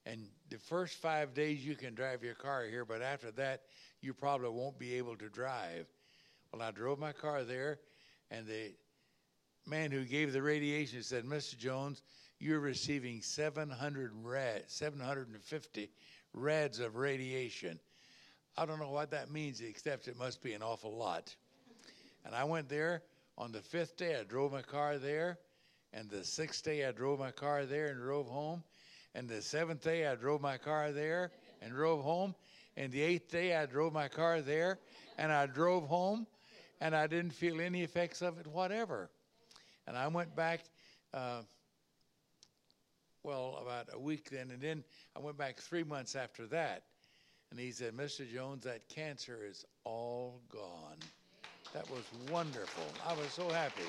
And 0.05 0.27
the 0.49 0.57
first 0.57 0.95
five 0.95 1.33
days 1.33 1.65
you 1.65 1.75
can 1.75 1.95
drive 1.95 2.23
your 2.23 2.33
car 2.33 2.65
here, 2.65 2.83
but 2.83 3.01
after 3.01 3.31
that, 3.31 3.61
you 4.01 4.13
probably 4.13 4.49
won't 4.49 4.77
be 4.77 4.95
able 4.95 5.15
to 5.15 5.29
drive. 5.29 5.85
Well, 6.51 6.61
I 6.61 6.71
drove 6.71 6.99
my 6.99 7.13
car 7.13 7.43
there, 7.43 7.79
and 8.32 8.47
the 8.47 8.71
man 9.67 9.91
who 9.91 10.03
gave 10.05 10.34
the 10.34 10.41
radiation 10.41 11.03
said, 11.03 11.25
Mr. 11.25 11.57
Jones, 11.57 12.01
you're 12.39 12.59
receiving 12.59 13.21
700 13.21 14.11
rad, 14.23 14.63
750 14.67 15.91
rads 16.34 16.79
of 16.79 16.95
radiation. 16.95 17.79
I 18.57 18.65
don't 18.65 18.79
know 18.79 18.89
what 18.89 19.11
that 19.11 19.29
means, 19.29 19.61
except 19.61 20.07
it 20.07 20.17
must 20.17 20.41
be 20.41 20.53
an 20.53 20.63
awful 20.63 20.95
lot. 20.95 21.36
And 22.25 22.34
I 22.34 22.43
went 22.43 22.67
there 22.67 23.03
on 23.38 23.51
the 23.51 23.61
fifth 23.61 23.97
day. 23.97 24.17
I 24.19 24.23
drove 24.23 24.51
my 24.51 24.61
car 24.63 24.97
there, 24.97 25.38
and 25.93 26.09
the 26.09 26.23
sixth 26.23 26.63
day 26.63 26.88
I 26.88 26.91
drove 26.91 27.19
my 27.19 27.32
car 27.32 27.65
there 27.65 27.88
and 27.88 27.99
drove 27.99 28.27
home, 28.27 28.63
and 29.13 29.29
the 29.29 29.41
seventh 29.41 29.84
day 29.84 30.07
I 30.07 30.15
drove 30.15 30.41
my 30.41 30.57
car 30.57 30.91
there 30.91 31.32
and 31.61 31.71
drove 31.71 32.03
home, 32.03 32.34
and 32.77 32.91
the 32.91 33.01
eighth 33.01 33.29
day 33.29 33.55
I 33.55 33.65
drove 33.65 33.93
my 33.93 34.07
car 34.07 34.41
there 34.41 34.79
and 35.17 35.32
I 35.32 35.45
drove 35.45 35.88
home, 35.88 36.25
and 36.82 36.95
I 36.95 37.07
didn't 37.07 37.32
feel 37.32 37.61
any 37.61 37.84
effects 37.84 38.21
of 38.21 38.39
it 38.39 38.47
whatever. 38.47 39.09
And 39.88 39.95
I 39.95 40.07
went 40.07 40.36
back. 40.36 40.61
Uh, 41.13 41.41
well, 43.23 43.59
about 43.61 43.88
a 43.93 43.99
week 43.99 44.32
then, 44.32 44.49
and 44.49 44.59
then 44.59 44.84
I 45.15 45.19
went 45.19 45.38
back 45.38 45.59
three 45.59 45.84
months 45.84 46.15
after 46.15 46.47
that, 46.47 46.84
and 47.51 47.59
he 47.59 47.71
said, 47.71 47.93
Mr. 47.93 48.27
Jones, 48.27 48.63
that 48.63 48.89
cancer 48.89 49.41
is 49.47 49.63
all 49.84 50.41
gone. 50.51 50.97
That 51.71 51.88
was 51.91 52.03
wonderful. 52.32 52.84
I 53.07 53.13
was 53.13 53.27
so 53.27 53.47
happy. 53.49 53.84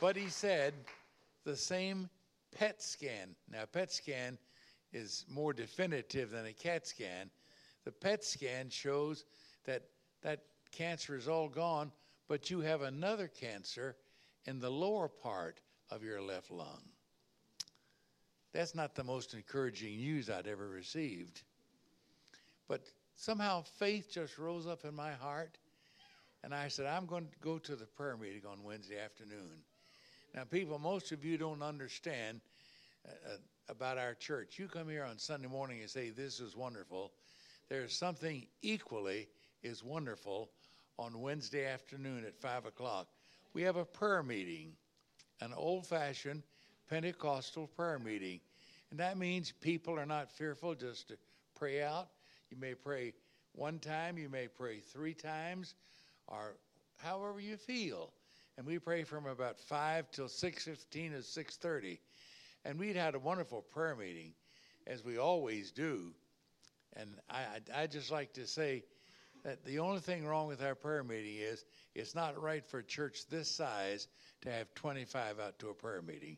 But 0.00 0.14
he 0.14 0.28
said, 0.28 0.74
the 1.44 1.56
same 1.56 2.08
PET 2.56 2.80
scan. 2.80 3.34
Now, 3.50 3.64
PET 3.64 3.90
scan 3.90 4.38
is 4.92 5.24
more 5.28 5.52
definitive 5.52 6.30
than 6.30 6.46
a 6.46 6.52
CAT 6.52 6.86
scan. 6.86 7.28
The 7.84 7.92
PET 7.92 8.22
scan 8.22 8.70
shows 8.70 9.24
that 9.64 9.82
that 10.22 10.40
cancer 10.70 11.16
is 11.16 11.28
all 11.28 11.48
gone, 11.48 11.92
but 12.28 12.50
you 12.50 12.60
have 12.60 12.82
another 12.82 13.28
cancer 13.28 13.96
in 14.46 14.58
the 14.58 14.70
lower 14.70 15.08
part 15.08 15.60
of 15.90 16.02
your 16.02 16.20
left 16.20 16.50
lung. 16.50 16.82
That's 18.52 18.74
not 18.74 18.94
the 18.94 19.04
most 19.04 19.34
encouraging 19.34 19.96
news 19.96 20.28
I'd 20.28 20.46
ever 20.46 20.68
received. 20.68 21.42
But 22.68 22.82
somehow 23.14 23.62
faith 23.62 24.10
just 24.12 24.38
rose 24.38 24.66
up 24.66 24.84
in 24.84 24.94
my 24.94 25.12
heart. 25.12 25.58
And 26.44 26.54
I 26.54 26.68
said, 26.68 26.86
I'm 26.86 27.06
going 27.06 27.28
to 27.28 27.38
go 27.40 27.58
to 27.58 27.76
the 27.76 27.86
prayer 27.86 28.16
meeting 28.16 28.42
on 28.50 28.62
Wednesday 28.62 28.98
afternoon. 28.98 29.62
Now, 30.34 30.44
people, 30.44 30.78
most 30.78 31.12
of 31.12 31.24
you 31.24 31.38
don't 31.38 31.62
understand 31.62 32.40
uh, 33.06 33.34
uh 33.34 33.36
about 33.68 33.96
our 33.96 34.14
church. 34.14 34.58
You 34.58 34.66
come 34.66 34.88
here 34.88 35.04
on 35.04 35.18
Sunday 35.18 35.46
morning 35.46 35.80
and 35.80 35.88
say, 35.88 36.10
This 36.10 36.40
is 36.40 36.56
wonderful. 36.56 37.12
There's 37.68 37.96
something 37.96 38.44
equally 38.60 39.28
is 39.62 39.84
wonderful 39.84 40.50
on 40.98 41.20
Wednesday 41.20 41.66
afternoon 41.66 42.24
at 42.24 42.40
5 42.40 42.66
o'clock. 42.66 43.08
We 43.54 43.62
have 43.62 43.76
a 43.76 43.84
prayer 43.84 44.22
meeting, 44.22 44.72
an 45.40 45.52
old 45.56 45.86
fashioned 45.86 46.42
Pentecostal 46.88 47.68
prayer 47.68 47.98
meeting. 47.98 48.40
And 48.90 49.00
that 49.00 49.16
means 49.16 49.52
people 49.60 49.98
are 49.98 50.06
not 50.06 50.30
fearful 50.30 50.74
just 50.74 51.08
to 51.08 51.16
pray 51.54 51.82
out. 51.82 52.08
You 52.50 52.56
may 52.58 52.74
pray 52.74 53.14
one 53.52 53.78
time, 53.78 54.18
you 54.18 54.28
may 54.28 54.48
pray 54.48 54.80
three 54.80 55.14
times, 55.14 55.74
or 56.26 56.56
however 56.98 57.40
you 57.40 57.56
feel. 57.56 58.12
And 58.58 58.66
we 58.66 58.78
pray 58.78 59.04
from 59.04 59.26
about 59.26 59.58
5 59.58 60.10
till 60.10 60.26
6.15 60.26 61.14
or 61.14 61.18
6.30. 61.18 61.98
And 62.64 62.78
we'd 62.78 62.96
had 62.96 63.14
a 63.14 63.18
wonderful 63.18 63.62
prayer 63.62 63.96
meeting, 63.96 64.32
as 64.86 65.04
we 65.04 65.18
always 65.18 65.70
do. 65.70 66.12
And 66.94 67.08
I, 67.30 67.40
I, 67.74 67.82
I 67.82 67.86
just 67.86 68.10
like 68.10 68.34
to 68.34 68.46
say 68.46 68.84
that 69.44 69.64
the 69.64 69.78
only 69.78 70.00
thing 70.00 70.24
wrong 70.24 70.46
with 70.46 70.62
our 70.62 70.74
prayer 70.74 71.02
meeting 71.02 71.36
is 71.36 71.64
it's 71.94 72.14
not 72.14 72.40
right 72.40 72.64
for 72.66 72.78
a 72.78 72.84
church 72.84 73.26
this 73.28 73.48
size 73.48 74.08
to 74.42 74.50
have 74.50 74.72
25 74.74 75.40
out 75.40 75.58
to 75.58 75.68
a 75.68 75.74
prayer 75.74 76.02
meeting 76.02 76.36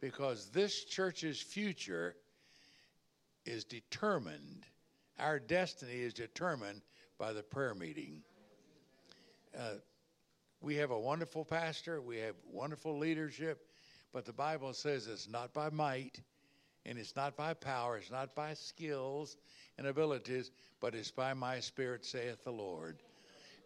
because 0.00 0.48
this 0.50 0.84
church's 0.84 1.40
future 1.40 2.14
is 3.44 3.64
determined, 3.64 4.64
our 5.18 5.38
destiny 5.38 5.94
is 5.94 6.14
determined 6.14 6.82
by 7.18 7.32
the 7.32 7.42
prayer 7.42 7.74
meeting. 7.74 8.22
Uh, 9.58 9.74
we 10.60 10.76
have 10.76 10.90
a 10.90 10.98
wonderful 10.98 11.44
pastor, 11.44 12.00
we 12.00 12.18
have 12.18 12.34
wonderful 12.50 12.98
leadership, 12.98 13.66
but 14.12 14.24
the 14.24 14.32
Bible 14.32 14.72
says 14.72 15.06
it's 15.06 15.28
not 15.28 15.52
by 15.52 15.70
might 15.70 16.20
and 16.86 16.98
it's 16.98 17.16
not 17.16 17.36
by 17.36 17.54
power, 17.54 17.98
it's 17.98 18.10
not 18.10 18.34
by 18.34 18.54
skills 18.54 19.36
and 19.78 19.86
abilities, 19.86 20.50
but 20.80 20.94
it's 20.94 21.10
by 21.10 21.32
my 21.32 21.60
spirit, 21.60 22.04
saith 22.04 22.42
the 22.44 22.50
Lord. 22.50 22.98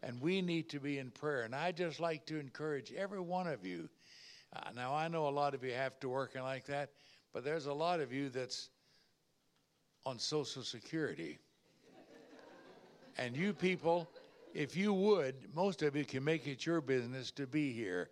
And 0.03 0.21
we 0.21 0.43
need 0.43 0.69
to 0.71 0.81
be 0.81 0.99
in 0.99 1.11
prayer. 1.11 1.43
And 1.43 1.55
I 1.55 1.73
just 1.73 2.01
like 2.01 2.27
to 2.27 2.39
encourage 2.39 2.93
every 2.93 3.21
one 3.21 3.47
of 3.47 3.65
you. 3.65 3.89
Uh, 4.55 4.71
now, 4.77 4.95
I 4.95 5.09
know 5.09 5.29
a 5.29 5.31
lot 5.31 5.55
of 5.55 5.65
you 5.65 5.73
have 5.73 5.99
to 6.01 6.09
work 6.09 6.35
and 6.35 6.45
like 6.45 6.67
that, 6.67 6.91
but 7.33 7.45
there's 7.45 7.67
a 7.67 7.73
lot 7.73 8.01
of 8.01 8.13
you 8.13 8.29
that's 8.29 8.69
on 10.05 10.19
Social 10.19 10.63
Security. 10.63 11.39
and 13.17 13.37
you 13.37 13.53
people, 13.53 14.09
if 14.53 14.77
you 14.77 14.93
would, 14.93 15.35
most 15.55 15.83
of 15.83 15.97
you 15.97 16.05
can 16.05 16.23
make 16.23 16.47
it 16.47 16.67
your 16.67 16.81
business 16.81 17.31
to 17.33 17.47
be 17.47 17.73
here. 17.73 18.11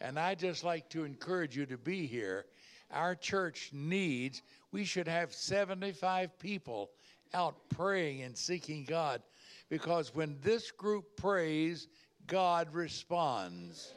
And 0.00 0.18
I 0.18 0.34
just 0.34 0.64
like 0.64 0.88
to 0.90 1.04
encourage 1.04 1.56
you 1.56 1.66
to 1.66 1.76
be 1.76 2.06
here. 2.06 2.46
Our 2.90 3.14
church 3.14 3.70
needs, 3.72 4.42
we 4.70 4.84
should 4.84 5.08
have 5.08 5.32
75 5.32 6.38
people 6.38 6.90
out 7.34 7.56
praying 7.68 8.22
and 8.22 8.36
seeking 8.36 8.84
God 8.84 9.22
because 9.68 10.14
when 10.14 10.38
this 10.40 10.70
group 10.70 11.16
prays, 11.16 11.88
God 12.26 12.72
responds. 12.72 13.92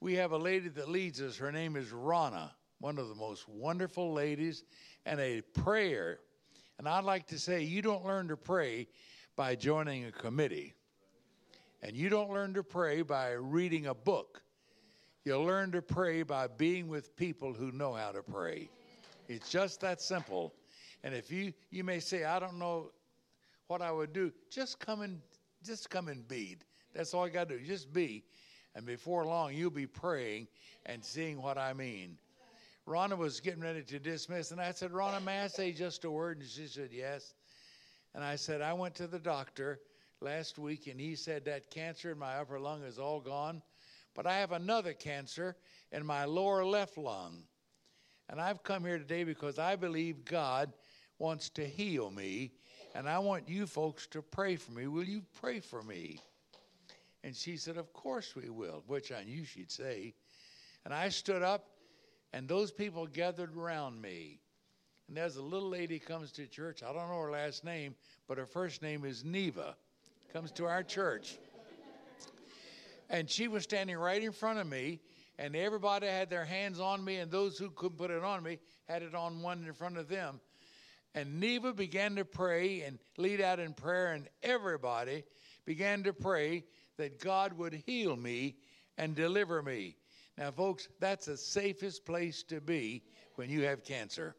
We 0.00 0.14
have 0.14 0.32
a 0.32 0.38
lady 0.38 0.68
that 0.70 0.88
leads 0.88 1.22
us. 1.22 1.36
Her 1.36 1.52
name 1.52 1.76
is 1.76 1.88
Rhonda, 1.90 2.50
one 2.80 2.98
of 2.98 3.08
the 3.08 3.14
most 3.14 3.48
wonderful 3.48 4.12
ladies, 4.12 4.64
and 5.06 5.20
a 5.20 5.40
prayer. 5.40 6.18
And 6.78 6.88
I'd 6.88 7.04
like 7.04 7.28
to 7.28 7.38
say, 7.38 7.62
you 7.62 7.82
don't 7.82 8.04
learn 8.04 8.26
to 8.28 8.36
pray 8.36 8.88
by 9.36 9.54
joining 9.54 10.06
a 10.06 10.12
committee, 10.12 10.74
and 11.82 11.96
you 11.96 12.08
don't 12.08 12.30
learn 12.30 12.52
to 12.54 12.64
pray 12.64 13.02
by 13.02 13.30
reading 13.30 13.86
a 13.86 13.94
book. 13.94 14.42
You 15.24 15.38
learn 15.38 15.70
to 15.72 15.82
pray 15.82 16.24
by 16.24 16.48
being 16.48 16.88
with 16.88 17.14
people 17.14 17.52
who 17.52 17.70
know 17.70 17.92
how 17.92 18.10
to 18.10 18.22
pray. 18.22 18.68
It's 19.28 19.48
just 19.48 19.80
that 19.82 20.02
simple. 20.02 20.52
And 21.04 21.14
if 21.14 21.30
you 21.30 21.52
you 21.70 21.84
may 21.84 22.00
say, 22.00 22.24
I 22.24 22.38
don't 22.38 22.58
know 22.58 22.90
what 23.66 23.82
I 23.82 23.90
would 23.90 24.12
do, 24.12 24.32
just 24.50 24.78
come 24.78 25.02
and 25.02 25.20
just 25.64 25.90
come 25.90 26.08
and 26.08 26.26
be. 26.26 26.56
That's 26.94 27.14
all 27.14 27.26
you 27.26 27.32
got 27.32 27.48
to 27.48 27.58
do. 27.58 27.64
Just 27.64 27.92
be. 27.92 28.24
And 28.74 28.86
before 28.86 29.24
long, 29.24 29.54
you'll 29.54 29.70
be 29.70 29.86
praying 29.86 30.48
and 30.86 31.04
seeing 31.04 31.40
what 31.40 31.58
I 31.58 31.72
mean. 31.72 32.18
Rhonda 32.86 33.16
was 33.16 33.40
getting 33.40 33.62
ready 33.62 33.82
to 33.82 33.98
dismiss, 33.98 34.50
and 34.50 34.60
I 34.60 34.72
said, 34.72 34.90
Rhonda, 34.90 35.22
may 35.22 35.40
I 35.40 35.46
say 35.46 35.72
just 35.72 36.04
a 36.04 36.10
word? 36.10 36.40
And 36.40 36.48
she 36.48 36.66
said, 36.66 36.90
Yes. 36.92 37.34
And 38.14 38.24
I 38.24 38.36
said, 38.36 38.60
I 38.60 38.72
went 38.72 38.94
to 38.96 39.06
the 39.06 39.18
doctor 39.18 39.80
last 40.20 40.58
week, 40.58 40.86
and 40.86 41.00
he 41.00 41.14
said 41.14 41.44
that 41.44 41.70
cancer 41.70 42.12
in 42.12 42.18
my 42.18 42.36
upper 42.36 42.58
lung 42.58 42.82
is 42.82 42.98
all 42.98 43.20
gone. 43.20 43.62
But 44.14 44.26
I 44.26 44.38
have 44.38 44.52
another 44.52 44.92
cancer 44.92 45.56
in 45.90 46.04
my 46.04 46.24
lower 46.24 46.64
left 46.64 46.98
lung. 46.98 47.44
And 48.28 48.40
I've 48.40 48.62
come 48.62 48.84
here 48.84 48.98
today 48.98 49.24
because 49.24 49.58
I 49.58 49.76
believe 49.76 50.24
God 50.24 50.72
wants 51.22 51.48
to 51.50 51.64
heal 51.64 52.10
me, 52.10 52.50
and 52.96 53.08
I 53.08 53.20
want 53.20 53.48
you 53.48 53.68
folks 53.68 54.08
to 54.08 54.20
pray 54.20 54.56
for 54.56 54.72
me. 54.72 54.88
Will 54.88 55.04
you 55.04 55.22
pray 55.40 55.60
for 55.60 55.80
me? 55.80 56.18
And 57.22 57.34
she 57.34 57.56
said, 57.56 57.76
Of 57.76 57.92
course 57.92 58.34
we 58.34 58.50
will, 58.50 58.82
which 58.88 59.12
I 59.12 59.22
knew 59.22 59.44
she'd 59.44 59.70
say. 59.70 60.14
And 60.84 60.92
I 60.92 61.08
stood 61.08 61.42
up, 61.42 61.68
and 62.32 62.48
those 62.48 62.72
people 62.72 63.06
gathered 63.06 63.56
around 63.56 64.02
me. 64.02 64.40
And 65.06 65.16
there's 65.16 65.36
a 65.36 65.42
little 65.42 65.68
lady 65.68 66.00
comes 66.00 66.32
to 66.32 66.46
church. 66.48 66.82
I 66.82 66.86
don't 66.86 67.08
know 67.08 67.20
her 67.20 67.30
last 67.30 67.64
name, 67.64 67.94
but 68.26 68.36
her 68.36 68.46
first 68.46 68.82
name 68.82 69.04
is 69.04 69.24
Neva. 69.24 69.76
Comes 70.32 70.50
to 70.52 70.66
our 70.66 70.82
church. 70.82 71.38
And 73.10 73.30
she 73.30 73.46
was 73.46 73.62
standing 73.62 73.96
right 73.96 74.22
in 74.22 74.32
front 74.32 74.58
of 74.58 74.66
me, 74.66 74.98
and 75.38 75.54
everybody 75.54 76.08
had 76.08 76.30
their 76.30 76.44
hands 76.44 76.80
on 76.80 77.04
me, 77.04 77.18
and 77.18 77.30
those 77.30 77.58
who 77.58 77.70
couldn't 77.70 77.98
put 77.98 78.10
it 78.10 78.24
on 78.24 78.42
me 78.42 78.58
had 78.88 79.02
it 79.02 79.14
on 79.14 79.40
one 79.40 79.64
in 79.64 79.72
front 79.72 79.98
of 79.98 80.08
them. 80.08 80.40
And 81.14 81.40
Neva 81.40 81.72
began 81.72 82.16
to 82.16 82.24
pray 82.24 82.82
and 82.82 82.98
lead 83.18 83.40
out 83.40 83.60
in 83.60 83.74
prayer, 83.74 84.12
and 84.12 84.28
everybody 84.42 85.24
began 85.64 86.02
to 86.04 86.12
pray 86.12 86.64
that 86.96 87.20
God 87.20 87.52
would 87.54 87.82
heal 87.86 88.16
me 88.16 88.56
and 88.98 89.14
deliver 89.14 89.62
me. 89.62 89.96
Now, 90.38 90.50
folks, 90.50 90.88
that's 91.00 91.26
the 91.26 91.36
safest 91.36 92.04
place 92.04 92.42
to 92.44 92.60
be 92.60 93.02
when 93.34 93.50
you 93.50 93.62
have 93.64 93.84
cancer. 93.84 94.34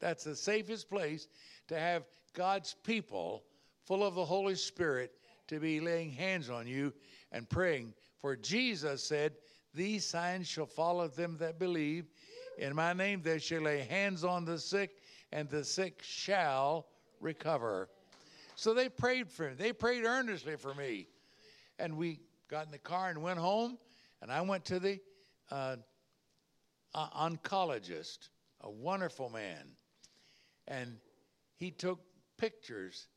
That's 0.00 0.24
the 0.24 0.36
safest 0.36 0.88
place 0.88 1.28
to 1.68 1.78
have 1.78 2.04
God's 2.32 2.74
people 2.84 3.44
full 3.84 4.04
of 4.04 4.14
the 4.14 4.24
Holy 4.24 4.54
Spirit 4.54 5.12
to 5.48 5.60
be 5.60 5.80
laying 5.80 6.10
hands 6.10 6.50
on 6.50 6.66
you 6.66 6.92
and 7.32 7.48
praying. 7.48 7.94
For 8.18 8.36
Jesus 8.36 9.02
said, 9.02 9.32
These 9.74 10.04
signs 10.04 10.48
shall 10.48 10.66
follow 10.66 11.08
them 11.08 11.36
that 11.38 11.58
believe. 11.58 12.06
In 12.58 12.74
my 12.74 12.92
name 12.92 13.22
they 13.22 13.38
shall 13.38 13.62
lay 13.62 13.80
hands 13.80 14.24
on 14.24 14.44
the 14.44 14.58
sick, 14.58 15.02
and 15.36 15.50
the 15.50 15.62
sick 15.62 16.00
shall 16.02 16.86
recover. 17.20 17.90
So 18.54 18.72
they 18.72 18.88
prayed 18.88 19.30
for 19.30 19.50
me. 19.50 19.54
They 19.54 19.74
prayed 19.74 20.04
earnestly 20.04 20.56
for 20.56 20.74
me. 20.74 21.08
And 21.78 21.98
we 21.98 22.20
got 22.48 22.64
in 22.64 22.72
the 22.72 22.78
car 22.78 23.10
and 23.10 23.20
went 23.22 23.38
home, 23.38 23.76
and 24.22 24.32
I 24.32 24.40
went 24.40 24.64
to 24.64 24.80
the 24.80 24.98
uh, 25.50 25.76
oncologist, 26.94 28.30
a 28.62 28.70
wonderful 28.70 29.28
man. 29.28 29.76
And 30.68 30.96
he 31.56 31.70
took 31.70 32.00
pictures, 32.38 33.08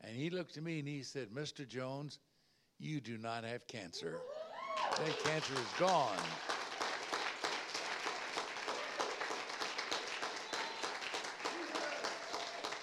and 0.00 0.16
he 0.16 0.28
looked 0.28 0.56
at 0.56 0.64
me 0.64 0.80
and 0.80 0.88
he 0.88 1.04
said, 1.04 1.28
Mr. 1.28 1.66
Jones, 1.66 2.18
you 2.80 3.00
do 3.00 3.16
not 3.16 3.44
have 3.44 3.64
cancer. 3.68 4.18
That 4.96 5.18
cancer 5.22 5.52
is 5.54 5.78
gone. 5.78 6.18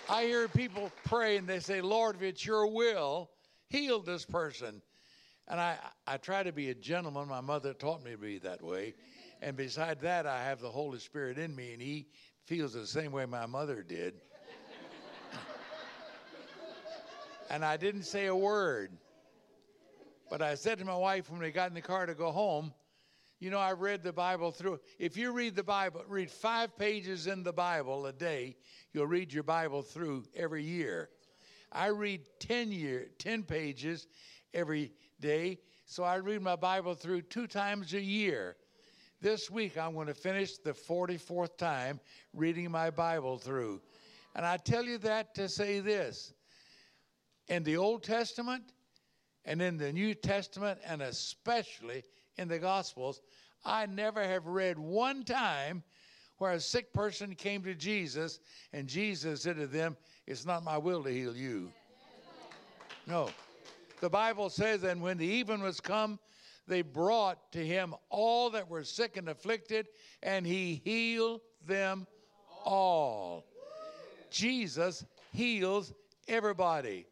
I 0.10 0.24
hear 0.24 0.48
people 0.48 0.92
pray 1.04 1.38
and 1.38 1.48
they 1.48 1.60
say, 1.60 1.82
Lord, 1.82 2.16
if 2.16 2.22
it's 2.22 2.46
your 2.46 2.68
will, 2.68 3.30
heal 3.70 4.02
this 4.02 4.26
person. 4.26 4.82
And 5.50 5.60
I, 5.60 5.78
I 6.06 6.18
try 6.18 6.44
to 6.44 6.52
be 6.52 6.70
a 6.70 6.76
gentleman. 6.76 7.28
My 7.28 7.42
mother 7.42 7.74
taught 7.74 8.04
me 8.04 8.12
to 8.12 8.18
be 8.18 8.40
that 8.40 8.62
way. 8.62 8.94
And 9.42 9.58
beside 9.58 10.02
that, 10.02 10.26
I 10.26 10.44
have 10.44 10.62
the 10.62 10.70
Holy 10.70 11.00
Spirit 11.00 11.38
in 11.38 11.56
me, 11.56 11.74
and 11.74 11.82
He 11.82 12.08
feels 12.46 12.74
the 12.74 12.88
same 12.88 13.12
way 13.12 13.26
my 13.26 13.46
mother 13.46 13.84
did. 13.84 14.16
and 17.50 17.64
I 17.64 17.78
didn't 17.78 18.04
say 18.04 18.26
a 18.26 18.36
word. 18.36 18.92
But 20.30 20.42
I 20.42 20.56
said 20.56 20.80
to 20.80 20.86
my 20.86 20.96
wife 20.96 21.30
when 21.30 21.40
we 21.40 21.52
got 21.52 21.70
in 21.70 21.76
the 21.76 21.82
car 21.82 22.06
to 22.06 22.14
go 22.14 22.32
home, 22.32 22.74
you 23.40 23.52
know, 23.52 23.60
I 23.60 23.74
read 23.74 24.04
the 24.04 24.14
Bible 24.14 24.52
through. 24.52 24.80
If 24.98 25.16
you 25.16 25.32
read 25.32 25.56
the 25.56 25.64
Bible, 25.64 26.04
read 26.08 26.32
five 26.32 26.76
pages 26.78 27.28
in 27.28 27.44
the 27.44 27.54
Bible 27.54 28.08
a 28.08 28.14
day, 28.14 28.56
you'll 28.94 29.08
read 29.08 29.32
your 29.32 29.44
Bible 29.44 29.84
through 29.84 30.26
every 30.36 30.64
year. 30.64 31.10
I 31.72 31.88
read 31.88 32.22
10 32.40 32.72
year, 32.72 33.10
10 33.20 33.44
pages 33.44 34.08
every 34.54 34.92
day, 35.20 35.60
so 35.86 36.04
I 36.04 36.16
read 36.16 36.42
my 36.42 36.56
Bible 36.56 36.96
through 36.96 37.24
two 37.24 37.46
times 37.46 37.94
a 37.94 38.02
year. 38.02 38.56
This 39.22 39.50
week, 39.50 39.78
I'm 39.78 39.94
going 39.94 40.08
to 40.08 40.14
finish 40.14 40.58
the 40.58 40.74
44th 40.74 41.58
time 41.58 42.00
reading 42.34 42.72
my 42.72 42.90
Bible 42.90 43.38
through. 43.38 43.82
And 44.36 44.46
I 44.46 44.58
tell 44.58 44.86
you 44.86 44.98
that 45.00 45.34
to 45.36 45.50
say 45.50 45.80
this 45.80 46.34
in 47.48 47.64
the 47.64 47.78
Old 47.78 48.04
Testament 48.04 48.64
and 49.46 49.62
in 49.62 49.78
the 49.78 49.92
New 49.92 50.14
Testament, 50.14 50.80
and 50.86 51.02
especially 51.02 52.04
in 52.38 52.48
the 52.48 52.60
Gospels, 52.60 53.22
I 53.66 53.86
never 53.86 54.24
have 54.24 54.46
read 54.46 54.78
one 54.78 55.24
time 55.24 55.84
where 56.38 56.54
a 56.54 56.60
sick 56.60 56.94
person 56.94 57.36
came 57.36 57.64
to 57.64 57.74
Jesus 57.74 58.40
and 58.74 58.88
Jesus 58.88 59.42
said 59.42 59.58
to 59.58 59.68
them, 59.68 59.98
It's 60.26 60.46
not 60.46 60.64
my 60.64 60.78
will 60.78 61.04
to 61.04 61.10
heal 61.12 61.36
you. 61.36 61.72
No. 63.08 63.30
The 64.02 64.10
Bible 64.10 64.50
says, 64.50 64.84
And 64.84 65.02
when 65.02 65.18
the 65.18 65.26
even 65.26 65.62
was 65.62 65.80
come, 65.80 66.20
they 66.68 66.82
brought 66.82 67.52
to 67.54 67.66
him 67.66 67.96
all 68.10 68.50
that 68.52 68.70
were 68.70 68.84
sick 68.84 69.18
and 69.18 69.30
afflicted, 69.30 69.88
and 70.22 70.46
he 70.46 70.82
healed 70.84 71.42
them 71.66 72.06
all. 72.66 73.46
Jesus 74.30 75.06
heals 75.32 75.94
everybody. 76.28 77.08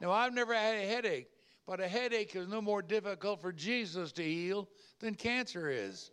Now, 0.00 0.12
I've 0.12 0.32
never 0.32 0.54
had 0.54 0.76
a 0.76 0.86
headache, 0.86 1.28
but 1.66 1.80
a 1.80 1.88
headache 1.88 2.34
is 2.34 2.48
no 2.48 2.60
more 2.60 2.82
difficult 2.82 3.40
for 3.40 3.52
Jesus 3.52 4.12
to 4.12 4.22
heal 4.22 4.68
than 5.00 5.14
cancer 5.14 5.68
is. 5.68 6.10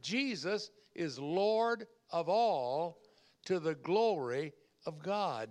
Jesus 0.00 0.70
is 0.94 1.18
Lord 1.18 1.86
of 2.10 2.28
all 2.28 2.98
to 3.46 3.58
the 3.58 3.74
glory 3.74 4.52
of 4.86 5.02
God. 5.02 5.50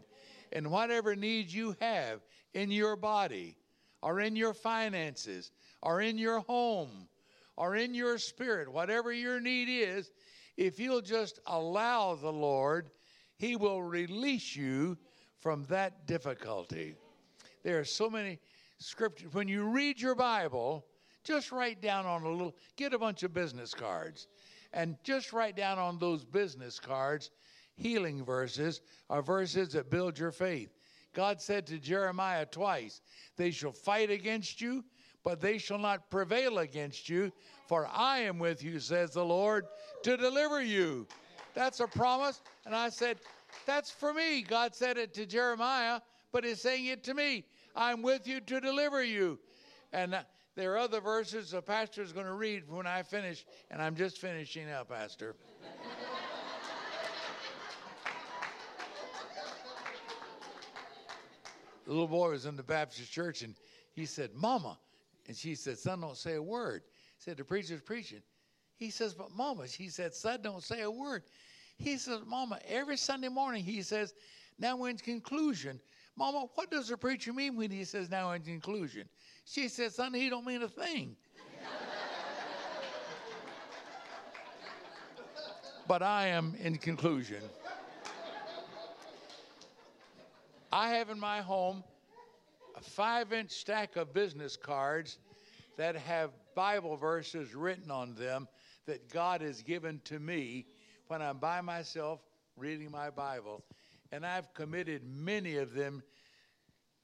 And 0.52 0.70
whatever 0.70 1.16
needs 1.16 1.54
you 1.54 1.76
have 1.82 2.22
in 2.54 2.70
your 2.70 2.96
body, 2.96 3.58
or 4.02 4.20
in 4.20 4.36
your 4.36 4.54
finances, 4.54 5.52
or 5.82 6.02
in 6.02 6.18
your 6.18 6.42
home, 6.42 7.08
or 7.58 7.76
in 7.76 7.94
your 7.94 8.18
spirit, 8.18 8.72
whatever 8.72 9.12
your 9.12 9.40
need 9.40 9.68
is, 9.70 10.12
if 10.58 10.80
you'll 10.80 11.02
just 11.02 11.40
allow 11.48 12.16
the 12.16 12.32
Lord, 12.32 12.92
He 13.38 13.56
will 13.56 13.82
release 13.82 14.56
you 14.56 14.98
from 15.40 15.66
that 15.66 16.06
difficulty. 16.06 16.96
There 17.64 17.80
are 17.80 17.86
so 17.86 18.10
many 18.10 18.40
scriptures. 18.84 19.34
When 19.34 19.48
you 19.48 19.64
read 19.64 20.00
your 20.00 20.16
Bible, 20.16 20.86
just 21.24 21.52
write 21.52 21.82
down 21.82 22.06
on 22.06 22.24
a 22.24 22.30
little, 22.30 22.56
get 22.76 22.94
a 22.94 23.00
bunch 23.00 23.24
of 23.24 23.34
business 23.34 23.74
cards, 23.74 24.28
and 24.74 24.98
just 25.04 25.34
write 25.34 25.56
down 25.56 25.80
on 25.80 26.00
those 26.00 26.26
business 26.26 26.80
cards 26.80 27.32
healing 27.76 28.24
verses 28.24 28.82
or 29.10 29.22
verses 29.22 29.70
that 29.74 29.90
build 29.90 30.18
your 30.18 30.32
faith. 30.32 30.70
God 31.14 31.42
said 31.42 31.66
to 31.68 31.80
Jeremiah 31.80 32.46
twice, 32.46 33.02
They 33.38 33.52
shall 33.52 33.72
fight 33.72 34.10
against 34.10 34.62
you, 34.62 34.84
but 35.24 35.40
they 35.40 35.58
shall 35.58 35.78
not 35.78 36.10
prevail 36.10 36.60
against 36.60 37.08
you, 37.08 37.32
for 37.68 37.88
I 37.92 38.20
am 38.20 38.40
with 38.40 38.64
you, 38.64 38.80
says 38.80 39.12
the 39.12 39.24
Lord, 39.24 39.66
to 40.04 40.18
deliver 40.18 40.62
you. 40.62 41.08
That's 41.54 41.80
a 41.80 41.88
promise. 41.88 42.42
And 42.66 42.76
I 42.76 42.90
said, 42.90 43.18
That's 43.66 43.92
for 43.92 44.14
me. 44.14 44.42
God 44.42 44.76
said 44.76 44.98
it 44.98 45.14
to 45.14 45.26
Jeremiah, 45.26 46.02
but 46.32 46.44
He's 46.44 46.62
saying 46.62 46.88
it 46.88 47.04
to 47.06 47.14
me. 47.14 47.46
I'm 47.76 48.02
with 48.02 48.28
you 48.28 48.40
to 48.42 48.60
deliver 48.60 49.04
you. 49.04 49.40
And 49.92 50.14
uh, 50.14 50.24
there 50.56 50.74
are 50.74 50.78
other 50.78 51.02
verses 51.02 51.52
the 51.52 51.62
pastor 51.62 52.02
is 52.02 52.12
going 52.12 52.26
to 52.26 52.34
read 52.34 52.64
when 52.68 52.86
I 52.86 53.04
finish, 53.04 53.46
and 53.72 53.82
I'm 53.82 53.96
just 53.96 54.20
finishing 54.20 54.70
up, 54.70 54.90
Pastor. 54.90 55.36
the 61.86 61.92
little 61.92 62.08
boy 62.08 62.30
was 62.30 62.46
in 62.46 62.56
the 62.56 62.64
Baptist 62.64 63.12
church, 63.12 63.42
and 63.42 63.56
he 63.94 64.06
said, 64.06 64.32
Mama. 64.34 64.78
And 65.28 65.36
she 65.36 65.56
said, 65.56 65.78
Son, 65.78 66.02
don't 66.02 66.18
say 66.18 66.36
a 66.36 66.42
word. 66.42 66.84
He 67.18 67.24
said, 67.24 67.38
The 67.38 67.44
preacher's 67.44 67.82
preaching. 67.82 68.22
He 68.76 68.90
says, 68.90 69.14
But 69.14 69.32
Mama, 69.32 69.68
she 69.68 69.90
said, 69.90 70.14
Son, 70.14 70.42
don't 70.42 70.64
say 70.64 70.82
a 70.82 70.92
word. 70.92 71.24
He 71.78 71.98
says, 71.98 72.20
Mama, 72.26 72.60
every 72.68 72.98
Sunday 72.98 73.30
morning, 73.30 73.64
he 73.64 73.82
says, 73.82 74.14
Now 74.60 74.84
in 74.86 74.98
conclusion, 74.98 75.80
Mama, 76.16 76.46
what 76.54 76.70
does 76.70 76.90
the 76.90 76.98
preacher 76.98 77.34
mean 77.34 77.56
when 77.56 77.72
he 77.72 77.84
says 77.84 78.08
now 78.10 78.32
in 78.34 78.44
conclusion? 78.44 79.10
She 79.46 79.68
said, 79.68 79.94
Son, 79.94 80.14
he 80.14 80.30
don't 80.30 80.46
mean 80.46 80.62
a 80.62 80.68
thing. 80.68 81.16
but 85.88 86.04
I 86.04 86.28
am 86.28 86.56
in 86.60 86.78
conclusion. 86.78 87.42
I 90.72 90.90
have 90.90 91.10
in 91.10 91.20
my 91.20 91.42
home 91.42 91.84
a 92.76 92.82
five 92.82 93.34
inch 93.34 93.52
stack 93.52 93.96
of 93.96 94.14
business 94.14 94.58
cards 94.58 95.18
that 95.78 95.96
have 95.96 96.32
Bible 96.56 96.98
verses 96.98 97.56
written 97.56 97.92
on 97.92 98.16
them 98.16 98.48
that 98.86 99.10
God 99.10 99.42
has 99.42 99.62
given 99.62 100.02
to 100.06 100.20
me 100.20 100.66
when 101.08 101.22
I'm 101.22 101.38
by 101.38 101.62
myself 101.62 102.22
reading 102.58 102.92
my 102.92 103.10
Bible. 103.10 103.64
And 104.14 104.24
I've 104.24 104.54
committed 104.54 105.02
many 105.04 105.58
of 105.58 105.74
them 105.74 106.04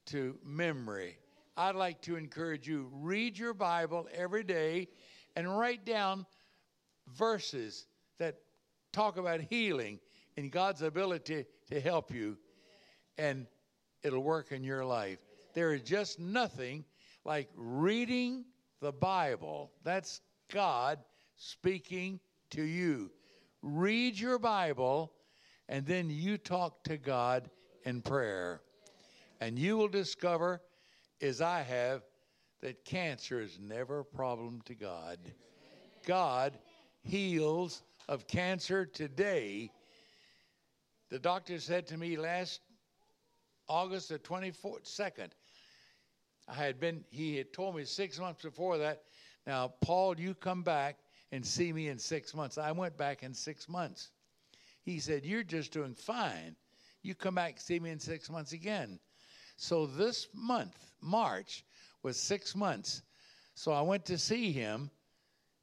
to 0.06 0.38
memory. 0.44 1.18
I'd 1.56 1.74
like 1.74 2.00
to 2.02 2.14
encourage 2.14 2.68
you 2.68 2.88
read 2.92 3.36
your 3.36 3.52
Bible 3.52 4.06
every 4.14 4.44
day 4.44 4.86
and 5.34 5.58
write 5.58 5.84
down 5.84 6.24
verses 7.08 7.86
that 8.20 8.36
talk 8.92 9.16
about 9.16 9.40
healing 9.40 9.98
and 10.36 10.52
God's 10.52 10.82
ability 10.82 11.46
to 11.68 11.80
help 11.80 12.14
you. 12.14 12.38
And 13.18 13.48
it'll 14.04 14.22
work 14.22 14.52
in 14.52 14.62
your 14.62 14.84
life. 14.84 15.18
There 15.52 15.74
is 15.74 15.82
just 15.82 16.20
nothing 16.20 16.84
like 17.24 17.48
reading 17.56 18.44
the 18.80 18.92
Bible. 18.92 19.72
That's 19.82 20.20
God 20.48 21.00
speaking 21.34 22.20
to 22.50 22.62
you. 22.62 23.10
Read 23.62 24.16
your 24.16 24.38
Bible, 24.38 25.12
and 25.70 25.86
then 25.86 26.10
you 26.10 26.36
talk 26.36 26.82
to 26.82 26.98
God 26.98 27.48
in 27.84 28.02
prayer. 28.02 28.60
And 29.40 29.56
you 29.56 29.76
will 29.78 29.88
discover, 29.88 30.60
as 31.22 31.40
I 31.40 31.62
have, 31.62 32.02
that 32.60 32.84
cancer 32.84 33.40
is 33.40 33.58
never 33.62 34.00
a 34.00 34.04
problem 34.04 34.60
to 34.66 34.74
God. 34.74 35.18
God 36.04 36.58
heals 37.02 37.84
of 38.08 38.26
cancer 38.26 38.84
today. 38.84 39.70
The 41.08 41.20
doctor 41.20 41.58
said 41.60 41.86
to 41.86 41.96
me 41.96 42.16
last 42.16 42.60
August 43.68 44.08
the 44.08 44.18
22nd. 44.18 45.28
I 46.48 46.54
had 46.54 46.80
been, 46.80 47.04
he 47.10 47.36
had 47.36 47.52
told 47.52 47.76
me 47.76 47.84
six 47.84 48.18
months 48.18 48.42
before 48.42 48.76
that, 48.78 49.04
now, 49.46 49.72
Paul, 49.80 50.18
you 50.18 50.34
come 50.34 50.62
back 50.62 50.98
and 51.32 51.46
see 51.46 51.72
me 51.72 51.88
in 51.88 51.98
six 51.98 52.34
months. 52.34 52.58
I 52.58 52.72
went 52.72 52.96
back 52.96 53.22
in 53.22 53.32
six 53.32 53.68
months. 53.68 54.10
He 54.82 54.98
said, 54.98 55.24
You're 55.24 55.42
just 55.42 55.72
doing 55.72 55.94
fine. 55.94 56.56
You 57.02 57.14
come 57.14 57.34
back, 57.34 57.60
see 57.60 57.80
me 57.80 57.90
in 57.90 57.98
six 57.98 58.30
months 58.30 58.52
again. 58.52 58.98
So 59.56 59.86
this 59.86 60.28
month, 60.34 60.76
March, 61.00 61.64
was 62.02 62.18
six 62.18 62.54
months. 62.54 63.02
So 63.54 63.72
I 63.72 63.82
went 63.82 64.04
to 64.06 64.18
see 64.18 64.52
him, 64.52 64.90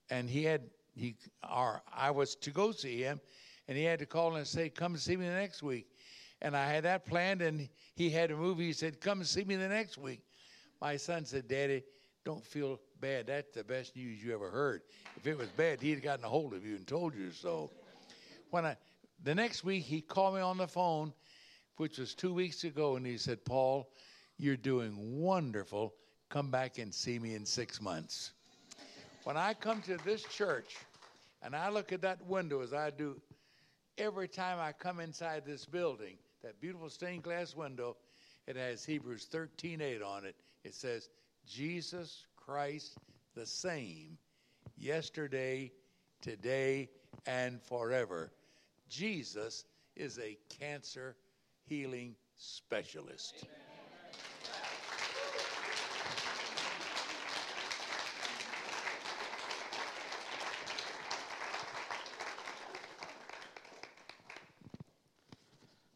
and 0.10 0.30
he 0.30 0.44
had, 0.44 0.62
he, 0.96 1.16
or 1.44 1.82
I 1.96 2.12
was 2.12 2.36
to 2.38 2.52
go 2.52 2.72
see 2.72 3.02
him, 3.02 3.20
and 3.68 3.78
he 3.78 3.84
had 3.84 4.00
to 4.00 4.06
call 4.06 4.36
and 4.36 4.46
say, 4.48 4.70
Come 4.70 4.98
see 4.98 5.16
me 5.18 5.28
the 5.28 5.34
next 5.34 5.64
week 5.64 5.88
and 6.42 6.56
I 6.56 6.68
had 6.72 6.84
that 6.84 7.06
planned, 7.06 7.42
and 7.42 7.68
he 7.96 8.10
had 8.10 8.32
a 8.32 8.36
movie. 8.36 8.68
He 8.68 8.74
said, 8.74 9.02
"Come 9.02 9.24
see 9.24 9.44
me 9.44 9.56
the 9.56 9.68
next 9.68 9.98
week." 9.98 10.22
My 10.80 10.98
son 10.98 11.26
said, 11.26 11.48
"Daddy, 11.48 11.84
don't 12.24 12.46
feel 12.46 12.80
bad. 13.00 13.28
That's 13.28 13.54
the 13.54 13.64
best 13.64 13.96
news 13.96 14.24
you 14.24 14.34
ever 14.34 14.50
heard. 14.50 14.84
If 15.16 15.26
it 15.26 15.38
was 15.38 15.50
bad, 15.50 15.82
he'd 15.82 16.02
gotten 16.02 16.26
a 16.26 16.30
hold 16.30 16.54
of 16.54 16.66
you 16.66 16.76
and 16.76 16.88
told 16.88 17.16
you 17.16 17.32
so." 17.32 17.72
When 18.52 18.66
I 18.66 18.78
the 19.24 19.36
next 19.36 19.64
week, 19.64 19.84
he 19.84 20.02
called 20.02 20.36
me 20.36 20.42
on 20.42 20.58
the 20.58 20.68
phone, 20.68 21.14
which 21.78 21.98
was 21.98 22.14
two 22.14 22.34
weeks 22.34 22.64
ago, 22.64 22.96
and 22.96 23.06
he 23.06 23.18
said, 23.18 23.44
"Paul, 23.46 23.92
you're 24.38 24.58
doing 24.58 25.20
wonderful. 25.20 25.96
Come 26.30 26.52
back 26.52 26.78
and 26.78 26.94
see 26.94 27.20
me 27.20 27.36
in 27.36 27.46
six 27.46 27.82
months." 27.82 28.34
When 29.24 29.38
I 29.38 29.54
come 29.54 29.82
to 29.84 29.98
this 29.98 30.24
church, 30.24 30.78
and 31.42 31.56
I 31.56 31.70
look 31.70 31.92
at 31.92 32.02
that 32.02 32.26
window 32.26 32.62
as 32.62 32.74
I 32.74 32.90
do 32.90 33.22
every 33.98 34.28
time 34.28 34.60
I 34.60 34.72
come 34.72 35.00
inside 35.00 35.46
this 35.46 35.66
building, 35.66 36.18
that 36.42 36.60
beautiful 36.60 36.90
stained 36.90 37.24
glass 37.24 37.56
window, 37.56 37.98
it 38.46 38.56
has 38.56 38.86
Hebrews 38.86 39.26
13:8 39.26 40.02
on 40.02 40.26
it. 40.26 40.36
It 40.64 40.74
says, 40.74 41.10
"Jesus 41.46 42.26
Christ 42.36 42.98
the 43.34 43.46
same 43.46 44.18
yesterday, 44.78 45.72
today, 46.22 46.90
and 47.26 47.62
forever." 47.62 48.32
Jesus 48.90 49.66
is 49.96 50.20
a 50.20 50.38
cancer 50.60 51.16
healing 51.66 52.16
specialist. 52.36 53.36
Amen. 53.44 53.54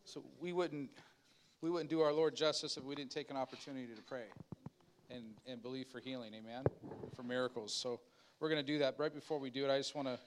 So 0.04 0.24
we 0.42 0.52
wouldn't 0.52 0.90
we 1.62 1.70
wouldn't 1.70 1.90
do 1.90 2.02
our 2.02 2.12
Lord 2.12 2.36
justice 2.36 2.76
if 2.76 2.84
we 2.84 2.96
didn't 2.96 3.12
take 3.12 3.30
an 3.30 3.38
opportunity 3.38 3.88
to 3.94 4.02
pray. 4.02 4.26
and, 5.12 5.24
and 5.48 5.62
believe 5.62 5.88
for 5.88 6.00
healing. 6.00 6.34
Amen. 6.34 6.64
For 7.16 7.24
miracles. 7.24 7.74
So 7.74 8.00
we're 8.40 8.50
going 8.50 8.66
to 8.66 8.72
do 8.72 8.80
that. 8.80 8.96
Right 8.98 9.14
before 9.14 9.40
we 9.40 9.50
do 9.50 9.66
it, 9.66 9.72
I 9.72 9.78
just 9.78 9.96
want 9.96 10.08
to 10.08 10.18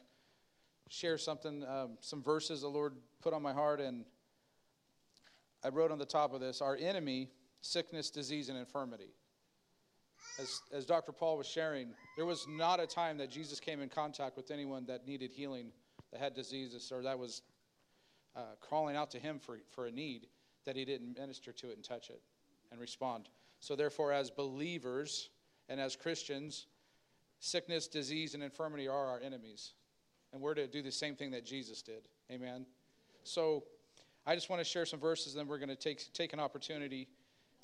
share 0.89 1.19
something, 1.19 1.65
um, 1.65 1.99
some 2.01 2.23
verses 2.23 2.63
the 2.63 2.69
Lord 2.69 2.95
put 3.23 3.33
on 3.33 3.43
my 3.43 3.53
heart, 3.53 3.81
and 3.81 4.05
I 5.63 5.69
wrote 5.69 5.91
on 5.91 5.99
the 5.99 6.05
top 6.05 6.33
of 6.35 6.41
this 6.41 6.61
Our 6.61 6.77
enemy, 6.77 7.31
sickness, 7.61 8.11
disease, 8.11 8.49
and 8.49 8.59
infirmity. 8.59 9.15
As, 10.39 10.61
as 10.73 10.87
Dr. 10.87 11.13
Paul 11.13 11.37
was 11.37 11.47
sharing, 11.47 11.89
there 12.17 12.27
was 12.27 12.47
not 12.49 12.81
a 12.81 12.87
time 12.87 13.19
that 13.19 13.31
Jesus 13.31 13.61
came 13.61 13.81
in 13.81 13.89
contact 13.89 14.37
with 14.37 14.51
anyone 14.51 14.85
that 14.87 15.07
needed 15.07 15.33
healing, 15.33 15.71
that 16.13 16.21
had 16.21 16.35
diseases, 16.35 16.91
or 16.93 17.03
that 17.03 17.19
was 17.19 17.43
uh, 18.35 18.41
calling 18.61 18.97
out 18.97 19.11
to 19.13 19.19
him 19.19 19.39
for, 19.39 19.59
for 19.71 19.87
a 19.87 19.91
need, 19.91 20.27
that 20.65 20.77
he 20.77 20.85
didn't 20.85 21.19
minister 21.19 21.53
to 21.53 21.71
it 21.71 21.77
and 21.77 21.85
touch 21.85 22.11
it 22.11 22.21
and 22.73 22.81
respond. 22.81 23.29
So, 23.61 23.77
therefore, 23.77 24.13
as 24.13 24.31
believers 24.31 25.31
and 25.69 25.81
as 25.81 25.97
Christians, 25.97 26.67
sickness, 27.39 27.87
disease, 27.87 28.35
and 28.35 28.43
infirmity 28.43 28.89
are 28.89 29.07
our 29.07 29.21
enemies. 29.21 29.75
And 30.35 30.43
we're 30.43 30.55
to 30.55 30.67
do 30.67 30.83
the 30.83 30.93
same 30.93 31.15
thing 31.15 31.31
that 31.31 31.47
Jesus 31.47 31.81
did. 31.81 32.09
Amen. 32.31 32.67
So, 33.23 33.63
I 34.27 34.35
just 34.35 34.51
want 34.51 34.61
to 34.61 34.65
share 34.65 34.85
some 34.85 34.99
verses, 34.99 35.35
and 35.35 35.41
then 35.41 35.47
we're 35.47 35.59
going 35.59 35.69
to 35.69 35.77
take, 35.77 36.13
take 36.13 36.33
an 36.33 36.41
opportunity. 36.41 37.09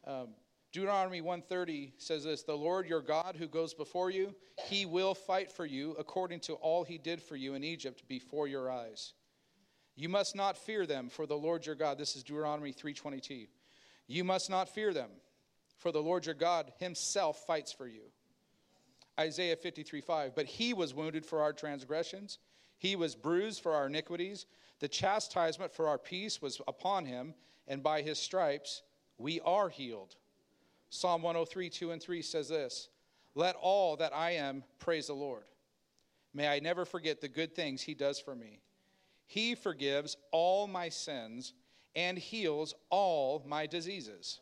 Um, 0.06 0.28
Deuteronomy 0.72 1.20
130 1.20 1.94
says 1.98 2.24
this 2.24 2.44
The 2.44 2.56
Lord 2.56 2.86
your 2.86 3.00
God 3.00 3.34
who 3.36 3.48
goes 3.48 3.74
before 3.74 4.10
you, 4.10 4.34
he 4.66 4.86
will 4.86 5.14
fight 5.14 5.50
for 5.50 5.66
you 5.66 5.96
according 5.98 6.40
to 6.40 6.54
all 6.54 6.84
he 6.84 6.96
did 6.96 7.20
for 7.20 7.34
you 7.34 7.54
in 7.54 7.64
Egypt 7.64 8.04
before 8.08 8.46
your 8.46 8.70
eyes. 8.70 9.14
You 9.96 10.08
must 10.08 10.36
not 10.36 10.56
fear 10.56 10.86
them, 10.86 11.08
for 11.08 11.26
the 11.26 11.36
Lord 11.36 11.66
your 11.66 11.74
God, 11.74 11.98
this 11.98 12.14
is 12.14 12.22
Deuteronomy 12.22 12.72
3:22. 12.72 13.48
You 14.06 14.22
must 14.22 14.48
not 14.48 14.68
fear 14.68 14.92
them, 14.92 15.10
for 15.76 15.90
the 15.90 16.02
Lord 16.02 16.24
your 16.24 16.36
God 16.36 16.72
himself 16.78 17.44
fights 17.46 17.72
for 17.72 17.88
you. 17.88 18.12
Isaiah 19.18 19.56
53:5. 19.56 20.34
But 20.34 20.46
he 20.46 20.72
was 20.72 20.94
wounded 20.94 21.26
for 21.26 21.42
our 21.42 21.52
transgressions, 21.52 22.38
he 22.80 22.96
was 22.96 23.14
bruised 23.14 23.62
for 23.62 23.74
our 23.74 23.88
iniquities. 23.88 24.46
The 24.78 24.88
chastisement 24.88 25.70
for 25.70 25.86
our 25.86 25.98
peace 25.98 26.40
was 26.40 26.62
upon 26.66 27.04
him, 27.04 27.34
and 27.68 27.82
by 27.82 28.00
his 28.00 28.18
stripes 28.18 28.80
we 29.18 29.38
are 29.40 29.68
healed. 29.68 30.16
Psalm 30.88 31.20
103, 31.20 31.68
2 31.68 31.90
and 31.90 32.02
3 32.02 32.22
says 32.22 32.48
this 32.48 32.88
Let 33.34 33.54
all 33.56 33.96
that 33.96 34.16
I 34.16 34.30
am 34.30 34.64
praise 34.78 35.08
the 35.08 35.12
Lord. 35.12 35.44
May 36.32 36.48
I 36.48 36.58
never 36.60 36.86
forget 36.86 37.20
the 37.20 37.28
good 37.28 37.54
things 37.54 37.82
he 37.82 37.92
does 37.92 38.18
for 38.18 38.34
me. 38.34 38.62
He 39.26 39.54
forgives 39.54 40.16
all 40.32 40.66
my 40.66 40.88
sins 40.88 41.52
and 41.94 42.16
heals 42.16 42.74
all 42.88 43.44
my 43.46 43.66
diseases. 43.66 44.40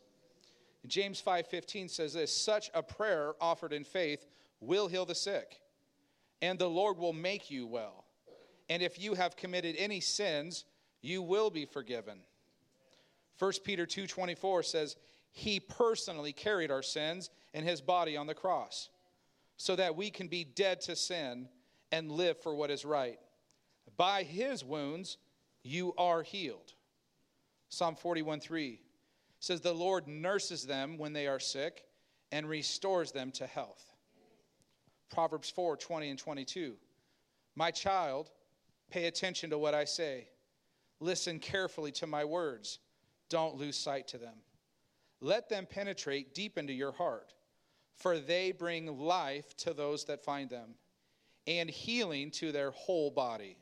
James 0.86 1.20
5:15 1.20 1.91
says 1.91 2.12
this, 2.12 2.32
such 2.32 2.70
a 2.72 2.84
prayer 2.84 3.34
offered 3.41 3.72
in 3.72 3.82
faith 3.82 4.26
will 4.61 4.86
heal 4.86 5.05
the 5.05 5.16
sick, 5.16 5.61
and 6.41 6.57
the 6.57 6.70
Lord 6.70 6.99
will 6.99 7.12
make 7.12 7.51
you 7.51 7.66
well. 7.66 8.05
And 8.69 8.83
if 8.83 8.99
you 8.99 9.14
have 9.14 9.37
committed 9.37 9.77
any 9.77 10.01
sins, 10.01 10.64
you 11.01 11.23
will 11.23 11.51
be 11.51 11.64
forgiven. 11.64 12.21
1 13.39 13.64
Peter 13.64 13.87
2:24 13.87 14.62
says, 14.62 14.97
"He 15.31 15.61
personally 15.61 16.33
carried 16.33 16.71
our 16.71 16.83
sins 16.83 17.31
in 17.55 17.64
his 17.64 17.81
body 17.81 18.16
on 18.16 18.27
the 18.27 18.35
cross, 18.35 18.91
so 19.57 19.77
that 19.77 19.97
we 19.97 20.11
can 20.11 20.29
be 20.29 20.45
dead 20.45 20.81
to 20.83 20.97
sin 20.97 21.49
and 21.91 22.12
live 22.12 22.39
for 22.43 22.55
what 22.55 22.71
is 22.71 22.85
right. 22.85 23.21
By 23.97 24.23
his 24.23 24.64
wounds 24.64 25.19
you 25.62 25.95
are 25.97 26.23
healed." 26.23 26.75
Psalm 27.69 27.97
41:3 27.97 28.83
says, 29.41 29.61
"The 29.61 29.73
Lord 29.73 30.09
nurses 30.09 30.66
them 30.66 30.99
when 30.99 31.12
they 31.12 31.27
are 31.27 31.41
sick 31.41 31.87
and 32.33 32.49
restores 32.49 33.12
them 33.12 33.31
to 33.33 33.47
health." 33.47 33.93
Proverbs 35.09 35.49
4:20 35.49 36.11
and 36.11 36.19
22. 36.19 36.79
My 37.55 37.71
child, 37.71 38.31
pay 38.91 39.07
attention 39.07 39.51
to 39.51 39.59
what 39.59 39.74
I 39.74 39.84
say. 39.84 40.28
Listen 41.01 41.39
carefully 41.39 41.93
to 41.93 42.07
my 42.07 42.24
words. 42.24 42.78
Don't 43.28 43.57
lose 43.57 43.76
sight 43.76 44.09
to 44.09 44.18
them. 44.18 44.34
Let 45.20 45.49
them 45.49 45.66
penetrate 45.66 46.34
deep 46.34 46.59
into 46.59 46.72
your 46.72 46.93
heart, 46.93 47.34
for 47.97 48.18
they 48.18 48.53
bring 48.53 48.99
life 48.99 49.57
to 49.59 49.74
those 49.74 50.05
that 50.05 50.24
find 50.24 50.49
them 50.49 50.74
and 51.47 51.68
healing 51.68 52.30
to 52.30 52.53
their 52.53 52.70
whole 52.70 53.11
body. 53.11 53.57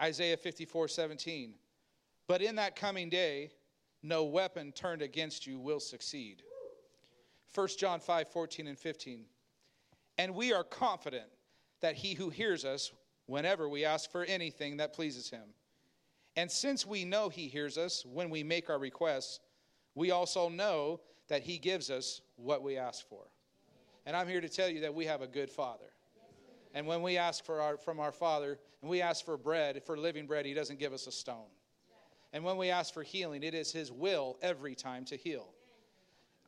Isaiah 0.00 0.36
54 0.36 0.88
17. 0.88 1.54
But 2.28 2.42
in 2.42 2.56
that 2.56 2.76
coming 2.76 3.08
day, 3.08 3.50
no 4.02 4.24
weapon 4.24 4.72
turned 4.72 5.02
against 5.02 5.46
you 5.46 5.58
will 5.58 5.80
succeed. 5.80 6.42
1 7.54 7.68
John 7.78 8.00
5 8.00 8.28
14 8.28 8.66
and 8.66 8.78
15. 8.78 9.24
And 10.18 10.34
we 10.34 10.52
are 10.52 10.64
confident 10.64 11.26
that 11.80 11.94
he 11.94 12.14
who 12.14 12.30
hears 12.30 12.64
us 12.64 12.90
whenever 13.26 13.68
we 13.68 13.84
ask 13.84 14.10
for 14.10 14.24
anything 14.24 14.78
that 14.78 14.92
pleases 14.92 15.28
him. 15.28 15.54
And 16.36 16.50
since 16.50 16.86
we 16.86 17.04
know 17.04 17.28
he 17.28 17.48
hears 17.48 17.78
us 17.78 18.04
when 18.04 18.30
we 18.30 18.42
make 18.42 18.70
our 18.70 18.78
requests, 18.78 19.40
we 19.94 20.10
also 20.10 20.48
know 20.48 21.00
that 21.28 21.42
he 21.42 21.58
gives 21.58 21.90
us 21.90 22.20
what 22.36 22.62
we 22.62 22.76
ask 22.76 23.08
for. 23.08 23.24
And 24.04 24.16
I'm 24.16 24.28
here 24.28 24.40
to 24.40 24.48
tell 24.48 24.68
you 24.68 24.80
that 24.80 24.94
we 24.94 25.06
have 25.06 25.22
a 25.22 25.26
good 25.26 25.50
father. 25.50 25.90
And 26.74 26.86
when 26.86 27.02
we 27.02 27.16
ask 27.16 27.44
for 27.44 27.60
our, 27.60 27.78
from 27.78 27.98
our 27.98 28.12
father, 28.12 28.58
and 28.82 28.90
we 28.90 29.00
ask 29.00 29.24
for 29.24 29.36
bread, 29.36 29.82
for 29.84 29.96
living 29.96 30.26
bread, 30.26 30.44
he 30.44 30.54
doesn't 30.54 30.78
give 30.78 30.92
us 30.92 31.06
a 31.06 31.12
stone. 31.12 31.48
And 32.32 32.44
when 32.44 32.58
we 32.58 32.68
ask 32.68 32.92
for 32.92 33.02
healing, 33.02 33.42
it 33.42 33.54
is 33.54 33.72
his 33.72 33.90
will 33.90 34.36
every 34.42 34.74
time 34.74 35.04
to 35.06 35.16
heal. 35.16 35.48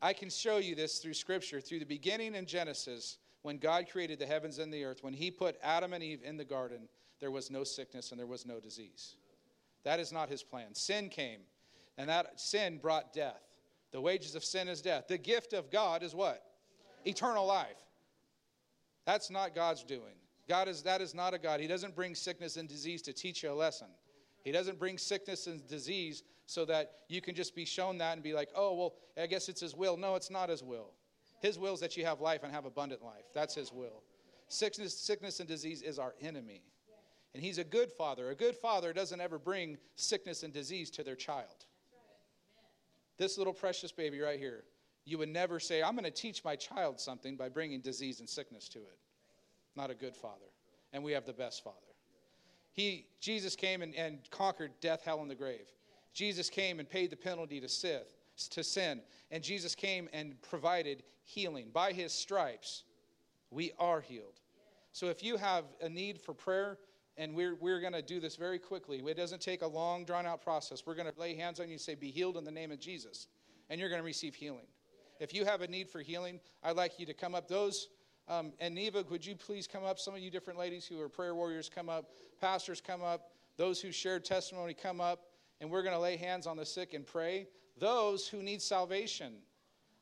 I 0.02 0.12
can 0.12 0.28
show 0.28 0.58
you 0.58 0.74
this 0.74 0.98
through 0.98 1.14
scripture, 1.14 1.60
through 1.60 1.80
the 1.80 1.86
beginning 1.86 2.34
in 2.34 2.46
Genesis, 2.46 3.18
when 3.42 3.58
God 3.58 3.86
created 3.90 4.18
the 4.18 4.26
heavens 4.26 4.58
and 4.58 4.72
the 4.72 4.84
earth, 4.84 5.02
when 5.02 5.14
he 5.14 5.30
put 5.30 5.56
Adam 5.62 5.92
and 5.92 6.02
Eve 6.02 6.20
in 6.24 6.36
the 6.36 6.44
garden, 6.44 6.88
there 7.20 7.30
was 7.30 7.50
no 7.50 7.64
sickness 7.64 8.10
and 8.10 8.18
there 8.18 8.26
was 8.26 8.46
no 8.46 8.60
disease. 8.60 9.16
That 9.84 10.00
is 10.00 10.12
not 10.12 10.28
his 10.28 10.42
plan. 10.42 10.74
Sin 10.74 11.08
came, 11.08 11.40
and 11.96 12.08
that 12.08 12.40
sin 12.40 12.78
brought 12.78 13.12
death. 13.12 13.40
The 13.92 14.00
wages 14.00 14.34
of 14.34 14.44
sin 14.44 14.68
is 14.68 14.82
death. 14.82 15.08
The 15.08 15.18
gift 15.18 15.52
of 15.52 15.70
God 15.70 16.02
is 16.02 16.14
what? 16.14 16.42
Eternal 17.06 17.46
life. 17.46 17.78
That's 19.06 19.30
not 19.30 19.54
God's 19.54 19.82
doing. 19.84 20.14
God 20.48 20.68
is 20.68 20.82
that 20.82 21.00
is 21.00 21.14
not 21.14 21.34
a 21.34 21.38
God. 21.38 21.60
He 21.60 21.66
doesn't 21.66 21.94
bring 21.94 22.14
sickness 22.14 22.56
and 22.56 22.68
disease 22.68 23.02
to 23.02 23.12
teach 23.12 23.42
you 23.42 23.50
a 23.50 23.54
lesson. 23.54 23.88
He 24.44 24.52
doesn't 24.52 24.78
bring 24.78 24.98
sickness 24.98 25.46
and 25.46 25.66
disease 25.66 26.22
so 26.46 26.64
that 26.64 26.92
you 27.08 27.20
can 27.20 27.34
just 27.34 27.54
be 27.54 27.64
shown 27.64 27.98
that 27.98 28.14
and 28.14 28.22
be 28.22 28.32
like, 28.32 28.48
"Oh, 28.54 28.74
well, 28.74 28.94
I 29.16 29.26
guess 29.26 29.48
it's 29.48 29.60
his 29.60 29.74
will." 29.74 29.96
No, 29.96 30.14
it's 30.14 30.30
not 30.30 30.48
his 30.48 30.62
will. 30.62 30.92
His 31.40 31.58
will 31.58 31.74
is 31.74 31.80
that 31.80 31.96
you 31.96 32.04
have 32.04 32.20
life 32.20 32.42
and 32.42 32.52
have 32.52 32.64
abundant 32.64 33.02
life. 33.02 33.24
That's 33.34 33.54
his 33.54 33.72
will. 33.72 34.02
Sickness, 34.48 34.96
sickness 34.96 35.40
and 35.40 35.48
disease 35.48 35.82
is 35.82 35.98
our 35.98 36.14
enemy. 36.20 36.62
And 37.34 37.42
he's 37.42 37.58
a 37.58 37.64
good 37.64 37.92
father. 37.92 38.30
A 38.30 38.34
good 38.34 38.56
father 38.56 38.92
doesn't 38.92 39.20
ever 39.20 39.38
bring 39.38 39.76
sickness 39.96 40.42
and 40.42 40.52
disease 40.52 40.90
to 40.92 41.02
their 41.04 41.14
child. 41.14 41.66
This 43.18 43.36
little 43.36 43.52
precious 43.52 43.92
baby 43.92 44.20
right 44.20 44.38
here, 44.38 44.64
you 45.04 45.18
would 45.18 45.28
never 45.28 45.60
say, 45.60 45.82
I'm 45.82 45.92
going 45.92 46.04
to 46.04 46.10
teach 46.10 46.44
my 46.44 46.56
child 46.56 46.98
something 46.98 47.36
by 47.36 47.48
bringing 47.48 47.80
disease 47.80 48.20
and 48.20 48.28
sickness 48.28 48.68
to 48.70 48.78
it. 48.78 48.98
Not 49.76 49.90
a 49.90 49.94
good 49.94 50.16
father. 50.16 50.46
And 50.92 51.04
we 51.04 51.12
have 51.12 51.26
the 51.26 51.32
best 51.32 51.62
father. 51.62 51.76
He, 52.72 53.06
Jesus 53.20 53.56
came 53.56 53.82
and, 53.82 53.94
and 53.94 54.18
conquered 54.30 54.72
death, 54.80 55.02
hell, 55.04 55.20
and 55.20 55.30
the 55.30 55.34
grave. 55.34 55.66
Jesus 56.14 56.48
came 56.48 56.80
and 56.80 56.88
paid 56.88 57.10
the 57.10 57.16
penalty 57.16 57.60
to 57.60 57.68
sin, 57.68 58.00
to 58.48 58.62
sin. 58.62 59.00
And 59.30 59.42
Jesus 59.42 59.74
came 59.74 60.08
and 60.12 60.40
provided 60.42 61.02
healing. 61.24 61.70
By 61.72 61.92
his 61.92 62.12
stripes, 62.12 62.84
we 63.50 63.72
are 63.78 64.00
healed. 64.00 64.40
So 64.92 65.06
if 65.06 65.22
you 65.22 65.36
have 65.36 65.64
a 65.82 65.88
need 65.88 66.20
for 66.20 66.34
prayer, 66.34 66.78
and 67.18 67.34
we're, 67.34 67.56
we're 67.56 67.80
going 67.80 67.92
to 67.92 68.00
do 68.02 68.20
this 68.20 68.36
very 68.36 68.60
quickly. 68.60 69.02
It 69.04 69.16
doesn't 69.16 69.42
take 69.42 69.62
a 69.62 69.66
long, 69.66 70.04
drawn 70.04 70.24
out 70.24 70.40
process. 70.40 70.84
We're 70.86 70.94
going 70.94 71.12
to 71.12 71.20
lay 71.20 71.34
hands 71.34 71.58
on 71.58 71.66
you 71.66 71.72
and 71.72 71.80
say, 71.80 71.96
Be 71.96 72.12
healed 72.12 72.36
in 72.36 72.44
the 72.44 72.50
name 72.50 72.70
of 72.70 72.78
Jesus. 72.78 73.26
And 73.68 73.80
you're 73.80 73.88
going 73.90 74.00
to 74.00 74.06
receive 74.06 74.36
healing. 74.36 74.66
If 75.18 75.34
you 75.34 75.44
have 75.44 75.60
a 75.60 75.66
need 75.66 75.90
for 75.90 76.00
healing, 76.00 76.38
I'd 76.62 76.76
like 76.76 76.98
you 76.98 77.06
to 77.06 77.12
come 77.12 77.34
up. 77.34 77.48
Those, 77.48 77.88
um, 78.28 78.52
and 78.60 78.74
Neva, 78.74 79.04
would 79.10 79.26
you 79.26 79.34
please 79.34 79.66
come 79.66 79.84
up? 79.84 79.98
Some 79.98 80.14
of 80.14 80.20
you 80.20 80.30
different 80.30 80.58
ladies 80.58 80.86
who 80.86 81.00
are 81.00 81.08
prayer 81.08 81.34
warriors 81.34 81.68
come 81.68 81.88
up. 81.88 82.12
Pastors 82.40 82.80
come 82.80 83.02
up. 83.02 83.32
Those 83.56 83.80
who 83.80 83.90
shared 83.90 84.24
testimony 84.24 84.72
come 84.72 85.00
up. 85.00 85.24
And 85.60 85.70
we're 85.70 85.82
going 85.82 85.94
to 85.94 86.00
lay 86.00 86.16
hands 86.16 86.46
on 86.46 86.56
the 86.56 86.64
sick 86.64 86.94
and 86.94 87.04
pray. 87.04 87.48
Those 87.78 88.28
who 88.28 88.42
need 88.42 88.62
salvation, 88.62 89.34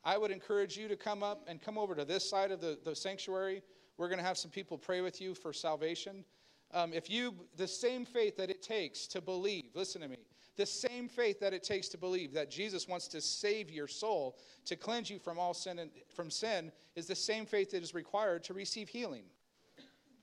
I 0.04 0.18
would 0.18 0.30
encourage 0.30 0.76
you 0.76 0.88
to 0.88 0.96
come 0.96 1.22
up 1.22 1.44
and 1.48 1.60
come 1.60 1.76
over 1.76 1.94
to 1.94 2.04
this 2.04 2.28
side 2.28 2.50
of 2.50 2.60
the, 2.60 2.78
the 2.84 2.94
sanctuary. 2.94 3.62
We're 3.96 4.08
going 4.08 4.18
to 4.18 4.24
have 4.24 4.38
some 4.38 4.50
people 4.50 4.78
pray 4.78 5.00
with 5.00 5.20
you 5.20 5.34
for 5.34 5.52
salvation. 5.52 6.24
Um, 6.72 6.92
if 6.92 7.08
you, 7.08 7.34
the 7.56 7.68
same 7.68 8.04
faith 8.04 8.36
that 8.36 8.50
it 8.50 8.62
takes 8.62 9.06
to 9.08 9.20
believe, 9.20 9.70
listen 9.74 10.00
to 10.02 10.08
me, 10.08 10.18
the 10.56 10.66
same 10.66 11.08
faith 11.08 11.38
that 11.40 11.52
it 11.52 11.62
takes 11.62 11.88
to 11.88 11.98
believe 11.98 12.32
that 12.32 12.50
Jesus 12.50 12.88
wants 12.88 13.08
to 13.08 13.20
save 13.20 13.70
your 13.70 13.86
soul, 13.86 14.38
to 14.64 14.74
cleanse 14.74 15.10
you 15.10 15.18
from 15.18 15.38
all 15.38 15.54
sin 15.54 15.78
and 15.78 15.90
from 16.14 16.30
sin, 16.30 16.72
is 16.94 17.06
the 17.06 17.14
same 17.14 17.44
faith 17.46 17.70
that 17.72 17.82
is 17.82 17.94
required 17.94 18.42
to 18.44 18.54
receive 18.54 18.88
healing. 18.88 19.24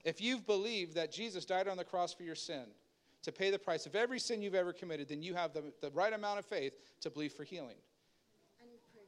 If 0.04 0.22
you've 0.22 0.46
believed 0.46 0.96
that 0.96 1.12
Jesus 1.12 1.46
died 1.46 1.68
on 1.68 1.78
the 1.78 1.84
cross 1.84 2.14
for 2.14 2.24
your 2.24 2.36
sin, 2.36 2.66
to 3.24 3.32
pay 3.32 3.50
the 3.50 3.60
price 3.60 3.86
of 3.86 3.96
every 3.96 4.20
sin 4.20 4.42
you've 4.42 4.56
ever 4.56 4.74
committed, 4.74 5.10
then 5.10 5.22
you 5.22 5.34
have 5.34 5.54
the, 5.54 5.64
the 5.82 5.90
right 5.92 6.14
amount 6.14 6.40
of 6.40 6.46
faith 6.46 6.78
to 7.02 7.10
believe 7.10 7.34
for 7.34 7.44
healing. 7.44 7.78
I 8.62 8.66
need 8.66 8.80
prayer 8.94 9.06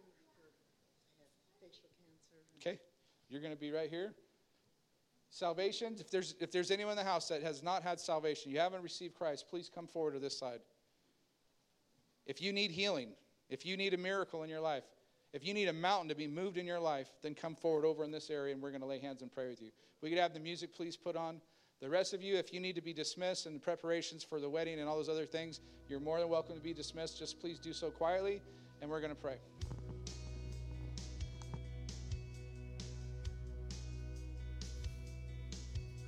for, 1.19 1.65
facial 1.65 1.89
cancer. 1.99 2.69
Okay, 2.69 2.79
you're 3.29 3.41
going 3.41 3.53
to 3.53 3.59
be 3.59 3.71
right 3.71 3.89
here. 3.89 4.13
Salvation, 5.29 5.95
if 5.99 6.09
there's, 6.09 6.35
if 6.39 6.49
there's 6.49 6.71
anyone 6.71 6.91
in 6.91 6.97
the 6.97 7.03
house 7.03 7.27
that 7.27 7.43
has 7.43 7.61
not 7.61 7.83
had 7.83 7.99
salvation, 7.99 8.51
you 8.51 8.59
haven't 8.59 8.81
received 8.81 9.15
Christ, 9.15 9.45
please 9.49 9.69
come 9.73 9.85
forward 9.85 10.13
to 10.13 10.19
this 10.19 10.37
side. 10.37 10.59
If 12.25 12.41
you 12.41 12.53
need 12.53 12.71
healing, 12.71 13.09
if 13.49 13.65
you 13.65 13.75
need 13.75 13.93
a 13.93 13.97
miracle 13.97 14.43
in 14.43 14.49
your 14.49 14.61
life, 14.61 14.85
if 15.33 15.45
you 15.45 15.53
need 15.53 15.67
a 15.67 15.73
mountain 15.73 16.07
to 16.07 16.15
be 16.15 16.27
moved 16.27 16.57
in 16.57 16.65
your 16.65 16.79
life, 16.79 17.09
then 17.21 17.35
come 17.35 17.55
forward 17.55 17.83
over 17.83 18.05
in 18.05 18.11
this 18.11 18.29
area 18.29 18.53
and 18.53 18.63
we're 18.63 18.69
going 18.69 18.81
to 18.81 18.87
lay 18.87 18.99
hands 18.99 19.21
and 19.21 19.29
pray 19.29 19.49
with 19.49 19.61
you. 19.61 19.71
We 20.01 20.09
could 20.09 20.17
have 20.17 20.33
the 20.33 20.39
music 20.39 20.73
please 20.73 20.95
put 20.95 21.17
on. 21.17 21.41
The 21.81 21.89
rest 21.89 22.13
of 22.13 22.21
you, 22.21 22.37
if 22.37 22.53
you 22.53 22.59
need 22.59 22.75
to 22.75 22.81
be 22.81 22.93
dismissed 22.93 23.45
and 23.45 23.55
the 23.55 23.59
preparations 23.59 24.23
for 24.23 24.39
the 24.39 24.49
wedding 24.49 24.79
and 24.79 24.87
all 24.87 24.95
those 24.95 25.09
other 25.09 25.25
things, 25.25 25.59
you're 25.89 25.99
more 25.99 26.19
than 26.19 26.29
welcome 26.29 26.55
to 26.55 26.61
be 26.61 26.73
dismissed. 26.73 27.19
Just 27.19 27.39
please 27.39 27.59
do 27.59 27.73
so 27.73 27.91
quietly 27.91 28.41
and 28.81 28.89
we're 28.89 29.01
going 29.01 29.13
to 29.13 29.21
pray. 29.21 29.37